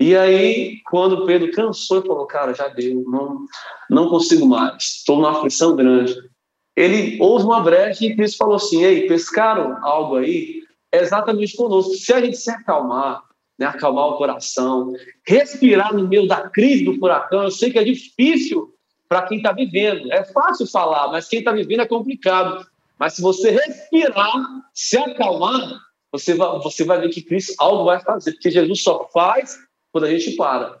E 0.00 0.16
aí, 0.16 0.80
quando 0.90 1.26
Pedro 1.26 1.52
cansou 1.52 2.00
e 2.00 2.06
falou, 2.06 2.26
cara, 2.26 2.54
já 2.54 2.68
deu, 2.68 3.04
não, 3.06 3.44
não 3.90 4.08
consigo 4.08 4.46
mais, 4.46 4.82
estou 4.82 5.16
numa 5.16 5.32
aflição 5.32 5.76
grande. 5.76 6.16
Ele 6.74 7.18
houve 7.20 7.44
uma 7.44 7.60
brecha 7.60 8.06
e 8.06 8.16
Cristo 8.16 8.38
falou 8.38 8.56
assim, 8.56 8.82
ei, 8.82 9.06
pescaram 9.06 9.76
algo 9.84 10.16
aí, 10.16 10.62
exatamente 10.90 11.54
conosco. 11.54 11.92
Se 11.96 12.14
a 12.14 12.20
gente 12.22 12.38
se 12.38 12.50
acalmar, 12.50 13.22
né, 13.58 13.66
acalmar 13.66 14.06
o 14.06 14.16
coração, 14.16 14.90
respirar 15.26 15.94
no 15.94 16.08
meio 16.08 16.26
da 16.26 16.48
crise 16.48 16.82
do 16.82 16.96
furacão, 16.96 17.42
eu 17.42 17.50
sei 17.50 17.70
que 17.70 17.78
é 17.78 17.84
difícil 17.84 18.74
para 19.06 19.26
quem 19.26 19.36
está 19.36 19.52
vivendo. 19.52 20.10
É 20.10 20.24
fácil 20.24 20.66
falar, 20.66 21.08
mas 21.08 21.28
quem 21.28 21.40
está 21.40 21.52
vivendo 21.52 21.80
é 21.80 21.86
complicado. 21.86 22.66
Mas 22.98 23.12
se 23.12 23.20
você 23.20 23.50
respirar, 23.50 24.32
se 24.72 24.96
acalmar, 24.96 25.78
você 26.10 26.32
vai, 26.32 26.58
você 26.60 26.84
vai 26.84 27.02
ver 27.02 27.10
que 27.10 27.20
Cristo 27.20 27.54
algo 27.58 27.84
vai 27.84 28.00
fazer, 28.00 28.32
porque 28.32 28.50
Jesus 28.50 28.82
só 28.82 29.06
faz 29.12 29.58
quando 29.92 30.04
a 30.04 30.10
gente 30.10 30.36
para. 30.36 30.80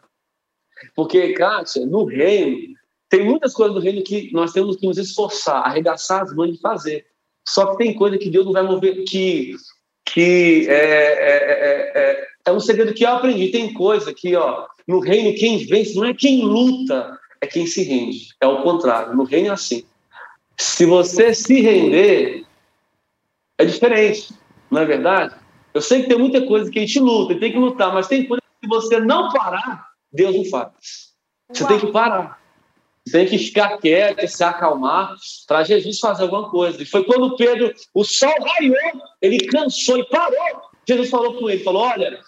Porque, 0.94 1.32
Kátia, 1.32 1.84
no 1.86 2.04
reino, 2.04 2.74
tem 3.08 3.24
muitas 3.24 3.52
coisas 3.52 3.74
do 3.74 3.80
reino 3.80 4.02
que 4.02 4.32
nós 4.32 4.52
temos 4.52 4.76
que 4.76 4.86
nos 4.86 4.98
esforçar, 4.98 5.66
arregaçar 5.66 6.22
as 6.22 6.34
mãos 6.34 6.52
de 6.52 6.60
fazer. 6.60 7.06
Só 7.46 7.66
que 7.72 7.78
tem 7.78 7.94
coisa 7.94 8.16
que 8.16 8.30
Deus 8.30 8.46
não 8.46 8.52
vai 8.52 8.62
mover, 8.62 9.04
que, 9.04 9.56
que 10.04 10.66
é, 10.68 10.74
é, 10.74 11.36
é, 11.36 11.92
é, 11.94 12.26
é 12.46 12.52
um 12.52 12.60
segredo 12.60 12.94
que 12.94 13.04
eu 13.04 13.10
aprendi. 13.10 13.48
Tem 13.48 13.74
coisa 13.74 14.14
que, 14.14 14.36
ó, 14.36 14.66
no 14.86 15.00
reino, 15.00 15.36
quem 15.36 15.58
vence 15.66 15.96
não 15.96 16.04
é 16.04 16.14
quem 16.14 16.42
luta, 16.42 17.18
é 17.40 17.46
quem 17.46 17.66
se 17.66 17.82
rende. 17.82 18.28
É 18.40 18.46
o 18.46 18.62
contrário. 18.62 19.16
No 19.16 19.24
reino 19.24 19.48
é 19.48 19.52
assim. 19.52 19.84
Se 20.56 20.84
você 20.86 21.34
se 21.34 21.60
render, 21.60 22.44
é 23.58 23.64
diferente, 23.64 24.32
não 24.70 24.82
é 24.82 24.84
verdade? 24.84 25.34
Eu 25.72 25.80
sei 25.80 26.02
que 26.02 26.08
tem 26.08 26.18
muita 26.18 26.46
coisa 26.46 26.70
que 26.70 26.78
a 26.78 26.82
gente 26.82 27.00
luta, 27.00 27.38
tem 27.38 27.52
que 27.52 27.58
lutar, 27.58 27.92
mas 27.92 28.08
tem 28.08 28.26
coisa 28.26 28.42
se 28.62 28.68
você 28.68 29.00
não 29.00 29.32
parar, 29.32 29.88
Deus 30.12 30.36
não 30.36 30.44
faz. 30.44 30.70
Você 31.50 31.64
Uau. 31.64 31.72
tem 31.72 31.80
que 31.80 31.92
parar. 31.92 32.40
Você 33.06 33.18
tem 33.18 33.26
que 33.26 33.38
ficar 33.38 33.78
quieto, 33.78 34.26
se 34.28 34.44
acalmar, 34.44 35.16
para 35.46 35.64
Jesus 35.64 35.98
fazer 35.98 36.22
alguma 36.22 36.50
coisa. 36.50 36.80
E 36.82 36.86
foi 36.86 37.02
quando 37.04 37.36
Pedro, 37.36 37.72
o 37.94 38.04
sol 38.04 38.34
raiou, 38.40 39.02
ele 39.22 39.46
cansou 39.46 39.98
e 39.98 40.04
parou. 40.08 40.60
Jesus 40.86 41.08
falou 41.08 41.38
com 41.38 41.48
ele, 41.48 41.64
falou, 41.64 41.82
olha, 41.82 42.20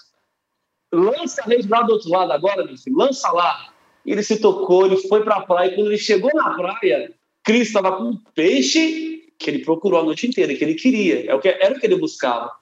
lança 0.93 1.43
a 1.43 1.45
rede 1.47 1.69
lá 1.69 1.83
do 1.83 1.93
outro 1.93 2.11
lado 2.11 2.33
agora, 2.33 2.65
meu 2.65 2.77
filho, 2.77 2.97
lança 2.97 3.31
lá. 3.31 3.73
E 4.05 4.13
ele 4.13 4.23
se 4.23 4.41
tocou, 4.41 4.87
ele 4.87 4.97
foi 4.97 5.23
para 5.23 5.37
a 5.37 5.43
praia, 5.43 5.71
e 5.71 5.75
quando 5.75 5.89
ele 5.89 5.99
chegou 5.99 6.31
na 6.35 6.55
praia, 6.55 7.13
Cristo 7.45 7.77
estava 7.77 7.97
com 7.97 8.05
um 8.05 8.17
peixe 8.35 9.33
que 9.39 9.51
ele 9.51 9.65
procurou 9.65 10.01
a 10.01 10.05
noite 10.05 10.27
inteira, 10.27 10.55
que 10.55 10.65
ele 10.65 10.75
queria, 10.75 11.31
é 11.31 11.65
era 11.65 11.75
o 11.75 11.81
que 11.81 11.87
ele 11.87 11.97
buscava. 11.97 12.53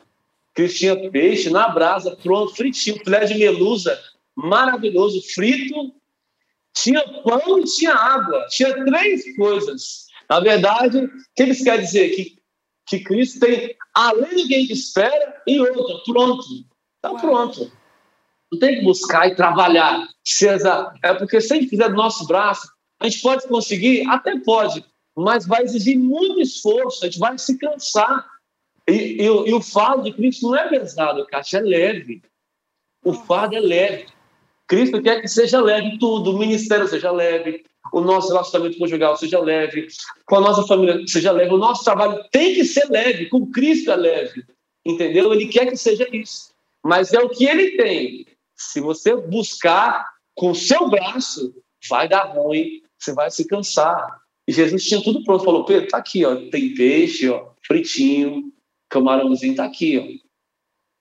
Cristo 0.55 0.79
tinha 0.79 1.11
peixe 1.11 1.51
na 1.51 1.69
brasa, 1.69 2.17
pronto, 2.17 2.55
fritinho, 2.55 2.99
filé 3.03 3.25
de 3.25 3.35
melusa, 3.35 3.99
maravilhoso, 4.35 5.23
frito. 5.33 5.95
Tinha 6.75 7.03
pão 7.23 7.59
e 7.59 7.65
tinha 7.65 7.95
água. 7.95 8.47
Tinha 8.49 8.85
três 8.85 9.37
coisas. 9.37 10.07
Na 10.29 10.41
verdade, 10.41 10.99
o 10.99 11.11
que 11.35 11.43
eles 11.43 11.63
querem 11.63 11.85
dizer? 11.85 12.11
Que, 12.11 12.37
que 12.87 13.01
Cristo 13.01 13.41
tem, 13.41 13.77
além 13.95 14.31
do 14.31 14.49
que 14.49 14.55
a 14.55 14.59
gente 14.59 14.73
espera, 14.73 15.43
e 15.47 15.61
outra, 15.61 15.99
pronto. 16.05 16.45
Está 16.97 17.15
pronto. 17.19 17.73
Não 18.53 18.59
tem 18.59 18.79
que 18.79 18.85
buscar 18.85 19.29
e 19.29 19.35
trabalhar. 19.35 20.07
É 21.03 21.15
porque 21.15 21.41
se 21.41 21.53
a 21.53 21.57
gente 21.57 21.71
fizer 21.71 21.89
do 21.89 21.95
nosso 21.95 22.27
braço, 22.27 22.69
a 23.01 23.09
gente 23.09 23.23
pode 23.23 23.49
conseguir? 23.49 24.07
Até 24.09 24.39
pode, 24.41 24.85
mas 25.17 25.47
vai 25.47 25.63
exigir 25.63 25.99
muito 25.99 26.41
esforço, 26.41 27.03
a 27.03 27.07
gente 27.09 27.19
vai 27.19 27.39
se 27.39 27.57
cansar. 27.59 28.27
E, 28.89 29.29
o 29.29 29.61
fardo 29.61 30.05
de 30.05 30.13
Cristo 30.13 30.49
não 30.49 30.57
é 30.57 30.69
pesado, 30.69 31.27
Cátia, 31.27 31.59
é 31.59 31.61
leve. 31.61 32.23
O 33.05 33.13
fardo 33.13 33.57
é 33.57 33.61
leve. 33.61 34.07
Cristo 34.67 35.03
quer 35.03 35.21
que 35.21 35.29
seja 35.29 35.61
leve 35.61 35.99
tudo, 35.99 36.31
o 36.31 36.39
ministério 36.39 36.87
seja 36.87 37.11
leve, 37.11 37.65
o 37.93 38.01
nosso 38.01 38.29
relacionamento 38.29 38.79
conjugal 38.79 39.17
seja 39.17 39.41
leve, 39.41 39.89
com 40.25 40.37
a 40.37 40.41
nossa 40.41 40.63
família 40.65 41.05
seja 41.09 41.33
leve, 41.33 41.53
o 41.53 41.59
nosso 41.59 41.83
trabalho 41.83 42.23
tem 42.31 42.55
que 42.55 42.65
ser 42.65 42.89
leve, 42.89 43.27
com 43.27 43.51
Cristo 43.51 43.91
é 43.91 43.97
leve, 43.97 44.45
entendeu? 44.85 45.33
Ele 45.33 45.47
quer 45.47 45.67
que 45.67 45.77
seja 45.77 46.09
isso, 46.13 46.53
mas 46.85 47.13
é 47.13 47.19
o 47.19 47.29
que 47.29 47.47
ele 47.47 47.77
tem. 47.77 48.27
Se 48.57 48.81
você 48.81 49.17
buscar 49.17 50.09
com 50.37 50.51
o 50.51 50.55
seu 50.55 50.89
braço, 50.89 51.53
vai 51.89 52.09
dar 52.09 52.25
ruim, 52.25 52.81
você 52.97 53.13
vai 53.13 53.31
se 53.31 53.47
cansar. 53.49 54.21
E 54.47 54.53
Jesus 54.53 54.85
tinha 54.85 55.03
tudo 55.03 55.25
pronto, 55.25 55.45
falou: 55.45 55.65
Pedro, 55.65 55.89
tá 55.89 55.99
aqui, 55.99 56.25
ó, 56.25 56.37
tem 56.51 56.75
peixe, 56.75 57.29
ó, 57.29 57.49
fritinho, 57.67 58.53
camarãozinho 58.91 59.55
tá 59.55 59.65
aqui, 59.65 59.99
ó, 59.99 60.29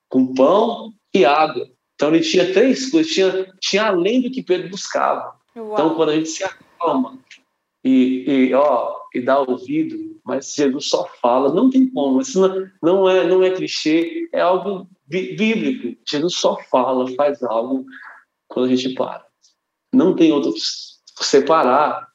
com 0.08 0.32
pão 0.32 0.94
e 1.12 1.24
água. 1.24 1.68
Então 1.94 2.14
ele 2.14 2.24
tinha 2.24 2.52
três 2.52 2.90
coisas, 2.90 3.12
tinha, 3.12 3.52
tinha 3.60 3.84
além 3.86 4.22
do 4.22 4.30
que 4.30 4.42
Pedro 4.42 4.70
buscava. 4.70 5.38
Uau. 5.54 5.72
Então 5.74 5.94
quando 5.94 6.10
a 6.10 6.14
gente 6.14 6.30
se 6.30 6.42
acalma 6.42 7.18
e, 7.84 8.24
e, 8.26 8.54
ó, 8.54 8.96
e 9.14 9.20
dá 9.20 9.40
ouvido, 9.40 10.18
mas 10.24 10.54
Jesus 10.54 10.88
só 10.88 11.06
fala, 11.20 11.52
não 11.52 11.68
tem 11.68 11.88
como, 11.90 12.20
isso 12.20 12.40
não, 12.40 12.70
não, 12.82 13.08
é, 13.08 13.26
não 13.26 13.42
é 13.42 13.50
clichê, 13.50 14.28
é 14.32 14.40
algo 14.40 14.88
bíblico. 15.06 16.00
Jesus 16.08 16.36
só 16.36 16.56
fala, 16.70 17.12
faz 17.14 17.42
algo 17.42 17.84
quando 18.48 18.70
a 18.70 18.76
gente 18.76 18.94
para. 18.94 19.26
Não 19.92 20.14
tem 20.14 20.32
outro. 20.32 20.52
Você 21.18 21.42
parar, 21.42 22.08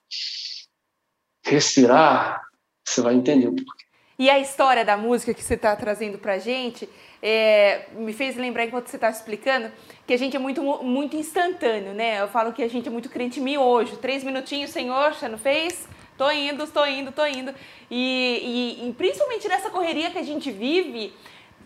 respirar, 1.45 2.41
você 2.85 3.01
vai 3.01 3.15
entender 3.15 3.47
o 3.47 3.55
porquê. 3.55 3.85
E 4.17 4.30
a 4.30 4.39
história 4.39 4.86
da 4.86 4.95
música 4.95 5.34
que 5.34 5.43
você 5.43 5.56
está 5.56 5.75
trazendo 5.75 6.17
para 6.17 6.34
a 6.34 6.38
gente 6.38 6.89
é, 7.21 7.88
me 7.93 8.13
fez 8.13 8.38
lembrar, 8.38 8.65
enquanto 8.65 8.88
você 8.88 8.95
está 8.95 9.10
explicando, 9.10 9.71
que 10.08 10.13
a 10.13 10.17
gente 10.17 10.36
é 10.36 10.39
muito, 10.39 10.62
muito 10.84 11.17
instantâneo, 11.17 11.93
né? 11.93 12.21
Eu 12.21 12.28
falo 12.28 12.54
que 12.54 12.63
a 12.63 12.69
gente 12.69 12.88
é 12.88 12.91
muito 12.91 13.10
crente 13.10 13.41
miojo. 13.41 13.97
Três 13.97 14.23
minutinhos, 14.23 14.71
Senhor, 14.71 15.13
você 15.13 15.28
não 15.28 15.38
fez? 15.38 15.88
Tô 16.17 16.32
indo, 16.32 16.65
tô 16.67 16.86
indo, 16.86 17.12
tô 17.12 17.25
indo. 17.25 17.54
E, 17.91 18.80
e, 18.82 18.89
e 18.89 18.93
principalmente 18.93 19.47
nessa 19.49 19.69
correria 19.69 20.10
que 20.10 20.17
a 20.17 20.23
gente 20.23 20.49
vive, 20.49 21.13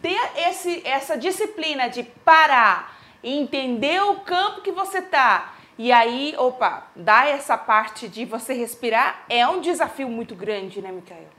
ter 0.02 0.20
esse, 0.48 0.82
essa 0.86 1.16
disciplina 1.16 1.88
de 1.88 2.04
parar 2.04 2.98
entender 3.24 4.02
o 4.02 4.22
campo 4.22 4.62
que 4.62 4.72
você 4.72 5.02
tá. 5.02 5.54
E 5.78 5.92
aí, 5.92 6.34
opa, 6.38 6.88
dar 6.96 7.28
essa 7.28 7.58
parte 7.58 8.08
de 8.08 8.26
você 8.26 8.54
respirar 8.54 9.26
é 9.30 9.48
um 9.48 9.62
desafio 9.62 10.10
muito 10.10 10.36
grande, 10.36 10.82
né, 10.82 10.92
Micael? 10.92 11.39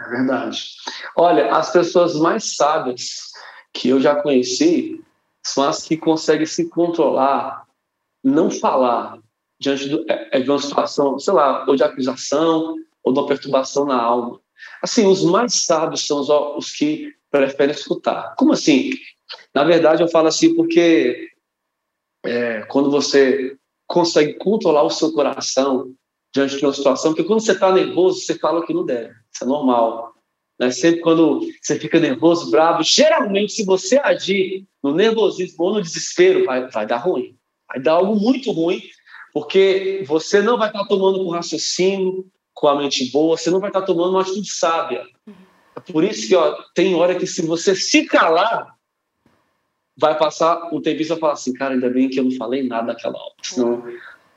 É 0.00 0.08
verdade. 0.08 0.74
Olha, 1.16 1.54
as 1.54 1.70
pessoas 1.70 2.14
mais 2.16 2.56
sábias 2.56 3.30
que 3.72 3.88
eu 3.88 4.00
já 4.00 4.20
conheci 4.20 5.04
são 5.44 5.64
as 5.64 5.82
que 5.82 5.96
conseguem 5.96 6.46
se 6.46 6.68
controlar, 6.68 7.66
não 8.24 8.50
falar 8.50 9.18
diante 9.58 9.88
do, 9.88 10.04
é, 10.10 10.38
é 10.38 10.40
de 10.40 10.50
uma 10.50 10.58
situação, 10.58 11.18
sei 11.18 11.34
lá, 11.34 11.66
ou 11.68 11.76
de 11.76 11.82
acusação, 11.82 12.76
ou 13.02 13.12
de 13.12 13.18
uma 13.18 13.26
perturbação 13.26 13.84
na 13.84 14.00
alma. 14.00 14.40
Assim, 14.82 15.06
os 15.06 15.22
mais 15.22 15.64
sábios 15.64 16.06
são 16.06 16.20
os, 16.20 16.28
os 16.30 16.72
que 16.72 17.14
preferem 17.30 17.74
escutar. 17.74 18.34
Como 18.36 18.52
assim? 18.52 18.90
Na 19.54 19.64
verdade, 19.64 20.02
eu 20.02 20.08
falo 20.08 20.28
assim 20.28 20.54
porque 20.54 21.28
é, 22.24 22.62
quando 22.62 22.90
você 22.90 23.56
consegue 23.86 24.34
controlar 24.34 24.82
o 24.82 24.90
seu 24.90 25.12
coração 25.12 25.94
diante 26.32 26.56
de 26.56 26.64
uma 26.64 26.72
situação, 26.72 27.12
porque 27.12 27.24
quando 27.24 27.40
você 27.40 27.52
está 27.52 27.72
nervoso, 27.72 28.20
você 28.20 28.38
fala 28.38 28.60
o 28.60 28.66
que 28.66 28.74
não 28.74 28.84
deve, 28.84 29.14
isso 29.32 29.44
é 29.44 29.46
normal. 29.46 30.14
Né? 30.58 30.70
Sempre 30.70 31.00
quando 31.00 31.40
você 31.60 31.78
fica 31.78 31.98
nervoso, 31.98 32.50
bravo, 32.50 32.82
geralmente, 32.82 33.52
se 33.52 33.64
você 33.64 33.98
agir 33.98 34.66
no 34.82 34.94
nervosismo 34.94 35.64
ou 35.64 35.74
no 35.74 35.82
desespero, 35.82 36.44
vai, 36.44 36.68
vai 36.68 36.86
dar 36.86 36.98
ruim. 36.98 37.36
Vai 37.68 37.80
dar 37.80 37.92
algo 37.92 38.14
muito 38.14 38.52
ruim, 38.52 38.82
porque 39.32 40.04
você 40.06 40.42
não 40.42 40.58
vai 40.58 40.68
estar 40.68 40.84
tomando 40.84 41.24
com 41.24 41.30
raciocínio, 41.30 42.26
com 42.52 42.68
a 42.68 42.76
mente 42.76 43.10
boa, 43.10 43.36
você 43.36 43.50
não 43.50 43.60
vai 43.60 43.70
estar 43.70 43.82
tomando 43.82 44.10
uma 44.10 44.20
atitude 44.20 44.50
sábia. 44.52 45.04
É 45.74 45.80
por 45.80 46.04
isso 46.04 46.28
que 46.28 46.34
ó, 46.34 46.56
tem 46.74 46.94
hora 46.94 47.14
que 47.14 47.26
se 47.26 47.40
você 47.46 47.74
se 47.74 48.04
calar, 48.04 48.74
vai 49.96 50.18
passar 50.18 50.68
um 50.72 50.80
tempo 50.80 51.00
e 51.00 51.04
falar 51.04 51.32
assim, 51.32 51.52
cara, 51.52 51.74
ainda 51.74 51.88
bem 51.88 52.08
que 52.08 52.18
eu 52.18 52.24
não 52.24 52.32
falei 52.32 52.66
nada 52.66 52.88
naquela 52.88 53.18
hora. 53.18 53.34
Senão, 53.42 53.84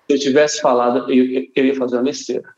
se 0.07 0.13
eu 0.13 0.19
tivesse 0.19 0.61
falado, 0.61 1.11
eu, 1.11 1.47
eu 1.55 1.65
ia 1.65 1.75
fazer 1.75 1.97
uma 1.97 2.03
besteira. 2.03 2.53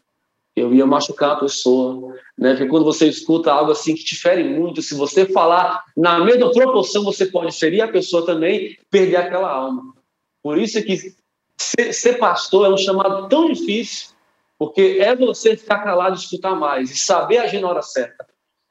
Eu 0.56 0.74
ia 0.74 0.86
machucar 0.86 1.32
a 1.32 1.40
pessoa, 1.40 2.16
né? 2.38 2.52
Porque 2.52 2.68
quando 2.68 2.86
você 2.86 3.08
escuta 3.08 3.52
algo 3.52 3.72
assim 3.72 3.94
que 3.94 4.06
te 4.06 4.16
fere 4.16 4.44
muito, 4.44 4.82
se 4.82 4.96
você 4.96 5.26
falar 5.26 5.84
na 5.98 6.24
mesma 6.24 6.50
proporção, 6.52 7.04
você 7.04 7.26
pode 7.26 7.58
ferir 7.58 7.82
a 7.82 7.92
pessoa 7.92 8.26
também, 8.26 8.78
perder 8.90 9.18
aquela 9.18 9.50
alma. 9.50 9.94
Por 10.42 10.58
isso 10.58 10.78
é 10.78 10.82
que 10.82 11.14
ser, 11.58 11.94
ser 11.94 12.14
pastor 12.18 12.68
é 12.68 12.70
um 12.70 12.78
chamado 12.78 13.28
tão 13.28 13.52
difícil, 13.52 14.10
porque 14.58 14.98
é 15.02 15.14
você 15.14 15.58
ficar 15.58 15.80
calado 15.80 16.16
e 16.16 16.20
escutar 16.20 16.56
mais, 16.56 16.90
e 16.90 16.96
saber 16.96 17.40
agir 17.40 17.60
na 17.60 17.68
hora 17.68 17.82
certa. 17.82 18.26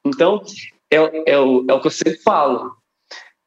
Então, 0.07 0.43
é, 0.91 1.33
é, 1.33 1.39
o, 1.39 1.67
é 1.69 1.75
o 1.75 1.81
que 1.81 1.87
eu 1.87 1.91
sempre 1.91 2.19
falo. 2.19 2.75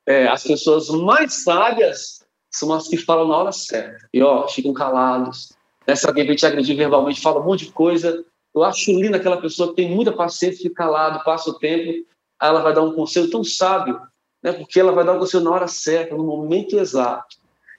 É, 0.05 0.27
as 0.27 0.43
pessoas 0.43 0.89
mais 0.89 1.43
sábias 1.43 2.16
são 2.57 2.73
as 2.73 2.87
que 2.87 2.97
falam 2.97 3.27
na 3.27 3.37
hora 3.37 3.51
certa. 3.51 4.07
E, 4.13 4.21
ó, 4.21 4.47
ficam 4.47 4.73
calados. 4.73 5.53
Né? 5.87 5.95
Se 5.95 6.07
alguém 6.07 6.35
te 6.35 6.45
agredir 6.45 6.75
verbalmente, 6.75 7.21
fala 7.21 7.39
um 7.39 7.45
monte 7.45 7.65
de 7.65 7.71
coisa. 7.71 8.23
Eu 8.53 8.63
acho 8.63 8.91
lindo 8.91 9.15
aquela 9.15 9.39
pessoa 9.39 9.69
que 9.69 9.75
tem 9.75 9.89
muita 9.89 10.11
paciência, 10.11 10.63
fica 10.63 10.83
calado, 10.83 11.23
passa 11.23 11.49
o 11.49 11.59
tempo, 11.59 11.91
aí 12.39 12.49
ela 12.49 12.61
vai 12.61 12.73
dar 12.73 12.81
um 12.81 12.93
conselho 12.93 13.29
tão 13.29 13.43
sábio, 13.43 14.01
né? 14.41 14.51
porque 14.53 14.79
ela 14.79 14.91
vai 14.91 15.05
dar 15.05 15.13
um 15.13 15.19
conselho 15.19 15.43
na 15.43 15.51
hora 15.51 15.67
certa, 15.67 16.15
no 16.15 16.23
momento 16.23 16.77
exato. 16.77 17.37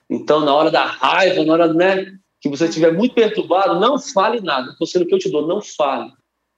Então, 0.09 0.39
na 0.39 0.53
hora 0.53 0.71
da 0.71 0.85
raiva, 0.85 1.43
na 1.43 1.53
hora 1.53 1.73
né, 1.73 2.17
que 2.39 2.49
você 2.49 2.65
estiver 2.65 2.93
muito 2.93 3.13
perturbado, 3.13 3.79
não 3.79 3.99
fale 3.99 4.39
nada. 4.39 4.71
O 4.71 4.77
conselho 4.77 5.05
que 5.05 5.13
eu 5.13 5.19
te 5.19 5.29
dou, 5.29 5.45
não 5.45 5.61
fale. 5.61 6.11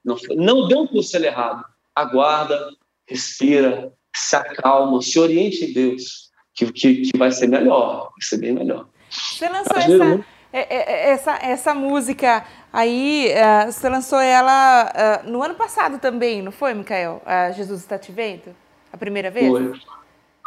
Não, 0.04 0.16
não 0.36 0.68
dê 0.68 0.74
um 0.74 0.86
conselho 0.86 1.26
errado. 1.26 1.64
Aguarda, 1.94 2.70
respira, 3.06 3.92
se 4.14 4.36
acalma, 4.36 5.02
se 5.02 5.18
oriente 5.18 5.64
em 5.64 5.72
Deus, 5.72 6.31
que, 6.54 6.72
que, 6.72 7.02
que 7.02 7.18
vai 7.18 7.30
ser 7.30 7.46
melhor, 7.46 8.10
vai 8.10 8.20
ser 8.20 8.38
bem 8.38 8.52
melhor. 8.52 8.86
Você 9.10 9.48
lançou 9.48 9.76
essa, 9.76 10.24
é, 10.52 10.60
é, 10.60 10.92
é, 10.92 11.10
essa, 11.10 11.32
essa 11.42 11.74
música 11.74 12.44
aí, 12.72 13.28
você 13.66 13.88
lançou 13.88 14.18
ela 14.18 15.22
no 15.24 15.42
ano 15.42 15.54
passado 15.54 15.98
também, 15.98 16.42
não 16.42 16.52
foi, 16.52 16.74
Micael? 16.74 17.22
Jesus 17.54 17.80
está 17.80 17.98
te 17.98 18.12
vendo? 18.12 18.54
A 18.92 18.96
primeira 18.96 19.30
vez? 19.30 19.48
Foi. 19.48 19.72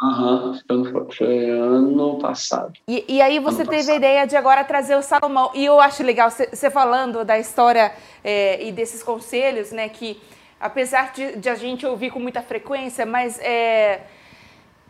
Aham, 0.02 0.60
uhum, 0.70 1.10
foi 1.10 1.50
ano 1.50 2.18
passado. 2.18 2.74
E, 2.86 3.04
e 3.08 3.22
aí 3.22 3.38
você 3.38 3.62
ano 3.62 3.70
teve 3.70 3.82
passado. 3.82 3.94
a 3.94 3.96
ideia 3.96 4.26
de 4.26 4.36
agora 4.36 4.62
trazer 4.62 4.94
o 4.94 5.00
Salomão. 5.00 5.50
E 5.54 5.64
eu 5.64 5.80
acho 5.80 6.02
legal 6.02 6.30
você 6.30 6.70
falando 6.70 7.24
da 7.24 7.38
história 7.38 7.92
é, 8.22 8.62
e 8.62 8.72
desses 8.72 9.02
conselhos, 9.02 9.72
né? 9.72 9.88
Que 9.88 10.20
apesar 10.60 11.12
de, 11.14 11.36
de, 11.36 11.48
a 11.48 11.54
gente 11.54 11.86
ouvir 11.86 12.10
com 12.10 12.20
muita 12.20 12.42
frequência, 12.42 13.06
mas 13.06 13.38
é, 13.40 14.02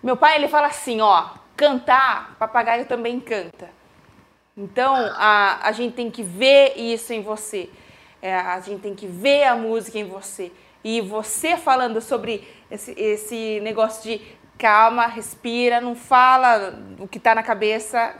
meu 0.06 0.16
pai 0.16 0.36
ele 0.36 0.46
fala 0.46 0.68
assim, 0.68 1.00
ó, 1.00 1.30
cantar, 1.56 2.36
papagaio 2.38 2.86
também 2.86 3.18
canta. 3.18 3.68
Então 4.56 4.94
a, 4.94 5.58
a 5.66 5.72
gente 5.72 5.94
tem 5.94 6.12
que 6.12 6.22
ver 6.22 6.74
isso 6.76 7.12
em 7.12 7.20
você. 7.20 7.68
É, 8.22 8.36
a 8.36 8.60
gente 8.60 8.82
tem 8.82 8.94
que 8.94 9.04
ver 9.04 9.42
a 9.42 9.56
música 9.56 9.98
em 9.98 10.04
você. 10.04 10.52
E 10.84 11.00
você 11.00 11.56
falando 11.56 12.00
sobre 12.00 12.46
esse, 12.70 12.92
esse 12.92 13.58
negócio 13.64 14.04
de 14.04 14.24
calma, 14.56 15.08
respira, 15.08 15.80
não 15.80 15.96
fala 15.96 16.78
o 17.00 17.08
que 17.08 17.18
está 17.18 17.34
na 17.34 17.42
cabeça, 17.42 18.14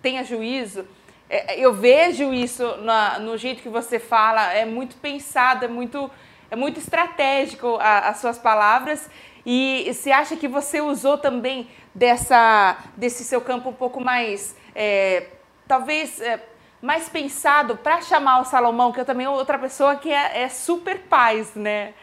tenha 0.00 0.24
juízo. 0.24 0.88
É, 1.28 1.60
eu 1.60 1.74
vejo 1.74 2.32
isso 2.32 2.78
na, 2.78 3.18
no 3.18 3.36
jeito 3.36 3.62
que 3.62 3.68
você 3.68 3.98
fala, 3.98 4.54
é 4.54 4.64
muito 4.64 4.96
pensado, 4.96 5.66
é 5.66 5.68
muito, 5.68 6.10
é 6.50 6.56
muito 6.56 6.80
estratégico 6.80 7.76
a, 7.78 8.08
as 8.08 8.20
suas 8.20 8.38
palavras. 8.38 9.10
E 9.46 9.88
você 9.94 10.10
acha 10.10 10.36
que 10.36 10.48
você 10.48 10.80
usou 10.80 11.16
também 11.16 11.68
dessa, 11.94 12.76
desse 12.96 13.22
seu 13.22 13.40
campo 13.40 13.68
um 13.68 13.72
pouco 13.72 14.00
mais, 14.00 14.56
é, 14.74 15.28
talvez, 15.68 16.20
é, 16.20 16.44
mais 16.82 17.08
pensado 17.08 17.76
para 17.76 18.00
chamar 18.00 18.40
o 18.40 18.44
Salomão, 18.44 18.90
que 18.90 18.98
eu 18.98 19.04
também 19.04 19.28
outra 19.28 19.56
pessoa 19.56 19.94
que 19.94 20.10
é, 20.10 20.42
é 20.42 20.48
super 20.48 20.98
paz, 21.02 21.54
né? 21.54 21.94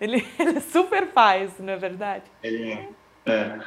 Ele, 0.00 0.26
ele, 0.40 0.58
é 0.58 0.60
super 0.60 1.06
paz, 1.06 1.52
não 1.60 1.72
é 1.72 1.76
verdade? 1.76 2.24
Ele 2.42 2.72
é. 2.72 2.88
É. 3.26 3.58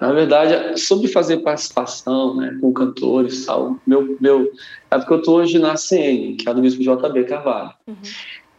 Na 0.00 0.12
verdade, 0.12 0.78
sobre 0.78 1.08
fazer 1.08 1.38
participação 1.38 2.36
né, 2.36 2.56
com 2.60 2.72
cantores 2.72 3.46
tal, 3.46 3.78
meu, 3.86 4.16
meu, 4.20 4.50
é 4.90 4.98
porque 4.98 5.12
eu 5.12 5.18
estou 5.18 5.36
hoje 5.38 5.58
na 5.58 5.76
CN, 5.76 6.36
que 6.36 6.48
é 6.48 6.54
do 6.54 6.60
Bispo 6.60 6.82
JB 6.82 7.24
Carvalho. 7.24 7.72
Uhum. 7.86 7.96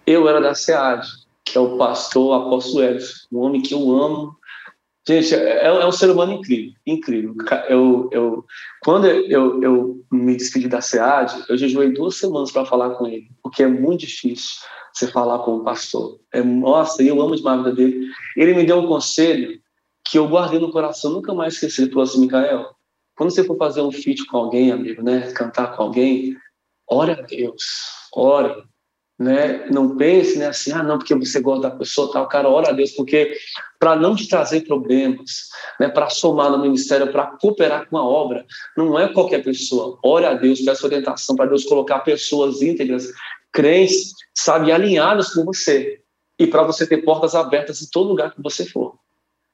Eu 0.05 0.27
era 0.27 0.41
da 0.41 0.55
SEAD, 0.55 1.07
que 1.51 1.57
é 1.57 1.61
o 1.61 1.77
pastor 1.77 2.41
apóstolo 2.41 2.83
Edson, 2.83 3.27
um 3.31 3.39
homem 3.39 3.61
que 3.61 3.73
eu 3.73 3.91
amo, 3.91 4.39
Gente, 5.07 5.33
é, 5.33 5.65
é, 5.65 5.85
um 5.85 5.91
ser 5.91 6.11
humano 6.11 6.33
incrível, 6.33 6.73
incrível. 6.85 7.35
Eu, 7.67 8.07
eu, 8.11 8.45
quando 8.83 9.07
eu, 9.07 9.61
eu 9.61 10.05
me 10.11 10.35
despedi 10.35 10.67
da 10.67 10.79
SEAD, 10.79 11.45
eu 11.49 11.57
jejuei 11.57 11.91
duas 11.91 12.17
semanas 12.17 12.51
para 12.51 12.67
falar 12.67 12.91
com 12.91 13.07
ele, 13.07 13.27
porque 13.41 13.63
é 13.63 13.67
muito 13.67 14.01
difícil 14.01 14.61
você 14.93 15.07
falar 15.07 15.39
com 15.39 15.57
o 15.57 15.63
pastor. 15.63 16.19
É, 16.31 16.43
nossa, 16.43 17.01
eu 17.01 17.19
amo 17.19 17.35
demais 17.35 17.59
a 17.59 17.63
vida 17.63 17.75
dele. 17.75 18.07
Ele 18.37 18.53
me 18.53 18.63
deu 18.63 18.77
um 18.77 18.87
conselho 18.87 19.59
que 20.07 20.19
eu 20.19 20.27
guardei 20.27 20.59
no 20.59 20.71
coração, 20.71 21.11
nunca 21.11 21.33
mais 21.33 21.55
esqueci. 21.55 21.81
Ele 21.81 21.89
falou 21.89 22.03
assim, 22.03 22.21
Micael, 22.21 22.69
quando 23.15 23.31
você 23.31 23.43
for 23.43 23.57
fazer 23.57 23.81
um 23.81 23.91
feat 23.91 24.23
com 24.27 24.37
alguém, 24.37 24.71
amigo, 24.71 25.01
né, 25.01 25.31
cantar 25.31 25.75
com 25.75 25.81
alguém, 25.81 26.37
ore 26.87 27.11
a 27.11 27.21
Deus, 27.21 27.63
ore 28.13 28.63
né? 29.21 29.67
Não 29.69 29.95
pense 29.95 30.39
né, 30.39 30.47
assim, 30.47 30.71
ah, 30.71 30.81
não, 30.81 30.97
porque 30.97 31.13
você 31.13 31.39
gosta 31.39 31.69
da 31.69 31.75
pessoa, 31.75 32.11
tal, 32.11 32.27
cara, 32.27 32.49
ora 32.49 32.69
a 32.69 32.71
Deus, 32.71 32.91
porque 32.91 33.37
para 33.79 33.95
não 33.95 34.15
te 34.15 34.27
trazer 34.27 34.61
problemas, 34.61 35.49
né, 35.79 35.89
para 35.89 36.09
somar 36.09 36.49
no 36.49 36.57
ministério, 36.57 37.11
para 37.11 37.27
cooperar 37.27 37.87
com 37.87 37.97
a 37.97 38.03
obra, 38.03 38.43
não 38.75 38.99
é 38.99 39.07
qualquer 39.13 39.43
pessoa. 39.43 39.99
Ore 40.03 40.25
a 40.25 40.33
Deus, 40.33 40.61
peça 40.61 40.87
orientação 40.87 41.35
para 41.35 41.45
Deus 41.45 41.65
colocar 41.65 41.99
pessoas 41.99 42.63
íntegras, 42.63 43.11
crentes, 43.51 44.13
sabe, 44.33 44.71
alinhadas 44.71 45.33
com 45.33 45.45
você, 45.45 46.01
e 46.39 46.47
para 46.47 46.63
você 46.63 46.87
ter 46.87 46.97
portas 47.03 47.35
abertas 47.35 47.79
em 47.83 47.89
todo 47.91 48.09
lugar 48.09 48.33
que 48.33 48.41
você 48.41 48.65
for. 48.65 48.95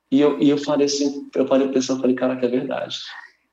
E 0.09 0.21
eu, 0.21 0.39
e 0.39 0.49
eu 0.49 0.57
falei 0.57 0.85
assim, 0.85 1.29
eu 1.35 1.45
parei 1.45 1.67
pensando, 1.67 1.99
falei, 1.99 2.15
cara, 2.15 2.37
que 2.37 2.45
é 2.45 2.49
verdade. 2.49 2.99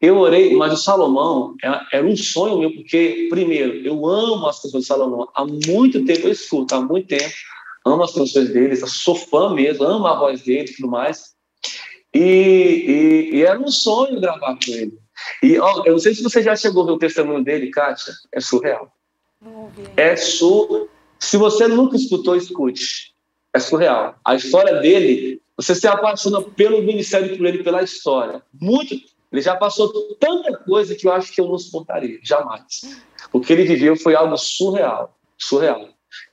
Eu 0.04 0.18
orei, 0.18 0.54
mas 0.54 0.72
o 0.72 0.76
Salomão 0.76 1.54
é, 1.62 1.96
era 1.96 2.06
um 2.06 2.14
sonho 2.14 2.58
meu, 2.58 2.70
porque, 2.74 3.26
primeiro, 3.30 3.74
eu 3.76 4.06
amo 4.06 4.46
as 4.46 4.60
canções 4.60 4.82
de 4.82 4.88
Salomão. 4.88 5.28
Há 5.34 5.46
muito 5.46 6.04
tempo 6.04 6.26
eu 6.26 6.32
escuto, 6.32 6.74
há 6.74 6.80
muito 6.80 7.08
tempo. 7.08 7.32
Amo 7.86 8.02
as 8.02 8.12
canções 8.12 8.50
dele, 8.50 8.76
sou 8.76 9.14
fã 9.14 9.54
mesmo, 9.54 9.84
amo 9.84 10.06
a 10.06 10.18
voz 10.18 10.42
dele 10.42 10.70
e 10.70 10.74
tudo 10.74 10.88
mais. 10.88 11.32
E, 12.12 12.20
e, 12.20 13.36
e, 13.36 13.42
era 13.42 13.58
um 13.58 13.68
sonho 13.68 14.20
gravar 14.20 14.58
com 14.62 14.72
ele. 14.72 14.98
E 15.42 15.58
ó, 15.58 15.82
eu 15.86 15.92
não 15.92 15.98
sei 15.98 16.14
se 16.14 16.22
você 16.22 16.42
já 16.42 16.54
chegou 16.54 16.82
a 16.82 16.86
ver 16.86 16.92
o 16.92 16.98
testemunho 16.98 17.42
dele, 17.42 17.70
Kátia, 17.70 18.12
é 18.32 18.40
surreal. 18.40 18.92
É 19.96 20.16
surreal. 20.16 20.88
Se 21.18 21.38
você 21.38 21.66
nunca 21.66 21.96
escutou, 21.96 22.36
escute. 22.36 23.14
É 23.54 23.58
surreal. 23.58 24.16
A 24.24 24.34
história 24.34 24.80
dele, 24.80 25.40
você 25.56 25.74
se 25.74 25.86
apaixona 25.86 26.42
pelo 26.42 26.82
ministério 26.82 27.36
por 27.36 27.46
ele, 27.46 27.62
pela 27.62 27.82
história. 27.82 28.42
Muito, 28.60 28.94
ele 29.34 29.40
já 29.40 29.56
passou 29.56 29.92
tanta 30.20 30.56
coisa 30.58 30.94
que 30.94 31.08
eu 31.08 31.12
acho 31.12 31.32
que 31.32 31.40
eu 31.40 31.48
não 31.48 31.58
suportaria, 31.58 32.20
jamais. 32.22 32.82
O 33.32 33.40
que 33.40 33.52
ele 33.52 33.64
viveu 33.64 33.96
foi 33.96 34.14
algo 34.14 34.36
surreal, 34.36 35.18
surreal. 35.36 35.88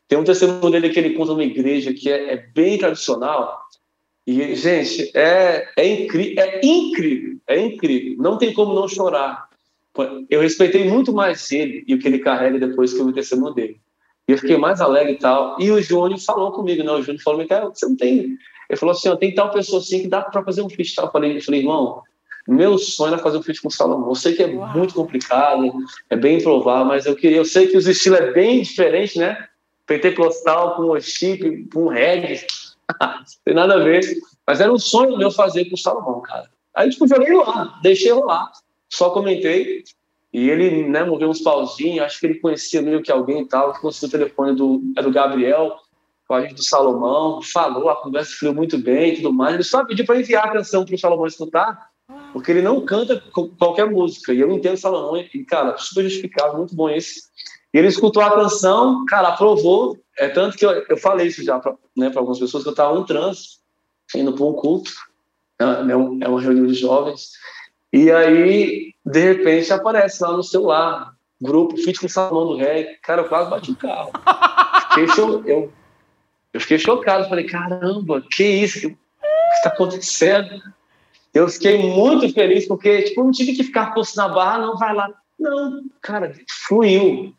Tem 0.07 0.19
um 0.19 0.23
testemunho 0.23 0.69
dele 0.69 0.91
que 0.91 0.99
ele 0.99 1.15
conta 1.15 1.31
numa 1.31 1.43
igreja 1.43 1.91
que 1.95 2.11
é, 2.11 2.33
é 2.33 2.37
bem 2.37 2.77
tradicional. 2.77 3.59
E, 4.27 4.53
gente, 4.53 5.09
é, 5.17 5.67
é, 5.75 5.83
é 5.83 6.63
incrível, 6.63 7.39
é 7.47 7.59
incrível. 7.59 8.21
Não 8.21 8.37
tem 8.37 8.53
como 8.53 8.75
não 8.75 8.87
chorar. 8.87 9.49
Eu 10.29 10.39
respeitei 10.39 10.87
muito 10.87 11.11
mais 11.11 11.51
ele 11.51 11.83
e 11.87 11.95
o 11.95 11.99
que 11.99 12.07
ele 12.07 12.19
carrega 12.19 12.59
depois 12.59 12.93
que 12.93 12.99
eu 12.99 13.05
vi 13.05 13.11
o 13.13 13.15
testemunho 13.15 13.55
dele. 13.55 13.81
E 14.27 14.33
eu 14.33 14.37
fiquei 14.37 14.57
mais 14.57 14.79
alegre 14.79 15.13
e 15.13 15.17
tal. 15.17 15.59
E 15.59 15.71
o 15.71 15.81
Júnior 15.81 16.19
falou 16.19 16.51
comigo, 16.51 16.83
não, 16.83 16.99
o 16.99 17.01
Júnior 17.01 17.23
falou, 17.23 17.47
cara, 17.47 17.65
você 17.65 17.87
não 17.87 17.95
tem... 17.95 18.37
Ele 18.69 18.79
falou 18.79 18.93
assim, 18.93 19.13
tem 19.17 19.33
tal 19.33 19.49
pessoa 19.49 19.81
assim 19.81 20.03
que 20.03 20.07
dá 20.07 20.21
para 20.21 20.43
fazer 20.43 20.61
um 20.61 20.69
falei, 21.11 21.37
eu 21.37 21.41
falei, 21.41 21.61
irmão, 21.61 22.03
meu 22.47 22.77
sonho 22.77 23.13
era 23.13 23.21
fazer 23.21 23.37
um 23.37 23.43
feat 23.43 23.61
com 23.61 23.67
o 23.67 23.71
Salomão. 23.71 24.09
Eu 24.09 24.15
sei 24.15 24.33
que 24.33 24.43
é 24.43 24.47
Uau. 24.47 24.77
muito 24.77 24.93
complicado, 24.93 25.71
é 26.09 26.15
bem 26.15 26.37
improvável, 26.37 26.85
mas 26.85 27.05
eu 27.05 27.15
queria. 27.15 27.37
Eu 27.37 27.45
sei 27.45 27.67
que 27.67 27.77
os 27.77 27.87
estilos 27.87 28.19
é 28.19 28.31
bem 28.31 28.61
diferente, 28.61 29.17
né? 29.17 29.47
Pentecostal 29.85 30.75
com 30.75 30.83
worship, 30.83 31.67
com 31.73 31.87
reggae, 31.87 32.45
tem 33.45 33.53
nada 33.53 33.75
a 33.75 33.83
ver. 33.83 34.01
Mas 34.45 34.59
era 34.61 34.71
um 34.71 34.79
sonho 34.79 35.17
meu 35.17 35.31
fazer 35.31 35.65
com 35.65 35.75
o 35.75 35.77
Salomão, 35.77 36.21
cara. 36.21 36.49
Aí 36.73 36.89
tipo 36.89 37.07
joguei 37.07 37.33
lá, 37.33 37.79
deixei 37.81 38.11
rolar, 38.11 38.51
só 38.89 39.09
comentei. 39.09 39.83
E 40.33 40.49
ele, 40.49 40.87
né, 40.87 41.03
moveu 41.03 41.29
uns 41.29 41.41
pauzinhos, 41.41 42.05
acho 42.05 42.19
que 42.19 42.25
ele 42.25 42.39
conhecia 42.39 42.81
meio 42.81 43.01
que 43.01 43.11
alguém 43.11 43.41
e 43.41 43.47
tal, 43.47 43.73
que 43.73 43.81
conseguiu 43.81 44.07
o 44.07 44.11
telefone 44.11 44.55
do, 44.55 44.81
é 44.97 45.01
do 45.01 45.11
Gabriel, 45.11 45.75
com 46.25 46.35
a 46.35 46.41
gente 46.41 46.55
do 46.55 46.63
Salomão, 46.63 47.41
falou, 47.41 47.89
a 47.89 48.01
conversa 48.01 48.37
fluiu 48.39 48.55
muito 48.55 48.77
bem 48.77 49.11
e 49.11 49.15
tudo 49.17 49.33
mais. 49.33 49.55
Ele 49.55 49.63
só 49.63 49.83
pediu 49.83 50.05
para 50.05 50.17
enviar 50.17 50.45
a 50.45 50.51
canção 50.53 50.85
para 50.85 50.95
o 50.95 50.97
Salomão 50.97 51.27
escutar. 51.27 51.90
Porque 52.33 52.51
ele 52.51 52.61
não 52.61 52.85
canta 52.85 53.21
qualquer 53.57 53.89
música. 53.89 54.33
E 54.33 54.39
eu 54.39 54.51
entendo 54.51 54.77
Salomão, 54.77 55.17
e, 55.17 55.43
cara, 55.45 55.77
super 55.77 56.03
justificado, 56.03 56.57
muito 56.57 56.75
bom 56.75 56.89
esse. 56.89 57.21
E 57.73 57.77
ele 57.77 57.87
escutou 57.87 58.21
a 58.21 58.31
canção, 58.31 59.05
cara, 59.05 59.29
aprovou. 59.29 59.97
É 60.17 60.27
tanto 60.29 60.57
que 60.57 60.65
eu, 60.65 60.71
eu 60.89 60.97
falei 60.97 61.27
isso 61.27 61.43
já 61.43 61.59
para 61.59 61.75
né, 61.95 62.11
algumas 62.15 62.39
pessoas, 62.39 62.63
que 62.63 62.69
eu 62.69 62.73
estava 62.73 62.97
em 62.99 63.05
trânsito, 63.05 63.59
indo 64.15 64.33
para 64.33 64.45
um 64.45 64.53
culto, 64.53 64.91
né, 65.59 65.93
é 66.21 66.27
uma 66.27 66.41
reunião 66.41 66.67
de 66.67 66.73
jovens. 66.73 67.31
E 67.93 68.11
aí, 68.11 68.93
de 69.05 69.19
repente, 69.19 69.71
aparece 69.73 70.23
lá 70.23 70.31
no 70.31 70.43
celular, 70.43 71.13
grupo, 71.41 71.77
feat 71.77 71.99
com 71.99 72.07
Salomão 72.07 72.47
do 72.47 72.57
Rei. 72.57 72.95
Cara, 73.01 73.21
eu 73.21 73.27
quase 73.27 73.49
bati 73.49 73.71
o 73.71 73.75
carro. 73.75 74.11
Fiquei 74.89 75.07
cho... 75.09 75.43
eu, 75.45 75.71
eu 76.53 76.61
fiquei 76.61 76.77
chocado. 76.77 77.27
Falei, 77.27 77.45
caramba, 77.45 78.23
que 78.31 78.43
isso? 78.43 78.87
O 78.87 78.91
que 78.91 78.97
está 79.55 79.69
acontecendo? 79.69 80.61
Eu 81.33 81.47
fiquei 81.47 81.77
muito 81.77 82.31
feliz 82.33 82.67
porque, 82.67 83.03
tipo, 83.03 83.23
não 83.23 83.31
tive 83.31 83.53
que 83.53 83.63
ficar 83.63 83.93
posto 83.93 84.17
na 84.17 84.27
barra, 84.27 84.59
não, 84.59 84.77
vai 84.77 84.93
lá. 84.93 85.09
Não, 85.39 85.83
cara, 86.01 86.33
fluiu. 86.67 87.33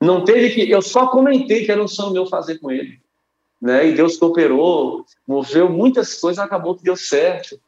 Não 0.00 0.24
teve 0.24 0.50
que. 0.50 0.70
Eu 0.70 0.80
só 0.80 1.06
comentei 1.08 1.64
que 1.64 1.72
era 1.72 1.82
um 1.82 1.88
sonho 1.88 2.12
meu 2.12 2.26
fazer 2.26 2.58
com 2.58 2.70
ele. 2.70 2.98
Né? 3.60 3.88
E 3.88 3.92
Deus 3.92 4.16
cooperou, 4.16 5.04
moveu 5.26 5.68
muitas 5.68 6.14
coisas, 6.20 6.42
acabou 6.42 6.76
que 6.76 6.84
deu 6.84 6.96
certo. 6.96 7.60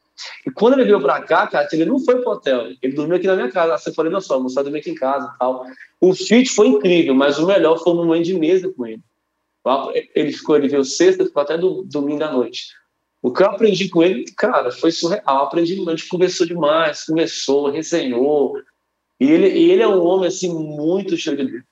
E 0.47 0.51
quando 0.51 0.75
ele 0.75 0.85
veio 0.85 1.01
para 1.01 1.21
cá, 1.23 1.47
cara, 1.47 1.69
ele 1.73 1.87
não 1.87 1.99
foi 1.99 2.21
pro 2.21 2.33
hotel, 2.33 2.69
ele 2.83 2.93
dormiu 2.93 3.17
aqui 3.17 3.27
na 3.27 3.37
minha 3.37 3.51
casa. 3.51 3.77
Você 3.79 3.93
falou, 3.93 4.13
não 4.13 4.21
só, 4.21 4.37
vamos 4.37 4.55
dormir 4.55 4.79
aqui 4.79 4.91
em 4.91 4.95
casa 4.95 5.35
tal. 5.39 5.65
O 6.01 6.15
fit 6.15 6.51
foi 6.51 6.69
incrível, 6.69 7.15
mas 7.15 7.39
o 7.39 7.47
melhor 7.47 7.79
foi 7.83 7.93
o 7.93 7.97
momento 7.97 8.25
de 8.25 8.35
mesa 8.35 8.73
com 8.73 8.87
ele. 8.87 9.03
Ele 10.15 10.33
ficou, 10.33 10.57
ele 10.57 10.69
veio 10.69 10.85
sexta, 10.85 11.25
ficou 11.25 11.43
até 11.43 11.59
do, 11.59 11.83
domingo 11.85 12.25
à 12.25 12.33
noite. 12.33 12.69
O 13.23 13.33
que 13.33 13.43
eu 13.43 13.47
aprendi 13.47 13.89
com 13.89 14.03
ele, 14.03 14.25
cara, 14.37 14.71
foi 14.71 14.91
surreal. 14.91 15.45
Aprendi 15.45 15.77
muito, 15.77 15.91
a 15.91 15.97
gente 15.97 16.09
conversou 16.09 16.47
demais, 16.47 17.05
conversou, 17.05 17.71
resenhou. 17.71 18.57
E 19.19 19.31
ele, 19.31 19.49
e 19.49 19.71
ele 19.71 19.83
é 19.83 19.89
um 19.89 20.03
homem, 20.03 20.29
assim, 20.29 20.53
muito 20.53 21.17
cheio 21.17 21.37
de 21.37 21.45
Deus. 21.45 21.65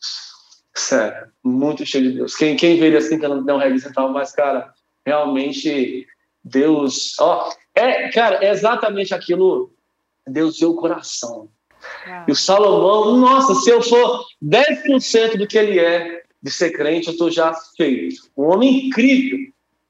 Sério, 0.75 1.29
muito 1.43 1.87
cheio 1.87 2.05
de 2.05 2.17
Deus. 2.17 2.37
Quem, 2.37 2.55
quem 2.57 2.79
vê 2.79 2.87
ele 2.87 2.99
assim, 2.99 3.19
que 3.19 3.27
não 3.27 3.45
tem 3.45 3.55
um 3.55 3.59
reggae 3.59 3.81
mas, 4.13 4.33
cara, 4.33 4.73
realmente, 5.05 6.07
Deus. 6.45 7.15
Ó, 7.19 7.51
é, 7.75 8.11
cara, 8.11 8.45
é 8.45 8.51
exatamente 8.51 9.15
aquilo. 9.15 9.73
Deus 10.27 10.59
deu 10.59 10.73
o 10.73 10.77
coração. 10.77 11.49
E 12.27 12.33
o 12.33 12.37
Salomão, 12.37 13.17
nossa, 13.17 13.55
se 13.55 13.71
eu 13.71 13.81
for 13.83 14.27
10% 14.45 15.39
do 15.39 15.47
que 15.47 15.57
ele 15.57 15.79
é 15.79 16.23
de 16.43 16.51
ser 16.51 16.71
crente, 16.73 17.07
eu 17.07 17.13
estou 17.13 17.31
já 17.31 17.55
feito. 17.77 18.31
Um 18.37 18.45
homem 18.45 18.89
incrível 18.89 19.39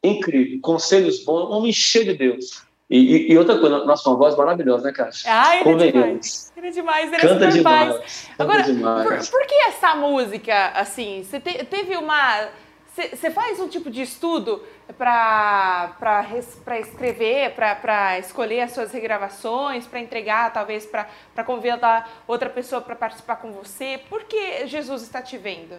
incrível, 0.02 0.58
conselhos 0.60 1.24
bons, 1.24 1.48
um 1.48 1.52
homem 1.52 1.72
cheio 1.72 2.06
de 2.06 2.14
Deus. 2.14 2.68
E, 2.90 2.98
e, 2.98 3.32
e, 3.32 3.38
outra 3.38 3.58
coisa, 3.58 3.84
nossa, 3.84 4.08
uma 4.08 4.16
voz 4.16 4.34
maravilhosa, 4.34 4.84
né, 4.84 4.92
Kátia? 4.92 5.30
Ah, 5.30 5.60
ele 5.60 5.88
é 5.88 5.92
demais. 5.92 6.52
Ele 6.56 6.66
é 6.68 6.70
demais, 6.70 7.12
ele 7.12 7.20
canta 7.20 7.44
é 7.44 7.48
demais. 7.48 7.94
Canta 7.94 8.42
Agora, 8.42 8.62
demais. 8.62 9.28
Por, 9.28 9.38
por, 9.38 9.46
que 9.46 9.54
essa 9.54 9.94
música, 9.94 10.68
assim, 10.74 11.22
você 11.22 11.38
te, 11.38 11.64
teve 11.64 11.96
uma... 11.96 12.48
Você 12.96 13.30
faz 13.30 13.60
um 13.60 13.68
tipo 13.68 13.90
de 13.90 14.02
estudo 14.02 14.60
para 14.96 16.26
escrever, 16.80 17.54
para 17.54 18.18
escolher 18.18 18.62
as 18.62 18.72
suas 18.72 18.90
regravações, 18.90 19.86
para 19.86 20.00
entregar, 20.00 20.52
talvez 20.52 20.84
para 20.84 21.44
convidar 21.44 22.24
outra 22.26 22.50
pessoa 22.50 22.80
para 22.80 22.96
participar 22.96 23.36
com 23.36 23.52
você? 23.52 24.00
Por 24.08 24.24
que 24.24 24.66
Jesus 24.66 25.02
está 25.02 25.22
te 25.22 25.36
vendo? 25.36 25.76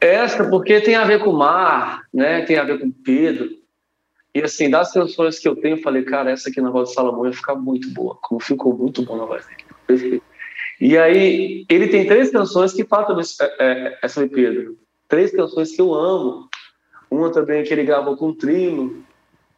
Essa 0.00 0.48
porque 0.48 0.80
tem 0.80 0.94
a 0.94 1.04
ver 1.04 1.22
com 1.22 1.30
o 1.30 1.38
mar, 1.38 2.02
né? 2.12 2.42
Tem 2.42 2.56
a 2.56 2.64
ver 2.64 2.78
com 2.78 2.90
Pedro. 2.90 3.50
E 4.34 4.42
assim, 4.42 4.70
das 4.70 4.92
canções 4.92 5.38
que 5.38 5.48
eu 5.48 5.56
tenho, 5.56 5.76
eu 5.76 5.82
falei, 5.82 6.02
cara, 6.02 6.30
essa 6.30 6.48
aqui 6.48 6.60
na 6.60 6.70
voz 6.70 6.90
de 6.90 6.94
Salomão 6.94 7.26
ia 7.26 7.32
ficar 7.32 7.56
muito 7.56 7.90
boa. 7.90 8.16
Como 8.22 8.40
ficou 8.40 8.76
muito 8.76 9.02
bom 9.02 9.16
na 9.16 9.24
voz 9.24 9.44
dele. 9.46 9.64
Perfeito. 9.86 10.22
E 10.80 10.96
aí, 10.96 11.66
ele 11.68 11.88
tem 11.88 12.06
três 12.06 12.30
canções 12.30 12.72
que 12.72 12.84
falam 12.84 13.18
é, 13.18 13.24
é, 13.58 13.98
essa 14.00 14.22
de 14.22 14.32
Pedro. 14.32 14.78
Três 15.08 15.32
canções 15.32 15.74
que 15.74 15.80
eu 15.80 15.92
amo. 15.92 16.48
Uma 17.10 17.32
também 17.32 17.64
que 17.64 17.72
ele 17.72 17.82
gravou 17.82 18.16
com 18.16 18.28
o 18.28 18.34
Trilo. 18.34 19.02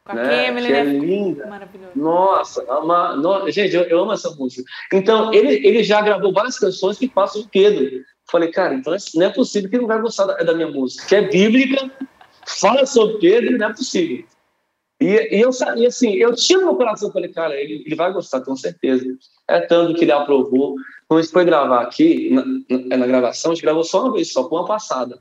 Com 0.05 0.15
né? 0.15 0.49
Emily, 0.49 0.69
que 0.69 0.73
é 0.73 0.85
né? 0.85 0.93
linda. 0.93 1.69
Nossa, 1.95 2.65
ama, 2.71 3.17
no, 3.17 3.51
gente, 3.51 3.75
eu, 3.75 3.83
eu, 3.83 4.01
amo 4.01 4.13
essa 4.13 4.31
música. 4.31 4.63
Então, 4.93 5.35
ele, 5.35 5.67
ele 5.67 5.83
já 5.83 6.01
gravou 6.01 6.33
várias 6.33 6.59
canções 6.59 6.97
que 6.97 7.09
passam 7.09 7.43
o 7.43 7.49
Pedro. 7.49 8.03
Falei, 8.31 8.51
cara, 8.51 8.75
então 8.75 8.95
não 9.15 9.27
é 9.27 9.31
possível 9.31 9.69
que 9.69 9.77
ele 9.77 9.83
não 9.83 9.89
vai 9.89 10.01
gostar 10.01 10.27
da, 10.27 10.37
da 10.37 10.55
minha 10.55 10.69
música, 10.69 11.07
que 11.07 11.15
é 11.17 11.23
bíblica, 11.23 11.91
fala 12.47 12.87
sobre 12.87 13.19
Pedro, 13.19 13.59
não 13.59 13.69
é 13.69 13.73
possível. 13.73 14.25
E, 15.01 15.07
e 15.07 15.41
eu 15.41 15.51
e 15.77 15.87
assim, 15.87 16.15
eu 16.15 16.35
tinha 16.35 16.59
no 16.59 16.67
meu 16.67 16.77
coração, 16.77 17.11
falei, 17.11 17.33
cara, 17.33 17.59
ele, 17.59 17.83
ele 17.87 17.95
vai 17.95 18.13
gostar, 18.13 18.43
com 18.43 18.55
certeza. 18.55 19.05
É 19.49 19.61
tanto 19.61 19.95
que 19.95 20.05
ele 20.05 20.13
aprovou. 20.13 20.77
Quando 21.09 21.21
a 21.21 21.23
gente 21.23 21.33
foi 21.33 21.45
gravar 21.45 21.81
aqui, 21.81 22.31
na, 22.31 22.45
na, 22.69 22.97
na 22.99 23.07
gravação, 23.07 23.51
a 23.51 23.55
gente 23.55 23.65
gravou 23.65 23.83
só 23.83 24.05
uma 24.05 24.13
vez, 24.13 24.31
só 24.31 24.45
com 24.45 24.57
uma 24.57 24.67
passada. 24.67 25.19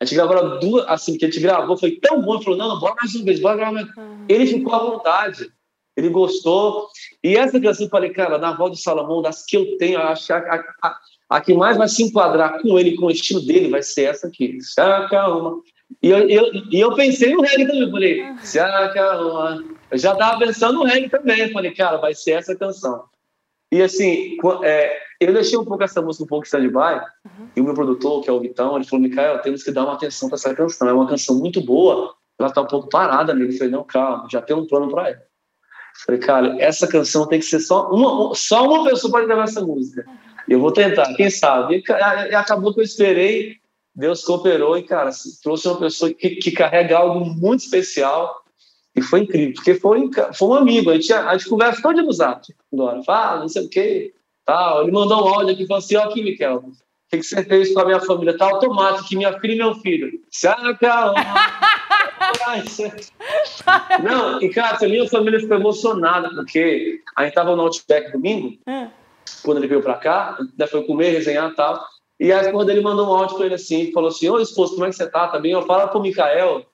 A 0.00 0.06
gente 0.06 0.16
gravou 0.16 0.58
duas, 0.58 0.88
assim, 0.88 1.18
que 1.18 1.26
a 1.26 1.28
gente 1.28 1.40
gravou, 1.40 1.76
foi 1.76 1.92
tão 1.92 2.22
bom, 2.22 2.36
ele 2.36 2.44
falou, 2.44 2.58
não, 2.58 2.68
não, 2.68 2.80
bora 2.80 2.94
mais 2.98 3.14
uma 3.14 3.24
vez, 3.24 3.38
bora 3.38 3.56
gravar 3.56 3.72
mais. 3.72 3.96
Uhum. 3.96 4.24
Ele 4.26 4.46
ficou 4.46 4.74
à 4.74 4.78
vontade. 4.78 5.52
ele 5.94 6.08
gostou. 6.08 6.88
E 7.22 7.36
essa 7.36 7.60
canção, 7.60 7.84
eu 7.84 7.90
falei, 7.90 8.10
cara, 8.10 8.38
na 8.38 8.56
voz 8.56 8.72
de 8.72 8.82
Salomão, 8.82 9.20
das 9.20 9.44
que 9.44 9.58
eu 9.58 9.76
tenho, 9.76 10.00
acho 10.00 10.32
a, 10.32 10.38
a, 10.38 10.64
a, 10.82 10.98
a, 11.30 11.40
que 11.40 11.54
mais 11.54 11.76
vai 11.76 11.88
se 11.88 12.02
enquadrar 12.02 12.60
com 12.60 12.76
ele, 12.78 12.96
com 12.96 13.06
o 13.06 13.10
estilo 13.10 13.40
dele, 13.40 13.70
vai 13.70 13.82
ser 13.82 14.02
essa 14.02 14.26
aqui. 14.26 14.60
Se 14.60 14.80
acalma. 14.80 15.60
E 16.02 16.10
eu, 16.10 16.28
eu, 16.28 16.50
e 16.70 16.80
eu 16.80 16.94
pensei 16.94 17.34
no 17.34 17.42
reggae 17.42 17.66
também, 17.66 17.90
falei, 17.90 18.24
se 18.42 18.58
acalma. 18.58 19.64
Eu 19.90 19.98
já 19.98 20.12
estava 20.12 20.38
pensando 20.40 20.74
no 20.74 20.84
reggae 20.84 21.08
também, 21.08 21.52
falei, 21.52 21.70
cara, 21.72 21.98
vai 21.98 22.14
ser 22.14 22.32
essa 22.32 22.56
canção. 22.56 23.04
E 23.72 23.80
assim, 23.80 24.36
é, 24.64 24.98
eu 25.20 25.32
deixei 25.32 25.56
um 25.56 25.64
pouco 25.64 25.84
essa 25.84 26.02
música 26.02 26.24
um 26.24 26.26
pouco 26.26 26.44
stand-by, 26.44 27.04
uhum. 27.24 27.48
e 27.54 27.60
o 27.60 27.64
meu 27.64 27.74
produtor, 27.74 28.22
que 28.22 28.28
é 28.28 28.32
o 28.32 28.40
Vitão, 28.40 28.74
ele 28.74 28.84
falou, 28.84 29.02
Micael, 29.02 29.40
temos 29.40 29.62
que 29.62 29.70
dar 29.70 29.84
uma 29.84 29.94
atenção 29.94 30.28
para 30.28 30.36
essa 30.36 30.54
canção, 30.54 30.88
é 30.88 30.92
uma 30.92 31.06
canção 31.06 31.38
muito 31.38 31.60
boa, 31.60 32.12
ela 32.38 32.48
está 32.48 32.62
um 32.62 32.66
pouco 32.66 32.88
parada, 32.88 33.32
amigo. 33.32 33.52
Eu 33.52 33.56
falei, 33.56 33.72
não, 33.72 33.84
calma, 33.84 34.26
já 34.30 34.42
tem 34.42 34.56
um 34.56 34.66
plano 34.66 34.90
para 34.90 35.10
ela. 35.10 35.22
Falei, 36.04 36.20
cara, 36.20 36.56
essa 36.58 36.86
canção 36.88 37.26
tem 37.26 37.38
que 37.38 37.44
ser 37.44 37.60
só 37.60 37.90
uma, 37.90 38.34
só 38.34 38.64
uma 38.64 38.88
pessoa 38.88 39.12
para 39.12 39.26
gravar 39.26 39.44
essa 39.44 39.60
música. 39.60 40.06
Eu 40.48 40.60
vou 40.60 40.72
tentar, 40.72 41.14
quem 41.14 41.30
sabe? 41.30 41.82
E, 41.88 42.34
acabou 42.34 42.74
que 42.74 42.80
eu 42.80 42.84
esperei, 42.84 43.56
Deus 43.94 44.24
cooperou 44.24 44.76
e, 44.78 44.82
cara, 44.82 45.10
trouxe 45.42 45.68
uma 45.68 45.78
pessoa 45.78 46.12
que, 46.12 46.36
que 46.36 46.50
carrega 46.50 46.98
algo 46.98 47.24
muito 47.24 47.60
especial 47.60 48.40
e 48.94 49.02
foi 49.02 49.20
incrível, 49.20 49.54
porque 49.54 49.74
foi, 49.74 50.10
foi 50.34 50.48
um 50.48 50.54
amigo, 50.54 50.90
a 50.90 50.94
gente, 50.94 51.12
a 51.12 51.36
gente 51.36 51.48
conversa 51.48 51.80
todo 51.80 51.94
dia 51.94 52.02
no 52.02 52.12
zap, 52.12 52.42
fala, 53.06 53.40
não 53.40 53.48
sei 53.48 53.64
o 53.64 53.68
quê, 53.68 54.12
tal. 54.44 54.82
Ele 54.82 54.90
mandou 54.90 55.24
um 55.24 55.28
áudio 55.28 55.52
aqui 55.52 55.62
e 55.62 55.66
falou 55.66 55.78
assim, 55.78 55.96
ó 55.96 56.04
aqui, 56.04 56.22
Miquel, 56.22 56.56
o 56.56 56.72
que, 57.08 57.22
você 57.22 57.44
fez 57.44 57.72
com 57.72 57.80
a 57.80 57.84
minha 57.84 58.00
família? 58.00 58.36
Tá 58.36 58.46
automático, 58.46 59.08
que 59.08 59.16
minha 59.16 59.38
filha 59.38 59.52
e 59.52 59.58
meu 59.58 59.74
filho. 59.76 60.10
Se 60.30 60.46
acalma. 60.46 61.14
Não, 64.02 64.40
e 64.40 64.48
cara, 64.48 64.78
a 64.80 64.88
minha 64.88 65.08
família 65.08 65.40
ficou 65.40 65.56
emocionada, 65.56 66.30
porque 66.30 67.00
a 67.16 67.24
gente 67.24 67.34
tava 67.34 67.56
no 67.56 67.62
Outback 67.62 68.12
domingo, 68.12 68.56
hum. 68.66 68.88
Quando 69.42 69.58
ele 69.58 69.66
veio 69.66 69.82
pra 69.82 69.94
cá, 69.94 70.38
né, 70.58 70.66
foi 70.66 70.84
comer, 70.84 71.10
resenhar 71.10 71.50
e 71.50 71.54
tal. 71.54 71.84
E 72.18 72.32
aí, 72.32 72.52
quando 72.52 72.68
ele 72.70 72.80
mandou 72.80 73.08
um 73.08 73.12
áudio 73.12 73.36
pra 73.36 73.46
ele 73.46 73.54
assim, 73.54 73.92
falou 73.92 74.08
assim: 74.08 74.28
Ô 74.28 74.38
esposo, 74.38 74.74
como 74.74 74.84
é 74.84 74.90
que 74.90 74.96
você 74.96 75.08
tá? 75.08 75.28
Tá? 75.28 75.40
Eu 75.42 75.62
falo 75.62 75.88
pro 75.88 76.00
Mikael 76.00 76.66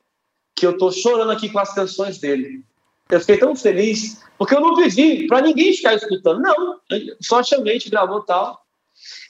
que 0.54 0.66
eu 0.66 0.76
tô 0.76 0.90
chorando 0.90 1.30
aqui 1.30 1.48
com 1.48 1.58
as 1.58 1.74
canções 1.74 2.18
dele. 2.18 2.64
Eu 3.08 3.20
fiquei 3.20 3.36
tão 3.36 3.54
feliz, 3.54 4.20
porque 4.36 4.54
eu 4.54 4.60
não 4.60 4.74
pedi 4.74 5.26
para 5.28 5.42
ninguém 5.42 5.72
ficar 5.72 5.94
escutando. 5.94 6.40
Não, 6.40 6.80
só 7.20 7.42
chamei, 7.42 7.72
a 7.72 7.78
gente 7.78 7.90
gravou 7.90 8.22
tal. 8.22 8.60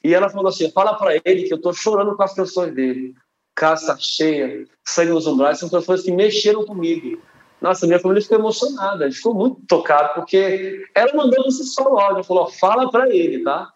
E 0.02 0.14
ela 0.14 0.30
falou 0.30 0.48
assim: 0.48 0.70
fala 0.70 0.94
para 0.94 1.16
ele 1.16 1.42
que 1.42 1.52
eu 1.52 1.60
tô 1.60 1.72
chorando 1.72 2.16
com 2.16 2.22
as 2.22 2.34
canções 2.34 2.74
dele 2.74 3.14
casa 3.56 3.96
cheia, 3.98 4.66
sangue 4.86 5.12
nos 5.12 5.26
umbrais, 5.26 5.58
são 5.58 5.70
pessoas 5.70 6.02
que 6.02 6.12
mexeram 6.12 6.64
comigo. 6.64 7.20
Nossa, 7.60 7.86
minha 7.86 7.98
família 7.98 8.22
ficou 8.22 8.38
emocionada, 8.38 9.10
ficou 9.10 9.34
muito 9.34 9.60
tocada, 9.66 10.08
porque 10.10 10.84
ela 10.94 11.12
mandou 11.14 11.46
esse 11.46 11.64
só 11.64 11.82
áudio, 11.98 12.24
falou, 12.24 12.50
fala 12.50 12.90
para 12.90 13.08
ele, 13.08 13.42
tá? 13.42 13.72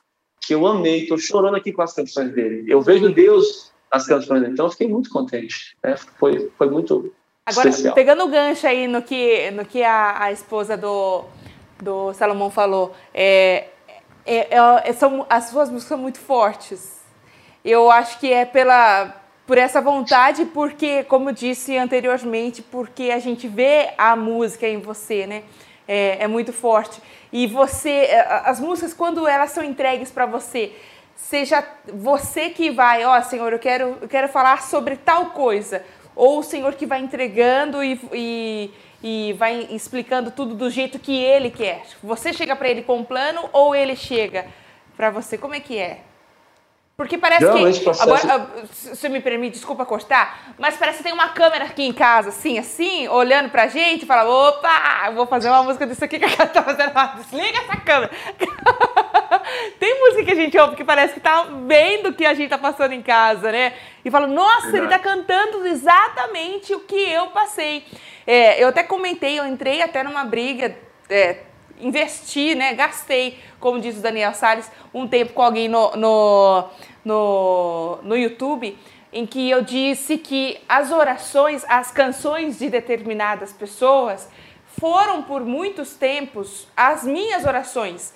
Que 0.47 0.55
eu 0.55 0.67
amei, 0.67 1.07
tô 1.07 1.17
chorando 1.17 1.57
aqui 1.57 1.73
com 1.73 1.83
as 1.83 1.95
canções 1.95 2.33
dele. 2.33 2.65
Eu 2.69 2.81
vejo 2.83 3.13
Deus 3.13 3.73
nas 3.93 4.07
canções 4.07 4.41
dele, 4.41 4.53
então 4.53 4.67
eu 4.67 4.71
fiquei 4.71 4.87
muito 4.87 5.11
contente, 5.11 5.77
né? 5.83 5.97
Foi, 6.19 6.51
foi 6.59 6.69
muito 6.69 7.13
Agora, 7.47 7.69
especial. 7.69 7.95
pegando 7.95 8.25
o 8.25 8.29
gancho 8.29 8.67
aí 8.67 8.87
no 8.87 9.03
que, 9.03 9.51
no 9.51 9.65
que 9.65 9.83
a, 9.83 10.25
a 10.25 10.33
esposa 10.33 10.77
do, 10.77 11.25
do 11.83 12.13
Salomão 12.13 12.51
falou, 12.51 12.95
é, 13.15 13.69
é, 14.27 14.55
é, 14.55 14.93
são, 14.93 15.27
as 15.29 15.45
suas 15.45 15.71
músicas 15.71 15.89
são 15.89 15.99
muito 15.99 16.19
fortes. 16.19 17.01
Eu 17.65 17.91
acho 17.91 18.19
que 18.21 18.33
é 18.33 18.45
pela 18.45 19.20
por 19.51 19.59
essa 19.59 19.81
vontade, 19.81 20.45
porque, 20.45 21.03
como 21.03 21.33
disse 21.33 21.77
anteriormente, 21.77 22.63
porque 22.63 23.11
a 23.11 23.19
gente 23.19 23.49
vê 23.49 23.91
a 23.99 24.15
música 24.15 24.69
em 24.69 24.79
você, 24.79 25.27
né? 25.27 25.43
É, 25.89 26.23
é 26.23 26.29
muito 26.29 26.53
forte. 26.53 27.03
E 27.33 27.49
você, 27.49 27.91
é, 27.91 28.43
as 28.45 28.61
músicas, 28.61 28.95
quando 28.95 29.27
elas 29.27 29.51
são 29.51 29.65
entregues 29.65 30.09
para 30.09 30.25
você, 30.25 30.73
seja 31.17 31.67
você 31.93 32.51
que 32.51 32.71
vai, 32.71 33.05
ó, 33.05 33.19
oh, 33.19 33.23
Senhor, 33.25 33.53
eu 33.53 33.59
quero, 33.59 33.99
eu 34.01 34.07
quero 34.07 34.29
falar 34.29 34.63
sobre 34.63 34.95
tal 34.95 35.31
coisa, 35.31 35.85
ou 36.15 36.39
o 36.39 36.45
Senhor 36.45 36.75
que 36.75 36.87
vai 36.87 37.01
entregando 37.01 37.83
e, 37.83 38.01
e, 38.13 38.71
e 39.03 39.33
vai 39.33 39.67
explicando 39.73 40.31
tudo 40.31 40.55
do 40.55 40.71
jeito 40.71 40.97
que 40.97 41.21
Ele 41.21 41.51
quer. 41.51 41.83
Você 42.05 42.33
chega 42.33 42.55
para 42.55 42.69
Ele 42.69 42.83
com 42.83 42.99
um 42.99 43.05
plano 43.05 43.51
ou 43.53 43.75
Ele 43.75 43.97
chega 43.97 44.47
para 44.97 45.11
você? 45.11 45.37
Como 45.37 45.57
é 45.57 45.59
que 45.59 45.77
é? 45.77 46.03
Porque 47.01 47.17
parece 47.17 47.47
que. 47.51 47.81
Processo... 47.83 48.03
Agora, 48.03 48.47
se 48.71 48.95
você 48.95 49.09
me 49.09 49.23
permite, 49.23 49.55
desculpa 49.55 49.87
cortar, 49.87 50.53
mas 50.59 50.77
parece 50.77 50.99
que 50.99 51.05
tem 51.05 51.15
uma 51.15 51.31
câmera 51.31 51.65
aqui 51.65 51.83
em 51.83 51.95
casa, 51.95 52.29
assim, 52.29 52.59
assim, 52.59 53.09
olhando 53.09 53.49
pra 53.49 53.69
gente 53.69 54.03
e 54.03 54.07
fala: 54.07 54.29
opa, 54.29 55.05
eu 55.07 55.15
vou 55.15 55.27
fazer 55.27 55.49
uma 55.49 55.63
música 55.63 55.87
disso 55.87 56.05
aqui 56.05 56.19
que 56.19 56.27
a 56.27 56.37
cara 56.37 56.51
tá 56.51 56.63
fazendo. 56.63 56.93
Desliga 57.17 57.59
essa 57.59 57.77
câmera. 57.79 58.11
tem 59.81 59.99
música 59.99 60.25
que 60.27 60.31
a 60.31 60.35
gente 60.35 60.59
ouve 60.59 60.77
que 60.77 60.85
parece 60.85 61.15
que 61.15 61.21
tá 61.21 61.47
vendo 61.67 62.11
o 62.11 62.13
que 62.13 62.27
a 62.27 62.35
gente 62.35 62.51
tá 62.51 62.59
passando 62.59 62.93
em 62.93 63.01
casa, 63.01 63.51
né? 63.51 63.73
E 64.05 64.11
fala: 64.11 64.27
nossa, 64.27 64.71
Verdade. 64.71 64.85
ele 64.85 64.89
tá 64.89 64.99
cantando 64.99 65.67
exatamente 65.67 66.75
o 66.75 66.81
que 66.81 67.11
eu 67.11 67.29
passei. 67.29 67.83
É, 68.27 68.63
eu 68.63 68.69
até 68.69 68.83
comentei, 68.83 69.39
eu 69.39 69.47
entrei 69.47 69.81
até 69.81 70.03
numa 70.03 70.27
briga. 70.27 70.77
É, 71.09 71.45
investi, 71.81 72.55
né, 72.55 72.75
gastei, 72.75 73.39
como 73.59 73.81
diz 73.81 73.99
o 73.99 74.01
Daniel 74.01 74.35
Salles, 74.35 74.71
um 74.93 75.07
tempo 75.07 75.33
com 75.33 75.43
alguém 75.43 75.69
no, 75.69 75.97
no, 75.97 76.69
no, 77.05 77.99
no 78.03 78.17
YouTube, 78.17 78.77
em 79.13 79.27
que 79.27 79.51
eu 79.51 79.63
disse 79.63 80.19
que 80.19 80.59
as 80.69 80.91
orações, 80.91 81.65
as 81.69 81.91
canções 81.91 82.59
de 82.59 82.69
determinadas 82.69 83.53
pessoas 83.53 84.29
foram 84.79 85.23
por 85.23 85.45
muitos 85.45 85.95
tempos 85.95 86.69
as 86.77 87.05
minhas 87.05 87.45
orações. 87.45 88.15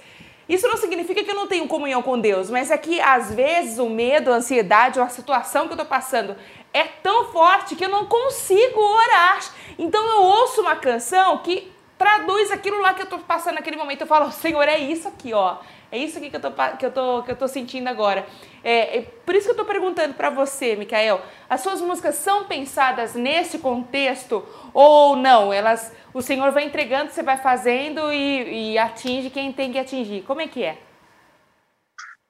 Isso 0.48 0.68
não 0.68 0.76
significa 0.76 1.24
que 1.24 1.30
eu 1.30 1.34
não 1.34 1.46
tenho 1.46 1.66
comunhão 1.66 2.02
com 2.02 2.18
Deus, 2.18 2.50
mas 2.50 2.70
é 2.70 2.76
que 2.76 3.00
às 3.00 3.32
vezes 3.32 3.78
o 3.78 3.88
medo, 3.88 4.30
a 4.30 4.36
ansiedade 4.36 4.98
ou 4.98 5.04
a 5.04 5.08
situação 5.08 5.66
que 5.66 5.72
eu 5.72 5.76
estou 5.76 5.86
passando 5.86 6.36
é 6.72 6.84
tão 6.84 7.32
forte 7.32 7.74
que 7.74 7.84
eu 7.84 7.88
não 7.88 8.04
consigo 8.04 8.78
orar. 8.78 9.40
Então 9.78 10.04
eu 10.06 10.22
ouço 10.22 10.60
uma 10.60 10.76
canção 10.76 11.38
que 11.38 11.72
traduz 11.98 12.50
aquilo 12.50 12.80
lá 12.80 12.94
que 12.94 13.02
eu 13.02 13.04
estou 13.04 13.18
passando 13.20 13.54
naquele 13.54 13.76
momento. 13.76 14.02
Eu 14.02 14.06
falo, 14.06 14.30
Senhor, 14.30 14.66
é 14.68 14.78
isso 14.78 15.08
aqui, 15.08 15.32
ó. 15.32 15.58
É 15.90 15.98
isso 15.98 16.18
aqui 16.18 16.28
que 16.28 16.36
eu 16.36 16.40
tô, 16.40 16.50
que 16.50 16.86
eu 16.86 16.90
tô, 16.90 17.22
que 17.22 17.30
eu 17.30 17.36
tô 17.36 17.46
sentindo 17.46 17.88
agora. 17.88 18.26
É, 18.64 18.98
é 18.98 19.02
por 19.24 19.34
isso 19.34 19.44
que 19.44 19.50
eu 19.50 19.54
estou 19.54 19.66
perguntando 19.66 20.14
para 20.14 20.28
você, 20.28 20.74
Micael, 20.74 21.22
as 21.48 21.60
suas 21.60 21.80
músicas 21.80 22.16
são 22.16 22.44
pensadas 22.44 23.14
nesse 23.14 23.58
contexto 23.58 24.44
ou 24.72 25.14
não? 25.14 25.52
Elas, 25.52 25.94
o 26.12 26.20
Senhor 26.20 26.50
vai 26.50 26.64
entregando, 26.64 27.12
você 27.12 27.22
vai 27.22 27.36
fazendo 27.36 28.12
e, 28.12 28.72
e 28.72 28.78
atinge 28.78 29.30
quem 29.30 29.52
tem 29.52 29.70
que 29.70 29.78
atingir. 29.78 30.22
Como 30.22 30.40
é 30.40 30.48
que 30.48 30.64
é? 30.64 30.78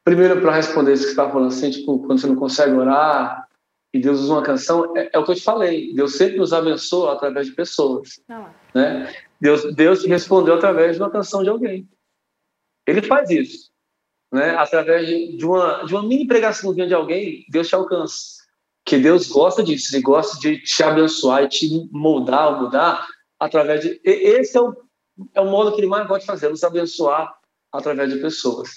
Primeiro, 0.04 0.38
para 0.42 0.52
responder 0.52 0.92
isso 0.92 1.04
que 1.04 1.14
você 1.14 1.20
está 1.20 1.30
falando, 1.30 1.48
assim, 1.48 1.70
tipo, 1.70 1.98
quando 2.00 2.20
você 2.20 2.26
não 2.26 2.36
consegue 2.36 2.72
orar 2.72 3.48
e 3.94 3.98
Deus 3.98 4.20
usa 4.20 4.32
uma 4.34 4.42
canção, 4.42 4.94
é, 4.94 5.08
é, 5.12 5.18
o 5.18 5.24
que 5.24 5.30
eu 5.30 5.34
te 5.36 5.42
falei. 5.42 5.94
Deus 5.94 6.16
sempre 6.16 6.36
nos 6.36 6.52
abençoa 6.52 7.14
através 7.14 7.46
de 7.46 7.52
pessoas. 7.52 8.20
Não. 8.28 8.48
Né? 8.74 9.10
Deus, 9.44 9.74
Deus 9.74 10.00
te 10.00 10.08
respondeu 10.08 10.54
através 10.54 10.96
de 10.96 11.02
uma 11.02 11.10
canção 11.10 11.42
de 11.42 11.50
alguém. 11.50 11.86
Ele 12.86 13.02
faz 13.02 13.28
isso. 13.28 13.70
Né? 14.32 14.56
Através 14.56 15.06
de 15.06 15.44
uma, 15.44 15.84
de 15.84 15.92
uma 15.92 16.02
mini 16.02 16.26
pregação 16.26 16.74
de 16.74 16.94
alguém, 16.94 17.44
Deus 17.50 17.68
te 17.68 17.74
alcança. 17.74 18.42
Que 18.86 18.96
Deus 18.96 19.28
gosta 19.28 19.62
disso, 19.62 19.94
Ele 19.94 20.02
gosta 20.02 20.40
de 20.40 20.62
te 20.62 20.82
abençoar 20.82 21.42
e 21.42 21.48
te 21.48 21.88
moldar 21.92 22.58
mudar 22.58 23.06
através 23.38 23.82
de. 23.82 24.00
Esse 24.02 24.56
é 24.56 24.62
o, 24.62 24.74
é 25.34 25.40
o 25.42 25.50
modo 25.50 25.72
que 25.72 25.80
Ele 25.80 25.88
mais 25.88 26.06
gosta 26.06 26.20
de 26.20 26.26
fazer, 26.26 26.48
nos 26.48 26.64
abençoar 26.64 27.30
através 27.70 28.14
de 28.14 28.20
pessoas. 28.20 28.70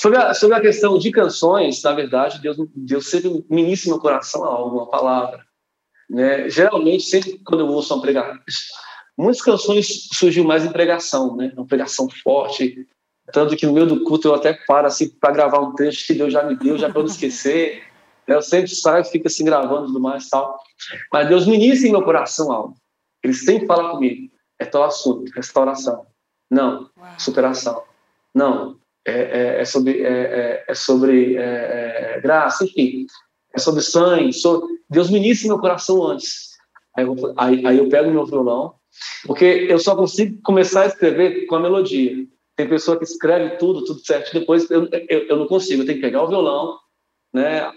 Sobre 0.00 0.16
a, 0.16 0.32
sobre 0.32 0.56
a 0.56 0.62
questão 0.62 0.98
de 0.98 1.10
canções, 1.10 1.82
na 1.82 1.92
verdade, 1.92 2.40
Deus, 2.40 2.56
Deus 2.74 3.10
sempre 3.10 3.44
ministra 3.50 3.90
no 3.90 3.96
meu 3.96 4.02
coração 4.02 4.42
alguma 4.44 4.88
palavra. 4.88 5.44
Né? 6.08 6.48
Geralmente, 6.48 7.04
sempre 7.04 7.38
quando 7.44 7.60
eu 7.60 7.68
ouço 7.68 7.92
uma 7.94 8.00
pregação, 8.00 8.40
Muitas 9.16 9.40
canções 9.40 10.08
surgiu 10.12 10.44
mais 10.44 10.64
em 10.64 10.72
pregação, 10.72 11.36
né? 11.36 11.52
Uma 11.56 11.66
pregação 11.66 12.08
forte. 12.22 12.86
Tanto 13.32 13.56
que 13.56 13.66
no 13.66 13.72
meio 13.72 13.86
do 13.86 14.04
culto 14.04 14.28
eu 14.28 14.34
até 14.34 14.52
paro 14.66 14.86
assim 14.86 15.08
para 15.08 15.32
gravar 15.32 15.60
um 15.60 15.74
trecho 15.74 16.06
que 16.06 16.14
Deus 16.14 16.32
já 16.32 16.42
me 16.42 16.54
deu, 16.54 16.76
já 16.76 16.90
para 16.90 17.00
não 17.00 17.08
esquecer. 17.08 17.82
Eu 18.26 18.42
sempre 18.42 18.68
saio 18.74 19.04
fico 19.04 19.28
assim 19.28 19.44
gravando 19.44 19.86
tudo 19.86 20.00
mais 20.00 20.28
tal. 20.28 20.58
Mas 21.12 21.28
Deus 21.28 21.46
ministra 21.46 21.86
em 21.86 21.92
meu 21.92 22.02
coração 22.02 22.50
algo. 22.50 22.76
Ele 23.22 23.32
sempre 23.32 23.68
fala 23.68 23.90
comigo. 23.90 24.32
É 24.58 24.64
tal 24.64 24.82
assunto, 24.82 25.30
restauração. 25.32 26.06
Não, 26.50 26.90
superação. 27.18 27.84
Não, 28.34 28.76
é, 29.06 29.12
é, 29.12 29.60
é 29.60 29.64
sobre, 29.64 30.02
é, 30.02 30.08
é, 30.08 30.64
é 30.66 30.74
sobre 30.74 31.36
é, 31.36 32.20
graça, 32.20 32.64
enfim. 32.64 33.06
É 33.54 33.58
sobre 33.58 33.80
sangue. 33.80 34.32
Sobre... 34.32 34.76
Deus 34.90 35.08
ministra 35.08 35.46
em 35.46 35.50
meu 35.50 35.60
coração 35.60 36.04
antes. 36.04 36.56
Aí 36.96 37.04
eu, 37.04 37.34
aí, 37.36 37.66
aí 37.66 37.78
eu 37.78 37.88
pego 37.88 38.10
meu 38.10 38.26
violão, 38.26 38.74
porque 39.26 39.44
eu 39.44 39.78
só 39.78 39.94
consigo 39.94 40.40
começar 40.42 40.82
a 40.82 40.86
escrever 40.86 41.46
com 41.46 41.56
a 41.56 41.60
melodia. 41.60 42.26
Tem 42.56 42.68
pessoa 42.68 42.96
que 42.96 43.04
escreve 43.04 43.56
tudo, 43.56 43.84
tudo 43.84 44.00
certo, 44.00 44.32
depois 44.32 44.70
eu, 44.70 44.88
eu, 45.08 45.26
eu 45.28 45.36
não 45.36 45.46
consigo, 45.46 45.82
eu 45.82 45.86
tenho 45.86 45.98
que 45.98 46.04
pegar 46.04 46.22
o 46.22 46.28
violão, 46.28 46.78
né, 47.32 47.70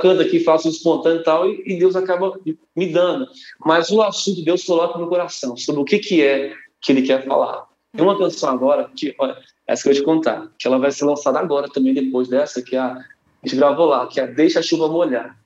canto 0.00 0.20
aqui, 0.20 0.40
faço 0.40 0.68
espontâneo 0.68 1.20
e 1.20 1.24
tal, 1.24 1.50
e, 1.50 1.62
e 1.66 1.78
Deus 1.78 1.96
acaba 1.96 2.38
me 2.76 2.92
dando. 2.92 3.26
Mas 3.64 3.90
o 3.90 4.02
assunto 4.02 4.44
Deus 4.44 4.64
coloca 4.64 4.98
no 4.98 5.08
coração, 5.08 5.56
sobre 5.56 5.80
o 5.80 5.84
que, 5.84 5.98
que 5.98 6.22
é 6.22 6.52
que 6.80 6.92
Ele 6.92 7.02
quer 7.02 7.24
falar. 7.26 7.66
Tem 7.92 8.04
uma 8.04 8.18
canção 8.18 8.50
agora, 8.50 8.90
que, 8.94 9.14
olha, 9.18 9.36
essa 9.66 9.82
que 9.82 9.88
eu 9.88 9.94
vou 9.94 10.02
te 10.02 10.04
contar, 10.04 10.52
que 10.58 10.66
ela 10.68 10.78
vai 10.78 10.92
ser 10.92 11.04
lançada 11.04 11.38
agora 11.38 11.68
também, 11.68 11.94
depois 11.94 12.28
dessa, 12.28 12.62
que 12.62 12.76
é 12.76 12.78
a, 12.78 12.92
a 12.92 13.46
gente 13.46 13.56
gravou 13.56 13.86
lá, 13.86 14.06
que 14.06 14.20
é 14.20 14.26
Deixa 14.26 14.60
a 14.60 14.62
Chuva 14.62 14.88
Molhar. 14.88 15.38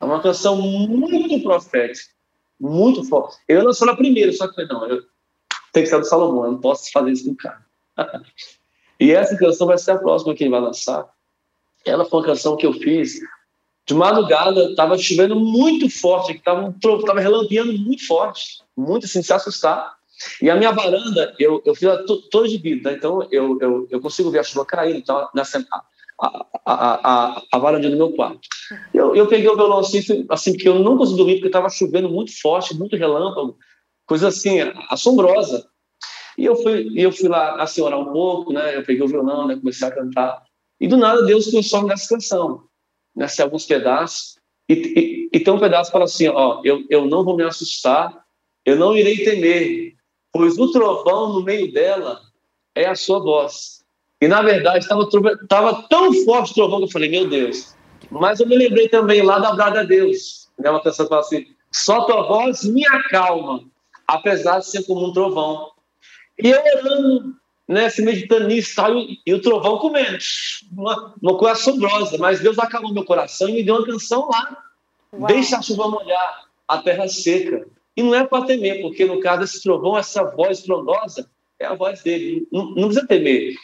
É 0.00 0.04
uma 0.04 0.20
canção 0.20 0.56
muito 0.56 1.42
profética, 1.42 2.10
muito 2.60 3.04
forte. 3.04 3.36
Eu 3.46 3.62
não 3.62 3.72
sou 3.72 3.86
na 3.86 3.96
primeira, 3.96 4.32
só 4.32 4.48
que 4.48 4.64
não, 4.64 4.86
eu 4.86 5.02
tenho 5.72 5.84
que 5.84 5.90
ser 5.90 5.98
do 5.98 6.04
Salomão, 6.04 6.44
eu 6.44 6.52
não 6.52 6.60
posso 6.60 6.90
fazer 6.90 7.12
isso 7.12 7.24
com 7.24 7.32
o 7.32 7.36
cara. 7.36 7.64
e 9.00 9.12
essa 9.12 9.36
canção 9.36 9.66
vai 9.66 9.78
ser 9.78 9.92
a 9.92 9.98
próxima 9.98 10.34
que 10.34 10.44
ele 10.44 10.50
vai 10.50 10.60
lançar. 10.60 11.08
Ela 11.84 12.04
foi 12.04 12.20
uma 12.20 12.26
canção 12.26 12.56
que 12.56 12.66
eu 12.66 12.72
fiz 12.72 13.20
de 13.86 13.94
madrugada, 13.94 14.70
estava 14.70 14.98
chovendo 14.98 15.34
muito 15.34 15.88
forte, 15.88 16.32
estava 16.32 16.74
tava 17.06 17.20
relampeando 17.20 17.72
muito 17.72 18.06
forte, 18.06 18.62
muito 18.76 19.06
assim, 19.06 19.22
se 19.22 19.32
assustar. 19.32 19.96
E 20.42 20.50
a 20.50 20.56
minha 20.56 20.72
varanda, 20.72 21.34
eu, 21.38 21.62
eu 21.64 21.74
fiz 21.74 21.84
ela 21.84 22.04
toda 22.30 22.48
de 22.48 22.58
vidro, 22.58 22.90
né? 22.90 22.96
então 22.96 23.26
eu, 23.30 23.56
eu, 23.60 23.88
eu 23.88 24.00
consigo 24.00 24.30
ver 24.30 24.40
a 24.40 24.42
chuva 24.42 24.66
caindo, 24.66 24.98
então, 24.98 25.28
nessa, 25.32 25.64
a, 26.20 26.46
a, 26.64 27.34
a, 27.36 27.42
a 27.52 27.58
varanda 27.58 27.88
do 27.88 27.96
meu 27.96 28.12
quarto. 28.12 28.40
Eu, 28.92 29.14
eu 29.14 29.26
peguei 29.26 29.48
o 29.48 29.56
violão 29.56 29.78
assim, 29.78 30.00
assim, 30.28 30.52
porque 30.52 30.68
eu 30.68 30.78
não 30.78 30.96
consegui 30.96 31.18
dormir, 31.18 31.34
porque 31.34 31.46
estava 31.48 31.70
chovendo 31.70 32.08
muito 32.08 32.38
forte, 32.40 32.76
muito 32.76 32.96
relâmpago, 32.96 33.56
coisa 34.06 34.28
assim, 34.28 34.58
assombrosa. 34.90 35.66
E 36.36 36.44
eu 36.44 36.56
fui, 36.56 36.92
eu 36.96 37.10
fui 37.10 37.28
lá 37.28 37.60
assim, 37.60 37.80
orar 37.80 37.98
um 37.98 38.12
pouco, 38.12 38.52
né? 38.52 38.76
Eu 38.76 38.84
peguei 38.84 39.02
o 39.02 39.08
violão, 39.08 39.46
né? 39.46 39.56
comecei 39.56 39.86
a 39.86 39.90
cantar. 39.90 40.42
E 40.80 40.86
do 40.86 40.96
nada 40.96 41.24
Deus 41.24 41.50
começou 41.50 41.82
nessa 41.82 42.08
canção, 42.08 42.64
nessa 43.14 43.42
alguns 43.42 43.66
pedaços. 43.66 44.36
E, 44.68 44.74
e, 44.74 45.30
e, 45.32 45.40
tem 45.40 45.52
um 45.52 45.58
pedaço 45.58 45.90
que 45.90 45.92
fala 45.92 46.04
assim: 46.04 46.28
ó, 46.28 46.60
eu, 46.64 46.84
eu 46.88 47.06
não 47.06 47.24
vou 47.24 47.36
me 47.36 47.42
assustar, 47.42 48.24
eu 48.64 48.76
não 48.76 48.96
irei 48.96 49.24
temer, 49.24 49.94
pois 50.32 50.58
o 50.58 50.70
trovão 50.70 51.32
no 51.32 51.42
meio 51.42 51.72
dela 51.72 52.20
é 52.74 52.86
a 52.86 52.94
sua 52.94 53.18
voz. 53.18 53.77
E 54.20 54.28
na 54.28 54.42
verdade 54.42 54.84
estava 54.84 55.82
tão 55.88 56.12
forte 56.24 56.52
o 56.52 56.54
trovão 56.54 56.78
que 56.78 56.84
eu 56.86 56.90
falei, 56.90 57.08
meu 57.08 57.28
Deus. 57.28 57.74
Mas 58.10 58.40
eu 58.40 58.46
me 58.46 58.56
lembrei 58.56 58.88
também 58.88 59.22
lá 59.22 59.38
da 59.38 59.52
Brada 59.52 59.84
Deus, 59.84 60.48
né? 60.58 60.70
uma 60.70 60.82
canção 60.82 61.06
que 61.06 61.10
fala 61.10 61.20
assim: 61.20 61.46
só 61.70 62.04
tua 62.04 62.22
voz 62.26 62.64
me 62.64 62.86
acalma, 62.86 63.62
apesar 64.06 64.60
de 64.60 64.66
ser 64.66 64.84
como 64.84 65.06
um 65.06 65.12
trovão. 65.12 65.70
E 66.42 66.50
eu 66.50 66.60
orando, 66.60 67.34
né, 67.66 67.90
se 67.90 68.00
meditando 68.02 68.46
nisso 68.46 68.74
tal, 68.76 68.96
e, 68.96 69.20
e 69.26 69.34
o 69.34 69.42
trovão 69.42 69.78
comendo. 69.78 70.18
Uma, 70.72 71.14
uma 71.20 71.36
coisa 71.36 71.52
assombrosa, 71.52 72.16
mas 72.18 72.40
Deus 72.40 72.58
acalmou 72.58 72.94
meu 72.94 73.04
coração 73.04 73.48
e 73.48 73.52
me 73.52 73.62
deu 73.62 73.76
uma 73.76 73.86
canção 73.86 74.28
lá. 74.28 74.64
Uau. 75.12 75.26
Deixa 75.26 75.58
a 75.58 75.62
chuva 75.62 75.88
molhar 75.88 76.48
a 76.66 76.78
terra 76.78 77.08
seca. 77.08 77.66
E 77.96 78.02
não 78.02 78.14
é 78.14 78.24
para 78.24 78.44
temer, 78.44 78.80
porque 78.80 79.04
no 79.04 79.20
caso 79.20 79.40
desse 79.40 79.62
trovão, 79.62 79.98
essa 79.98 80.22
voz 80.22 80.64
frondosa 80.64 81.28
é 81.58 81.66
a 81.66 81.74
voz 81.74 82.02
dele. 82.02 82.46
Não, 82.52 82.66
não, 82.66 82.84
precisa 82.84 83.06
temer. 83.06 83.54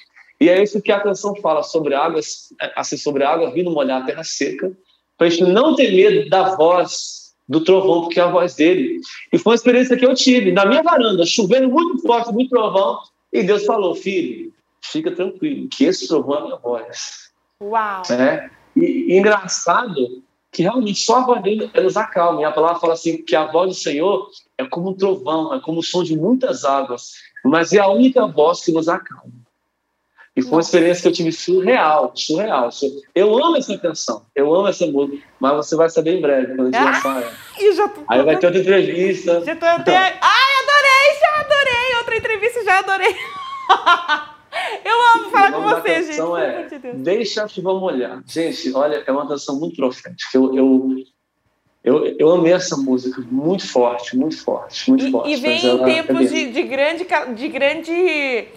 E 0.40 0.48
é 0.48 0.62
isso 0.62 0.82
que 0.82 0.92
a 0.92 1.00
canção 1.00 1.34
fala 1.36 1.62
sobre 1.62 1.94
águas, 1.94 2.52
assim, 2.76 2.96
sobre 2.96 3.24
água 3.24 3.52
vindo 3.52 3.70
molhar 3.70 4.02
a 4.02 4.04
terra 4.04 4.24
seca, 4.24 4.72
para 5.16 5.28
a 5.28 5.30
gente 5.30 5.44
não 5.44 5.74
ter 5.74 5.92
medo 5.92 6.28
da 6.28 6.56
voz 6.56 7.34
do 7.48 7.62
trovão, 7.62 8.02
porque 8.02 8.18
é 8.18 8.22
a 8.22 8.30
voz 8.30 8.54
dele. 8.54 9.00
E 9.32 9.38
foi 9.38 9.52
uma 9.52 9.56
experiência 9.56 9.96
que 9.96 10.04
eu 10.04 10.14
tive 10.14 10.52
na 10.52 10.64
minha 10.66 10.82
varanda, 10.82 11.24
chovendo 11.24 11.68
muito 11.68 12.02
forte, 12.02 12.32
muito 12.32 12.50
trovão, 12.50 12.98
e 13.32 13.42
Deus 13.42 13.64
falou: 13.64 13.94
Filho, 13.94 14.52
fica 14.82 15.10
tranquilo, 15.12 15.68
que 15.68 15.84
esse 15.84 16.08
trovão 16.08 16.34
é 16.34 16.38
a 16.38 16.44
minha 16.44 16.56
voz. 16.56 17.30
Uau! 17.62 18.02
É? 18.10 18.50
E, 18.76 19.12
e 19.12 19.18
engraçado 19.18 20.22
que 20.50 20.62
realmente 20.62 21.00
só 21.00 21.18
a 21.18 21.26
voz 21.26 21.42
dele 21.42 21.70
nos 21.74 21.96
acalma. 21.96 22.40
E 22.40 22.44
a 22.44 22.52
palavra 22.52 22.80
fala 22.80 22.92
assim 22.94 23.22
que 23.22 23.34
a 23.34 23.50
voz 23.50 23.70
do 23.70 23.74
Senhor 23.74 24.30
é 24.56 24.64
como 24.64 24.90
um 24.90 24.94
trovão, 24.94 25.52
é 25.52 25.60
como 25.60 25.80
o 25.80 25.82
som 25.82 26.02
de 26.04 26.16
muitas 26.16 26.64
águas, 26.64 27.12
mas 27.44 27.72
é 27.72 27.80
a 27.80 27.88
única 27.88 28.26
voz 28.26 28.64
que 28.64 28.72
nos 28.72 28.88
acalma. 28.88 29.32
E 30.36 30.42
foi 30.42 30.52
uma 30.52 30.60
experiência 30.60 31.02
que 31.02 31.08
eu 31.08 31.12
tive 31.12 31.30
surreal, 31.30 32.12
surreal. 32.14 32.68
Eu 33.14 33.36
amo 33.36 33.56
essa 33.56 33.78
canção, 33.78 34.22
eu 34.34 34.52
amo 34.52 34.66
essa 34.66 34.84
música, 34.86 35.22
mas 35.38 35.54
você 35.54 35.76
vai 35.76 35.88
saber 35.88 36.18
em 36.18 36.20
breve, 36.20 36.56
quando 36.56 36.60
a 36.60 36.64
gente 36.64 36.76
ah, 36.76 36.84
lançar 36.84 37.22
ela. 37.22 37.88
Tô... 37.88 38.00
Aí 38.08 38.22
vai 38.24 38.36
ter 38.36 38.46
outra 38.46 38.60
entrevista. 38.60 39.44
Já 39.44 39.54
tô 39.54 39.64
até... 39.64 39.96
Ai, 39.96 40.52
adorei, 40.62 41.20
já 41.20 41.40
adorei! 41.40 41.98
Outra 41.98 42.16
entrevista, 42.16 42.64
já 42.64 42.78
adorei. 42.80 43.14
Eu 44.84 44.94
amo 45.14 45.30
falar 45.30 45.52
com 45.52 45.62
você, 45.62 46.02
gente. 46.02 46.20
É 46.20 46.78
de 46.78 46.92
Deixa 46.98 47.44
a 47.44 47.48
chuva 47.48 47.74
molhar. 47.74 48.22
Gente, 48.26 48.72
olha, 48.74 49.02
é 49.06 49.12
uma 49.12 49.26
canção 49.26 49.58
muito 49.58 49.76
profética. 49.76 50.14
Eu, 50.32 50.54
eu, 50.54 50.90
eu, 51.82 52.16
eu 52.18 52.30
amei 52.30 52.52
essa 52.52 52.76
música, 52.76 53.20
muito 53.30 53.66
forte, 53.68 54.16
muito 54.16 54.42
forte, 54.42 54.88
muito 54.88 55.06
e, 55.06 55.10
forte. 55.10 55.30
E 55.30 55.36
vem 55.36 55.66
em 55.66 55.84
tempos 55.84 56.26
é 56.26 56.34
de, 56.34 56.52
de 56.52 56.62
grande, 56.62 57.06
de 57.34 57.48
grande 57.48 58.48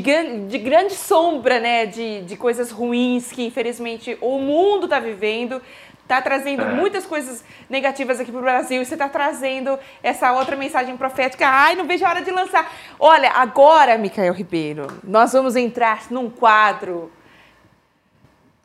de, 0.00 0.46
de, 0.48 0.58
grande 0.58 0.94
sombra, 0.94 1.58
né, 1.58 1.86
de, 1.86 2.22
de 2.22 2.36
coisas 2.36 2.70
ruins 2.70 3.32
que 3.32 3.46
infelizmente 3.46 4.16
o 4.20 4.38
mundo 4.38 4.84
está 4.84 5.00
vivendo, 5.00 5.62
está 6.02 6.20
trazendo 6.20 6.62
é. 6.62 6.72
muitas 6.72 7.06
coisas 7.06 7.44
negativas 7.68 8.20
aqui 8.20 8.30
para 8.30 8.38
o 8.38 8.44
Brasil 8.44 8.82
e 8.82 8.84
você 8.84 8.94
está 8.94 9.08
trazendo 9.08 9.78
essa 10.02 10.32
outra 10.32 10.54
mensagem 10.54 10.96
profética. 10.96 11.48
Ai, 11.48 11.74
não 11.74 11.86
vejo 11.86 12.04
a 12.04 12.10
hora 12.10 12.22
de 12.22 12.30
lançar. 12.30 12.70
Olha, 12.98 13.30
agora, 13.32 13.98
Micael 13.98 14.32
Ribeiro, 14.32 14.86
nós 15.02 15.32
vamos 15.32 15.56
entrar 15.56 16.04
num 16.10 16.30
quadro 16.30 17.10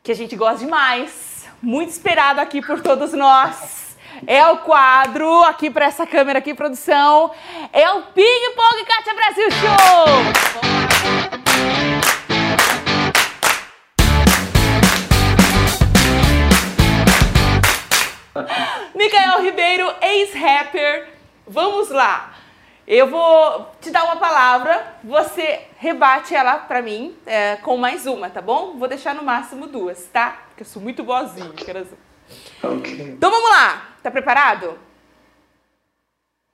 que 0.03 0.11
a 0.11 0.15
gente 0.15 0.35
gosta 0.35 0.65
demais, 0.65 1.47
muito 1.61 1.89
esperado 1.89 2.41
aqui 2.41 2.61
por 2.61 2.81
todos 2.81 3.13
nós. 3.13 3.80
É 4.27 4.45
o 4.47 4.57
quadro, 4.59 5.43
aqui 5.43 5.69
para 5.69 5.85
essa 5.85 6.05
câmera 6.05 6.39
aqui, 6.39 6.53
produção, 6.53 7.31
é 7.73 7.89
o 7.91 8.03
Ping 8.03 8.53
Pong 8.55 8.85
Kátia 8.85 9.13
Brasil 9.15 9.51
Show! 9.51 10.51
Micael 18.93 19.41
Ribeiro, 19.41 19.91
ex-rapper. 20.01 21.09
Vamos 21.47 21.89
lá. 21.89 22.35
Eu 22.87 23.07
vou 23.07 23.71
te 23.81 23.89
dar 23.89 24.03
uma 24.03 24.17
palavra, 24.17 24.97
você 25.03 25.61
rebate 25.77 26.35
ela 26.35 26.59
pra 26.59 26.81
mim 26.81 27.15
é, 27.25 27.55
com 27.57 27.75
mais 27.77 28.05
uma, 28.05 28.29
tá 28.29 28.41
bom? 28.41 28.77
Vou 28.77 28.87
deixar 28.87 29.15
no 29.15 29.23
máximo 29.23 29.65
duas, 29.65 30.05
tá? 30.13 30.43
Porque 30.49 30.61
eu 30.61 30.67
sou 30.67 30.81
muito 30.81 31.03
boazinha, 31.03 31.51
coração. 31.65 31.97
Ok. 32.63 33.01
Então 33.17 33.31
vamos 33.31 33.49
lá. 33.49 33.90
Tá 34.01 34.09
preparado? 34.09 34.79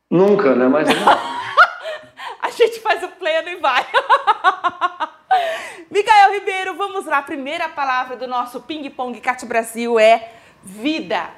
Nunca, 0.09 0.55
né? 0.55 0.67
Mas 0.67 0.87
a 2.41 2.49
gente 2.49 2.79
faz 2.79 3.03
o 3.03 3.09
pleno 3.09 3.49
e 3.49 3.57
vai. 3.57 3.85
Micael 5.89 6.33
Ribeiro, 6.33 6.75
vamos 6.75 7.05
lá. 7.05 7.19
A 7.19 7.23
primeira 7.23 7.69
palavra 7.69 8.15
do 8.15 8.27
nosso 8.27 8.61
Ping 8.61 8.89
Pong 8.89 9.19
Cat 9.21 9.45
Brasil 9.45 9.99
é 9.99 10.33
vida. 10.63 11.31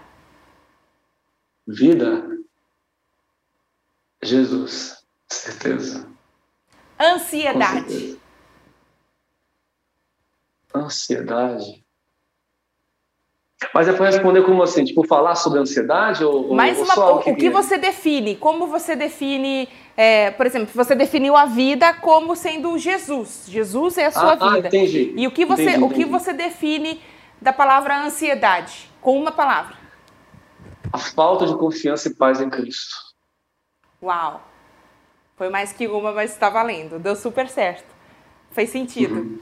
Vida. 1.68 2.26
Jesus. 4.22 5.04
Certeza. 5.28 6.10
Ansiedade. 7.00 7.90
Certeza. 7.90 8.20
Ansiedade. 10.74 11.86
Mas 13.74 13.88
é 13.88 13.94
para 13.94 14.06
responder 14.06 14.42
como 14.44 14.64
assim? 14.64 14.86
Tipo, 14.86 15.06
falar 15.06 15.36
sobre 15.36 15.60
ansiedade? 15.60 16.24
Ou, 16.24 16.56
Mais 16.56 16.78
ou 16.78 16.86
uma, 16.86 17.12
o, 17.16 17.20
que, 17.20 17.32
o 17.32 17.36
que 17.36 17.50
você 17.50 17.78
define? 17.78 18.36
Como 18.36 18.68
você 18.68 18.96
define, 18.96 19.68
é, 19.98 20.32
por 20.32 20.46
exemplo, 20.46 20.70
você 20.74 20.96
definiu 20.96 21.36
a 21.36 21.46
vida 21.46 21.94
como 21.94 22.36
sendo 22.36 22.78
Jesus. 22.78 23.46
Jesus 23.48 23.98
é 23.98 24.06
a 24.06 24.12
sua 24.12 24.32
ah, 24.32 24.36
vida. 24.36 24.68
Ah, 24.68 24.68
entendi. 24.68 25.14
E 25.16 25.28
o 25.28 25.32
que 25.32 25.46
você, 25.46 25.72
entendi, 25.72 25.84
o 25.84 25.90
que 25.90 26.06
você 26.06 26.32
define 26.32 27.02
da 27.42 27.52
palavra 27.52 28.02
ansiedade? 28.02 28.90
Com 29.02 29.20
uma 29.20 29.32
palavra. 29.32 29.76
A 30.94 30.98
falta 30.98 31.46
de 31.46 31.56
confiança 31.56 32.08
e 32.08 32.16
paz 32.16 32.40
em 32.40 32.50
Cristo. 32.50 32.96
Uau! 34.02 34.42
Foi 35.36 35.50
mais 35.50 35.74
que 35.74 35.86
uma, 35.86 36.14
mas 36.14 36.32
está 36.32 36.50
valendo. 36.50 36.98
Deu 36.98 37.16
super 37.16 37.50
certo. 37.50 37.94
Fez 38.52 38.70
sentido. 38.70 39.16
Uhum. 39.16 39.40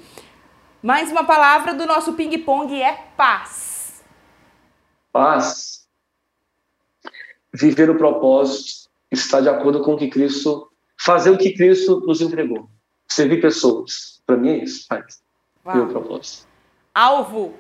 Mais 0.82 1.12
uma 1.12 1.24
palavra 1.24 1.74
do 1.74 1.86
nosso 1.86 2.14
ping-pong 2.14 2.82
é 2.82 3.06
paz 3.16 3.77
paz, 5.18 5.90
viver 7.52 7.90
o 7.90 7.98
propósito, 7.98 8.88
estar 9.12 9.42
de 9.42 9.50
acordo 9.50 9.82
com 9.82 9.96
o 9.96 9.98
que 9.98 10.10
Cristo, 10.10 10.72
fazer 10.96 11.32
o 11.32 11.38
que 11.40 11.54
Cristo 11.54 12.02
nos 12.02 12.22
entregou, 12.22 12.70
servir 13.08 13.42
pessoas. 13.42 14.22
Para 14.28 14.38
mim 14.38 14.50
é 14.50 14.64
isso, 14.64 14.88
paz. 14.88 15.24
O 15.66 15.88
propósito. 15.88 16.48
Alvo. 16.94 17.56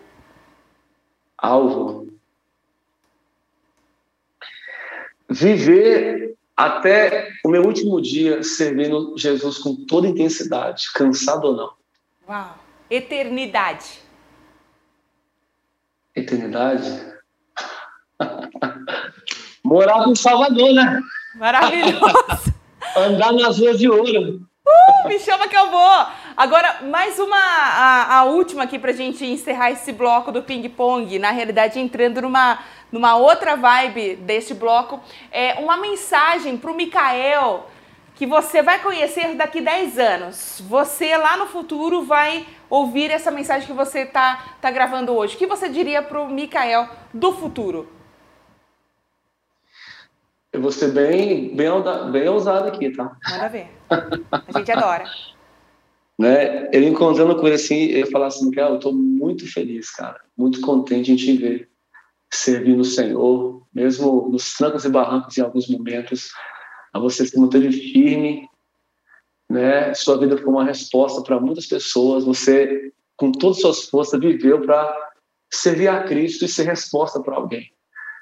Alvo. 1.36 2.08
Viver 5.28 6.38
até 6.56 7.32
o 7.44 7.50
meu 7.50 7.64
último 7.64 8.00
dia 8.00 8.44
servindo 8.44 9.18
Jesus 9.18 9.58
com 9.58 9.84
toda 9.88 10.08
intensidade, 10.08 10.92
cansado 10.94 11.48
ou 11.48 11.56
não. 11.56 11.74
Uau. 12.30 12.56
Eternidade. 12.88 14.00
Eternidade. 16.16 17.17
Morava 19.68 20.10
em 20.10 20.16
Salvador, 20.16 20.72
né? 20.72 20.98
Maravilhoso. 21.36 22.54
Andar 22.96 23.34
nas 23.34 23.60
ruas 23.60 23.78
de 23.78 23.90
ouro. 23.90 24.40
Uh! 24.66 25.10
Me 25.10 25.20
chama 25.20 25.50
que 25.50 25.58
eu 25.58 25.70
vou. 25.70 26.06
Agora, 26.38 26.84
mais 26.84 27.20
uma, 27.20 27.38
a, 27.38 28.20
a 28.20 28.24
última 28.24 28.64
aqui 28.64 28.80
pra 28.80 28.94
gente 28.94 29.26
encerrar 29.26 29.72
esse 29.72 29.92
bloco 29.92 30.32
do 30.32 30.42
ping-pong. 30.42 31.20
Na 31.20 31.32
realidade, 31.32 31.82
entrando 31.82 32.22
numa, 32.22 32.60
numa 32.90 33.18
outra 33.18 33.58
vibe 33.58 34.16
deste 34.16 34.54
bloco. 34.54 35.02
É 35.34 35.56
uma 35.56 35.76
mensagem 35.76 36.56
pro 36.56 36.74
Mikael 36.74 37.70
que 38.16 38.26
você 38.26 38.62
vai 38.62 38.80
conhecer 38.80 39.36
daqui 39.36 39.60
10 39.60 40.00
anos. 40.00 40.64
Você 40.66 41.18
lá 41.18 41.36
no 41.36 41.48
futuro 41.48 42.04
vai 42.04 42.48
ouvir 42.70 43.12
essa 43.12 43.32
mensagem 43.32 43.68
que 43.68 43.74
você 43.74 44.00
está 44.00 44.46
tá 44.62 44.72
gravando 44.72 45.14
hoje. 45.14 45.36
O 45.36 45.38
que 45.38 45.46
você 45.46 45.68
diria 45.68 46.02
para 46.02 46.22
o 46.22 46.30
Mikael 46.30 46.88
do 47.14 47.34
futuro? 47.34 47.97
Eu 50.58 50.62
vou 50.64 50.72
ser 50.72 50.92
bem, 50.92 51.56
bem, 51.56 51.70
bem 52.12 52.28
ousado 52.30 52.68
aqui, 52.68 52.90
tá? 52.90 53.16
Manda 53.30 53.48
ver. 53.48 53.68
A 53.92 54.58
gente 54.58 54.72
adora. 54.72 55.04
né? 56.18 56.68
Ele 56.74 56.88
encontrando 56.88 57.36
com 57.36 57.46
ele 57.46 57.58
assim, 57.58 57.76
ele 57.76 58.08
falar 58.08 58.26
assim, 58.26 58.50
Mikael, 58.50 58.70
eu 58.70 58.76
estou 58.78 58.92
muito 58.92 59.46
feliz, 59.54 59.92
cara. 59.92 60.20
Muito 60.36 60.60
contente 60.62 61.12
em 61.12 61.16
te 61.16 61.38
ver 61.38 61.70
servindo 62.34 62.80
o 62.80 62.86
Senhor, 62.86 63.68
mesmo 63.72 64.30
nos 64.30 64.56
trancos 64.56 64.84
e 64.84 64.90
barrancos 64.90 65.38
em 65.38 65.42
alguns 65.42 65.68
momentos 65.68 66.32
a 66.92 66.98
você 66.98 67.24
se 67.24 67.38
manteve 67.40 67.72
firme, 67.72 68.50
né? 69.48 69.94
Sua 69.94 70.18
vida 70.18 70.40
foi 70.40 70.48
uma 70.48 70.66
resposta 70.66 71.22
para 71.22 71.40
muitas 71.40 71.68
pessoas. 71.68 72.26
Você, 72.26 72.92
com 73.16 73.32
todas 73.32 73.58
as 73.58 73.62
suas 73.62 73.84
forças, 73.84 74.20
viveu 74.20 74.60
para 74.62 75.12
servir 75.54 75.88
a 75.88 76.02
Cristo 76.02 76.46
e 76.46 76.48
ser 76.48 76.64
resposta 76.64 77.22
para 77.22 77.36
alguém. 77.36 77.72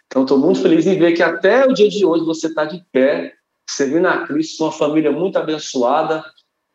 Então, 0.07 0.23
estou 0.23 0.37
muito 0.37 0.61
feliz 0.61 0.85
em 0.85 0.97
ver 0.97 1.13
que 1.13 1.23
até 1.23 1.65
o 1.65 1.73
dia 1.73 1.89
de 1.89 2.05
hoje 2.05 2.23
você 2.23 2.47
está 2.47 2.65
de 2.65 2.83
pé, 2.91 3.33
servindo 3.69 4.07
a 4.07 4.25
Cristo, 4.25 4.63
uma 4.63 4.71
família 4.71 5.11
muito 5.11 5.37
abençoada, 5.37 6.23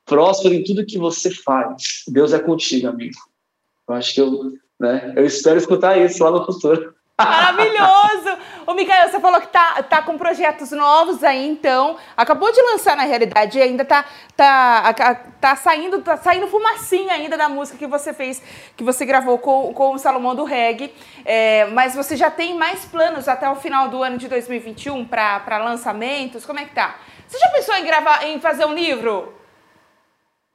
próspera 0.05 0.55
em 0.55 0.64
tudo 0.64 0.85
que 0.85 0.99
você 0.99 1.31
faz. 1.31 2.05
Deus 2.09 2.33
é 2.33 2.39
contigo, 2.39 2.89
amigo. 2.89 3.18
Eu 3.89 3.95
acho 3.95 4.14
que 4.14 4.20
eu, 4.20 4.53
né? 4.78 5.12
Eu 5.16 5.24
espero 5.24 5.59
escutar 5.59 5.99
isso 5.99 6.22
lá 6.22 6.31
no 6.31 6.45
futuro. 6.45 6.95
Maravilhoso! 7.18 8.30
Ô, 8.66 8.74
Micael, 8.74 9.08
você 9.08 9.20
falou 9.20 9.40
que 9.40 9.48
tá, 9.48 9.82
tá 9.82 10.02
com 10.02 10.18
projetos 10.18 10.70
novos 10.70 11.24
aí, 11.24 11.48
então. 11.48 11.96
Acabou 12.16 12.52
de 12.52 12.61
lançar, 12.62 12.96
na 12.96 13.04
realidade, 13.04 13.58
e 13.58 13.62
ainda 13.62 13.84
tá, 13.84 14.04
tá, 14.36 15.14
tá, 15.40 15.56
saindo, 15.56 16.00
tá 16.02 16.16
saindo 16.16 16.46
fumacinha 16.46 17.14
ainda 17.14 17.36
da 17.36 17.48
música 17.48 17.78
que 17.78 17.86
você 17.86 18.12
fez, 18.12 18.42
que 18.76 18.84
você 18.84 19.04
gravou 19.04 19.38
com, 19.38 19.72
com 19.72 19.94
o 19.94 19.98
Salomão 19.98 20.34
do 20.34 20.44
Reggae. 20.44 20.92
É, 21.24 21.66
mas 21.66 21.94
você 21.94 22.16
já 22.16 22.30
tem 22.30 22.54
mais 22.54 22.84
planos 22.84 23.28
até 23.28 23.48
o 23.50 23.56
final 23.56 23.88
do 23.88 24.02
ano 24.02 24.18
de 24.18 24.28
2021 24.28 25.06
para 25.06 25.58
lançamentos? 25.58 26.44
Como 26.44 26.58
é 26.58 26.64
que 26.64 26.74
tá? 26.74 26.96
Você 27.26 27.38
já 27.38 27.48
pensou 27.50 27.74
em 27.76 27.84
gravar, 27.84 28.24
em 28.24 28.40
fazer 28.40 28.64
um 28.64 28.74
livro? 28.74 29.34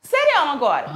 Serião 0.03 0.51
agora. 0.51 0.87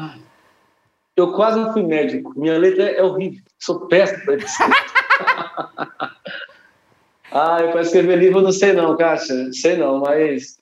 Eu 1.15 1.33
quase 1.33 1.59
não 1.59 1.73
fui 1.73 1.83
médico. 1.83 2.33
Minha 2.37 2.57
letra 2.57 2.91
é 2.91 3.03
horrível. 3.03 3.41
Sou 3.59 3.87
péssimo 3.87 4.23
ah, 7.31 7.59
eu 7.61 7.71
para 7.71 7.81
escrever 7.81 8.17
livro 8.17 8.41
não 8.41 8.51
sei 8.51 8.73
não, 8.73 8.95
Kátia. 8.97 9.51
Sei 9.53 9.77
não, 9.77 9.99
mas... 9.99 10.57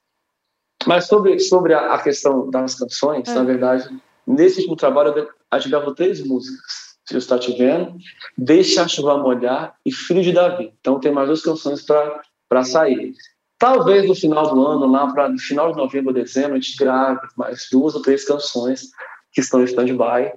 Mas 0.85 1.07
sobre, 1.07 1.39
sobre 1.39 1.73
a, 1.73 1.97
questão 1.97 2.49
das 2.49 2.75
canções, 2.75 3.27
na 3.27 3.41
ah. 3.41 3.43
verdade, 3.43 3.89
nesse 4.25 4.59
último 4.59 4.75
trabalho 4.75 5.29
a 5.49 5.59
gente 5.59 5.71
gravou 5.71 5.93
três 5.93 6.23
músicas. 6.25 6.87
Se 7.05 7.13
você 7.13 7.17
está 7.17 7.39
te 7.39 7.51
vendo, 7.57 7.95
Deixa 8.37 8.83
a 8.83 8.87
chuva 8.87 9.17
molhar 9.17 9.75
e 9.85 9.91
Filho 9.91 10.21
de 10.21 10.31
Davi. 10.31 10.71
Então 10.79 10.99
tem 10.99 11.11
mais 11.11 11.27
duas 11.27 11.41
canções 11.41 11.83
para 11.83 12.63
sair. 12.63 13.13
Talvez 13.57 14.07
no 14.07 14.13
final 14.13 14.53
do 14.53 14.65
ano, 14.65 14.85
lá 14.85 15.11
para 15.11 15.27
no 15.27 15.39
final 15.39 15.71
de 15.71 15.77
novembro, 15.77 16.13
dezembro, 16.13 16.53
a 16.53 16.59
gente 16.59 16.77
grave 16.77 17.19
mais 17.35 17.67
duas 17.71 17.95
ou 17.95 18.01
três 18.01 18.23
canções 18.23 18.91
que 19.31 19.41
estão 19.41 19.61
em 19.61 19.65
stand-by 19.65 20.33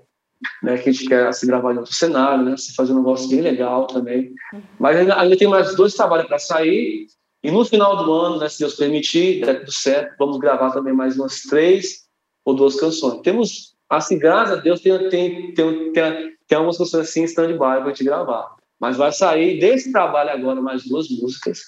né, 0.63 0.79
que 0.79 0.89
a 0.89 0.93
gente 0.93 1.07
quer 1.07 1.33
se 1.33 1.47
gravar 1.47 1.75
em 1.75 1.79
outro 1.79 1.95
cenário, 1.95 2.45
né, 2.45 2.57
se 2.57 2.75
fazer 2.75 2.93
um 2.93 2.97
negócio 2.97 3.29
bem 3.29 3.41
legal 3.41 3.87
também. 3.87 4.33
Mas 4.79 4.97
ainda, 4.97 5.19
ainda 5.19 5.37
tem 5.37 5.49
mais 5.49 5.75
dois 5.75 5.95
trabalhos 5.95 6.27
para 6.27 6.39
sair, 6.39 7.07
e 7.43 7.51
no 7.51 7.65
final 7.65 8.05
do 8.05 8.13
ano, 8.13 8.39
né, 8.39 8.49
se 8.49 8.59
Deus 8.59 8.75
permitir, 8.75 9.45
der 9.45 9.61
tudo 9.61 9.73
certo, 9.73 10.15
vamos 10.19 10.39
gravar 10.39 10.71
também 10.73 10.93
mais 10.93 11.19
umas 11.19 11.41
três 11.43 12.05
ou 12.45 12.55
duas 12.55 12.79
canções. 12.79 13.23
Temos, 13.23 13.75
assim, 13.89 14.19
graças 14.19 14.59
a 14.59 14.61
Deus, 14.61 14.81
tem, 14.81 15.09
tem, 15.09 15.55
tem, 15.55 15.93
tem, 15.93 16.37
tem 16.47 16.57
algumas 16.57 16.77
canções 16.77 17.09
assim 17.09 17.23
em 17.23 17.25
stand-by 17.25 17.59
para 17.59 17.85
a 17.85 17.89
gente 17.89 18.05
gravar. 18.05 18.57
Mas 18.79 18.97
vai 18.97 19.13
sair 19.13 19.59
desse 19.59 19.93
trabalho 19.93 20.31
agora 20.31 20.61
mais 20.61 20.85
duas 20.85 21.09
músicas, 21.09 21.61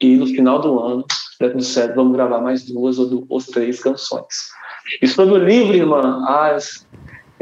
e 0.00 0.16
no 0.16 0.26
final 0.26 0.58
do 0.60 0.80
ano, 0.80 1.04
se 1.10 1.38
der 1.38 1.50
tudo 1.50 1.62
certo, 1.62 1.94
vamos 1.94 2.14
gravar 2.14 2.40
mais 2.40 2.64
duas 2.64 2.98
ou, 2.98 3.24
ou 3.28 3.40
três 3.40 3.80
canções. 3.80 4.48
E 5.00 5.06
sobre 5.06 5.34
o 5.34 5.44
livro, 5.44 5.76
irmã, 5.76 6.24
ah, 6.26 6.56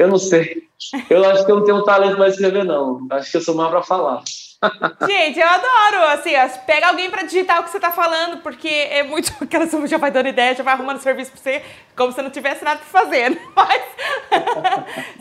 não 0.07 0.17
sei. 0.17 0.67
Eu 1.09 1.23
acho 1.29 1.45
que 1.45 1.51
eu 1.51 1.57
não 1.57 1.65
tenho 1.65 1.83
talento 1.83 2.15
para 2.15 2.27
escrever, 2.27 2.63
não. 2.63 3.07
Acho 3.11 3.31
que 3.31 3.37
eu 3.37 3.41
sou 3.41 3.55
mais 3.55 3.69
para 3.69 3.83
falar. 3.83 4.23
Gente, 5.07 5.39
eu 5.39 5.47
adoro, 5.47 6.03
assim, 6.13 6.31
pega 6.67 6.87
alguém 6.87 7.09
para 7.09 7.23
digitar 7.23 7.59
o 7.59 7.63
que 7.63 7.71
você 7.71 7.79
tá 7.79 7.91
falando, 7.91 8.41
porque 8.43 8.67
é 8.67 9.01
muito 9.01 9.33
aquela 9.41 9.65
pessoa 9.65 9.87
já 9.87 9.97
vai 9.97 10.11
dando 10.11 10.27
ideia, 10.27 10.55
já 10.55 10.63
vai 10.63 10.73
arrumando 10.73 10.99
serviço 10.99 11.31
para 11.31 11.41
você, 11.41 11.63
como 11.95 12.11
se 12.11 12.21
não 12.21 12.29
tivesse 12.29 12.63
nada 12.63 12.79
para 12.79 13.01
fazer. 13.01 13.31
Né? 13.31 13.37
Mas 13.55 13.83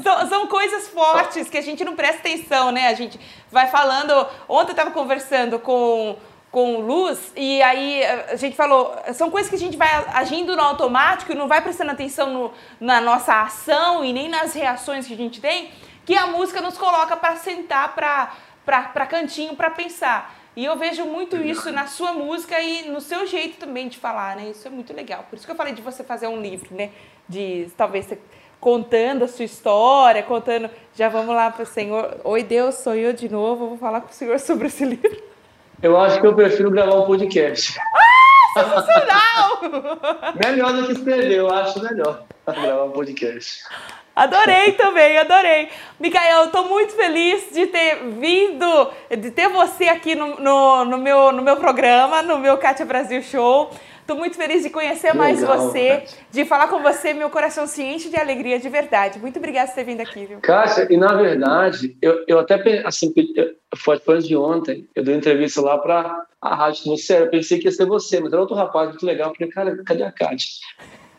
são, 0.02 0.28
são, 0.28 0.46
coisas 0.46 0.88
fortes 0.88 1.48
que 1.48 1.56
a 1.56 1.62
gente 1.62 1.84
não 1.84 1.96
presta 1.96 2.18
atenção, 2.18 2.70
né? 2.70 2.88
A 2.88 2.94
gente 2.94 3.18
vai 3.50 3.66
falando. 3.68 4.26
Ontem 4.48 4.72
eu 4.72 4.76
tava 4.76 4.90
conversando 4.90 5.58
com 5.58 6.16
com 6.50 6.80
luz, 6.80 7.32
e 7.36 7.62
aí 7.62 8.02
a 8.04 8.34
gente 8.34 8.56
falou, 8.56 8.96
são 9.14 9.30
coisas 9.30 9.48
que 9.48 9.54
a 9.54 9.58
gente 9.58 9.76
vai 9.76 9.88
agindo 10.12 10.56
no 10.56 10.62
automático 10.62 11.30
e 11.30 11.34
não 11.34 11.46
vai 11.46 11.62
prestando 11.62 11.92
atenção 11.92 12.32
no, 12.32 12.52
na 12.80 13.00
nossa 13.00 13.42
ação 13.42 14.04
e 14.04 14.12
nem 14.12 14.28
nas 14.28 14.52
reações 14.52 15.06
que 15.06 15.14
a 15.14 15.16
gente 15.16 15.40
tem, 15.40 15.70
que 16.04 16.16
a 16.16 16.26
música 16.26 16.60
nos 16.60 16.76
coloca 16.76 17.16
para 17.16 17.36
sentar 17.36 17.94
para 17.94 19.06
cantinho 19.06 19.54
para 19.54 19.70
pensar. 19.70 20.34
E 20.56 20.64
eu 20.64 20.76
vejo 20.76 21.04
muito 21.04 21.36
isso 21.36 21.70
na 21.70 21.86
sua 21.86 22.12
música 22.12 22.60
e 22.60 22.88
no 22.88 23.00
seu 23.00 23.24
jeito 23.26 23.58
também 23.58 23.86
de 23.88 23.98
falar, 23.98 24.34
né? 24.34 24.50
Isso 24.50 24.66
é 24.66 24.70
muito 24.70 24.92
legal. 24.92 25.24
Por 25.30 25.36
isso 25.36 25.46
que 25.46 25.52
eu 25.52 25.56
falei 25.56 25.72
de 25.72 25.80
você 25.80 26.02
fazer 26.02 26.26
um 26.26 26.40
livro, 26.42 26.74
né? 26.74 26.90
De 27.28 27.70
talvez 27.76 28.08
contando 28.60 29.24
a 29.24 29.28
sua 29.28 29.44
história, 29.44 30.22
contando. 30.24 30.68
Já 30.96 31.08
vamos 31.08 31.34
lá 31.34 31.50
para 31.50 31.62
o 31.62 31.66
Senhor. 31.66 32.20
Oi, 32.24 32.42
Deus, 32.42 32.74
sou 32.74 32.96
eu 32.96 33.12
de 33.12 33.28
novo. 33.28 33.68
Vou 33.68 33.78
falar 33.78 34.00
com 34.00 34.08
o 34.08 34.12
Senhor 34.12 34.38
sobre 34.40 34.66
esse 34.66 34.84
livro. 34.84 35.29
Eu 35.82 35.98
acho 35.98 36.20
que 36.20 36.26
eu 36.26 36.34
prefiro 36.34 36.70
gravar 36.70 36.94
um 36.94 37.06
podcast. 37.06 37.78
Ah, 37.80 38.60
sensacional! 38.60 39.60
melhor 40.44 40.72
do 40.74 40.86
que 40.86 40.92
escrever, 40.92 41.38
eu 41.38 41.50
acho 41.50 41.82
melhor 41.82 42.22
gravar 42.46 42.84
um 42.84 42.90
podcast. 42.90 43.64
Adorei 44.14 44.72
também, 44.72 45.16
adorei. 45.16 45.70
Micael, 45.98 46.44
estou 46.44 46.68
muito 46.68 46.94
feliz 46.94 47.50
de 47.54 47.66
ter 47.68 47.96
vindo, 48.18 48.90
de 49.18 49.30
ter 49.30 49.48
você 49.48 49.88
aqui 49.88 50.14
no, 50.14 50.38
no, 50.38 50.84
no, 50.84 50.98
meu, 50.98 51.32
no 51.32 51.40
meu 51.40 51.56
programa, 51.56 52.20
no 52.20 52.38
meu 52.38 52.58
Kátia 52.58 52.84
Brasil 52.84 53.22
Show. 53.22 53.70
Estou 54.10 54.18
muito 54.18 54.36
feliz 54.36 54.64
de 54.64 54.70
conhecer 54.70 55.14
mais 55.14 55.40
você, 55.40 56.02
de 56.32 56.44
falar 56.44 56.66
com 56.66 56.82
você. 56.82 57.14
Meu 57.14 57.30
coração 57.30 57.64
se 57.68 57.80
enche 57.80 58.08
de 58.08 58.16
alegria 58.16 58.58
de 58.58 58.68
verdade. 58.68 59.20
Muito 59.20 59.38
obrigada 59.38 59.68
por 59.68 59.76
ter 59.76 59.84
vindo 59.84 60.00
aqui, 60.00 60.26
viu? 60.26 60.40
Cássia, 60.40 60.88
e 60.90 60.96
na 60.96 61.14
verdade, 61.14 61.96
eu, 62.02 62.24
eu 62.26 62.40
até, 62.40 62.84
assim, 62.84 63.14
foi 63.76 64.00
antes 64.08 64.26
de 64.26 64.36
ontem, 64.36 64.88
eu 64.96 65.04
dei 65.04 65.14
uma 65.14 65.18
entrevista 65.18 65.60
lá 65.60 65.78
para 65.78 66.26
a 66.40 66.54
rádio 66.56 66.86
você. 66.86 67.20
Eu 67.20 67.30
pensei 67.30 67.60
que 67.60 67.66
ia 67.66 67.70
ser 67.70 67.86
você, 67.86 68.18
mas 68.18 68.32
era 68.32 68.40
outro 68.40 68.56
rapaz 68.56 68.88
muito 68.88 69.06
legal. 69.06 69.30
Eu 69.30 69.36
falei, 69.36 69.52
cara, 69.52 69.84
cadê 69.84 70.02
a 70.02 70.10
Kátia? 70.10 70.48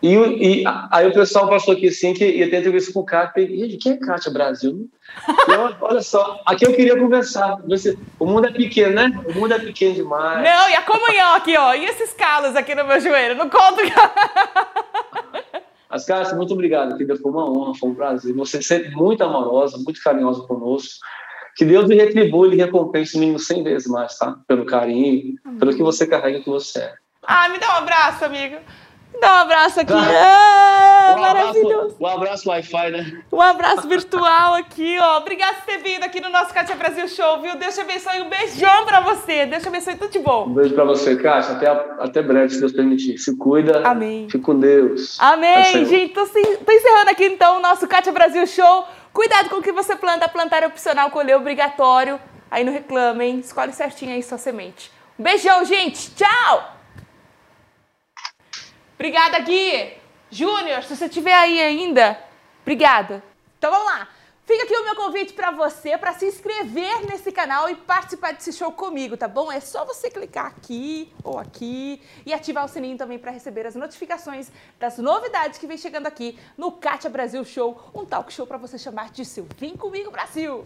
E, 0.02 0.16
e, 0.16 0.64
aí 0.90 1.08
o 1.08 1.14
pessoal 1.14 1.48
passou 1.48 1.76
aqui 1.76 1.88
assim 1.88 2.14
que 2.14 2.26
ia 2.26 2.50
ter 2.50 2.58
entrevista 2.58 2.92
com 2.92 3.02
o 3.02 3.06
Kátia. 3.06 3.42
E 3.42 3.58
gente, 3.60 3.78
quem 3.78 3.94
é 3.94 3.98
Kátia 3.98 4.32
Brasil? 4.32 4.90
Eu, 5.48 5.76
olha 5.82 6.02
só, 6.02 6.42
aqui 6.46 6.66
eu 6.66 6.74
queria 6.74 6.98
conversar. 6.98 7.58
Você, 7.68 7.98
o 8.18 8.26
mundo 8.26 8.48
é 8.48 8.52
pequeno, 8.52 8.96
né? 8.96 9.12
O 9.26 9.34
mundo 9.34 9.54
é 9.54 9.60
pequeno 9.60 9.94
demais. 9.94 10.44
Não, 10.44 10.70
e 10.70 10.74
a 10.74 10.82
comunhão 10.82 11.36
aqui, 11.36 11.56
ó. 11.58 11.74
E 11.74 11.86
esses 11.86 12.14
calos 12.14 12.56
aqui 12.56 12.74
no 12.74 12.86
meu 12.86 13.00
joelho? 13.00 13.36
Não 13.36 13.50
conto. 13.50 13.82
As 15.90 16.06
caras, 16.06 16.32
muito 16.34 16.54
obrigado, 16.54 16.96
querida. 16.96 17.18
Foi 17.18 17.30
uma 17.30 17.52
honra, 17.52 17.76
foi 17.76 17.90
um 17.90 17.96
prazer. 17.96 18.34
Você 18.34 18.58
é 18.58 18.62
sempre 18.62 18.92
muito 18.92 19.22
amorosa, 19.24 19.78
muito 19.78 20.02
carinhosa 20.02 20.42
conosco. 20.44 21.06
Que 21.58 21.66
Deus 21.66 21.90
lhe 21.90 21.96
retribua 21.96 22.48
e 22.48 22.56
recompense 22.56 23.18
o 23.18 23.20
mínimo 23.20 23.38
100 23.38 23.64
vezes 23.64 23.88
mais, 23.90 24.18
tá? 24.18 24.38
Pelo 24.48 24.66
carinho, 24.66 25.36
pelo 25.60 25.76
que 25.76 25.84
você 25.84 26.08
carrega 26.08 26.40
que 26.40 26.50
você 26.50 26.80
é. 26.80 26.94
Ah, 27.24 27.50
me 27.50 27.60
dá 27.60 27.74
um 27.74 27.78
abraço, 27.80 28.24
amigo. 28.24 28.56
Dá 29.22 29.28
um 29.28 29.38
abraço 29.42 29.80
aqui. 29.80 29.94
Ah, 29.94 31.14
um 31.16 31.22
maravilhoso. 31.22 31.76
Abraço, 31.76 31.98
um 32.00 32.08
abraço 32.08 32.50
Wi-Fi, 32.50 32.90
né? 32.90 33.22
Um 33.32 33.40
abraço 33.40 33.88
virtual 33.88 34.56
aqui, 34.56 34.98
ó. 35.00 35.20
Obrigada 35.20 35.58
por 35.58 35.66
ter 35.66 35.78
vindo 35.78 36.04
aqui 36.04 36.20
no 36.20 36.30
nosso 36.30 36.52
Kátia 36.52 36.76
Brasil 36.76 37.08
Show, 37.08 37.40
viu? 37.40 37.56
Deus 37.56 37.76
te 37.76 37.82
abençoe. 37.82 38.20
Um 38.20 38.30
beijão 38.30 38.84
pra 38.84 39.00
você. 39.02 39.46
Deus 39.46 39.62
te 39.62 39.68
abençoe. 39.68 39.96
Tudo 39.96 40.10
de 40.12 40.18
bom. 40.18 40.48
Um 40.48 40.54
beijo 40.56 40.74
pra 40.74 40.86
você, 40.86 41.16
Kátia. 41.16 41.54
Até, 41.56 41.68
até 42.00 42.24
breve, 42.24 42.50
se 42.52 42.60
Deus 42.60 42.72
permitir. 42.72 43.20
Se 43.20 43.38
cuida. 43.38 43.88
Amém. 43.88 44.28
Fique 44.28 44.44
com 44.44 44.60
Deus. 44.60 45.20
Amém, 45.20 45.86
gente. 45.86 46.14
Tô, 46.16 46.26
tô 46.26 46.72
encerrando 46.72 47.12
aqui, 47.12 47.26
então, 47.26 47.58
o 47.58 47.62
nosso 47.62 47.88
Kátia 47.88 48.12
Brasil 48.12 48.48
Show. 48.48 48.86
Cuidado 49.14 49.50
com 49.50 49.58
o 49.58 49.62
que 49.62 49.72
você 49.72 49.96
planta. 49.96 50.28
Plantar 50.28 50.64
é 50.64 50.66
opcional, 50.66 51.12
colher 51.12 51.34
é 51.34 51.38
obrigatório. 51.38 52.20
Aí 52.50 52.64
não 52.64 52.74
reclama, 52.74 53.24
hein? 53.24 53.40
Escolhe 53.40 53.72
certinho 53.72 54.14
aí 54.16 54.24
sua 54.24 54.40
semente. 54.40 54.92
Um 55.20 55.22
beijão, 55.24 55.64
gente. 55.64 56.10
Tchau! 56.16 56.81
Obrigada, 59.02 59.40
Gui! 59.40 59.98
Júnior, 60.30 60.84
se 60.84 60.96
você 60.96 61.06
estiver 61.06 61.34
aí 61.34 61.60
ainda, 61.60 62.24
obrigada. 62.62 63.24
Então 63.58 63.72
vamos 63.72 63.88
lá. 63.88 64.08
Fica 64.46 64.64
aqui 64.64 64.76
o 64.76 64.84
meu 64.84 64.96
convite 64.96 65.34
para 65.34 65.50
você 65.50 65.98
para 65.98 66.14
se 66.14 66.28
inscrever 66.28 67.08
nesse 67.08 67.32
canal 67.32 67.68
e 67.68 67.76
participar 67.76 68.34
desse 68.34 68.54
show 68.54 68.72
comigo, 68.72 69.18
tá 69.18 69.28
bom? 69.28 69.52
É 69.52 69.60
só 69.60 69.84
você 69.86 70.08
clicar 70.08 70.46
aqui 70.46 71.12
ou 71.24 71.40
aqui 71.40 72.00
e 72.28 72.32
ativar 72.32 72.64
o 72.64 72.68
sininho 72.68 72.96
também 72.96 73.18
para 73.18 73.32
receber 73.32 73.66
as 73.66 73.74
notificações 73.74 74.52
das 74.80 75.00
novidades 75.00 75.58
que 75.58 75.66
vem 75.66 75.80
chegando 75.80 76.06
aqui 76.06 76.38
no 76.56 76.72
Kátia 76.72 77.10
Brasil 77.10 77.44
Show, 77.44 77.82
um 77.96 78.06
talk 78.06 78.32
show 78.32 78.46
para 78.46 78.60
você 78.60 78.78
chamar 78.78 79.10
de 79.10 79.26
seu 79.26 79.48
Vem 79.58 79.76
Comigo 79.76 80.12
Brasil. 80.12 80.64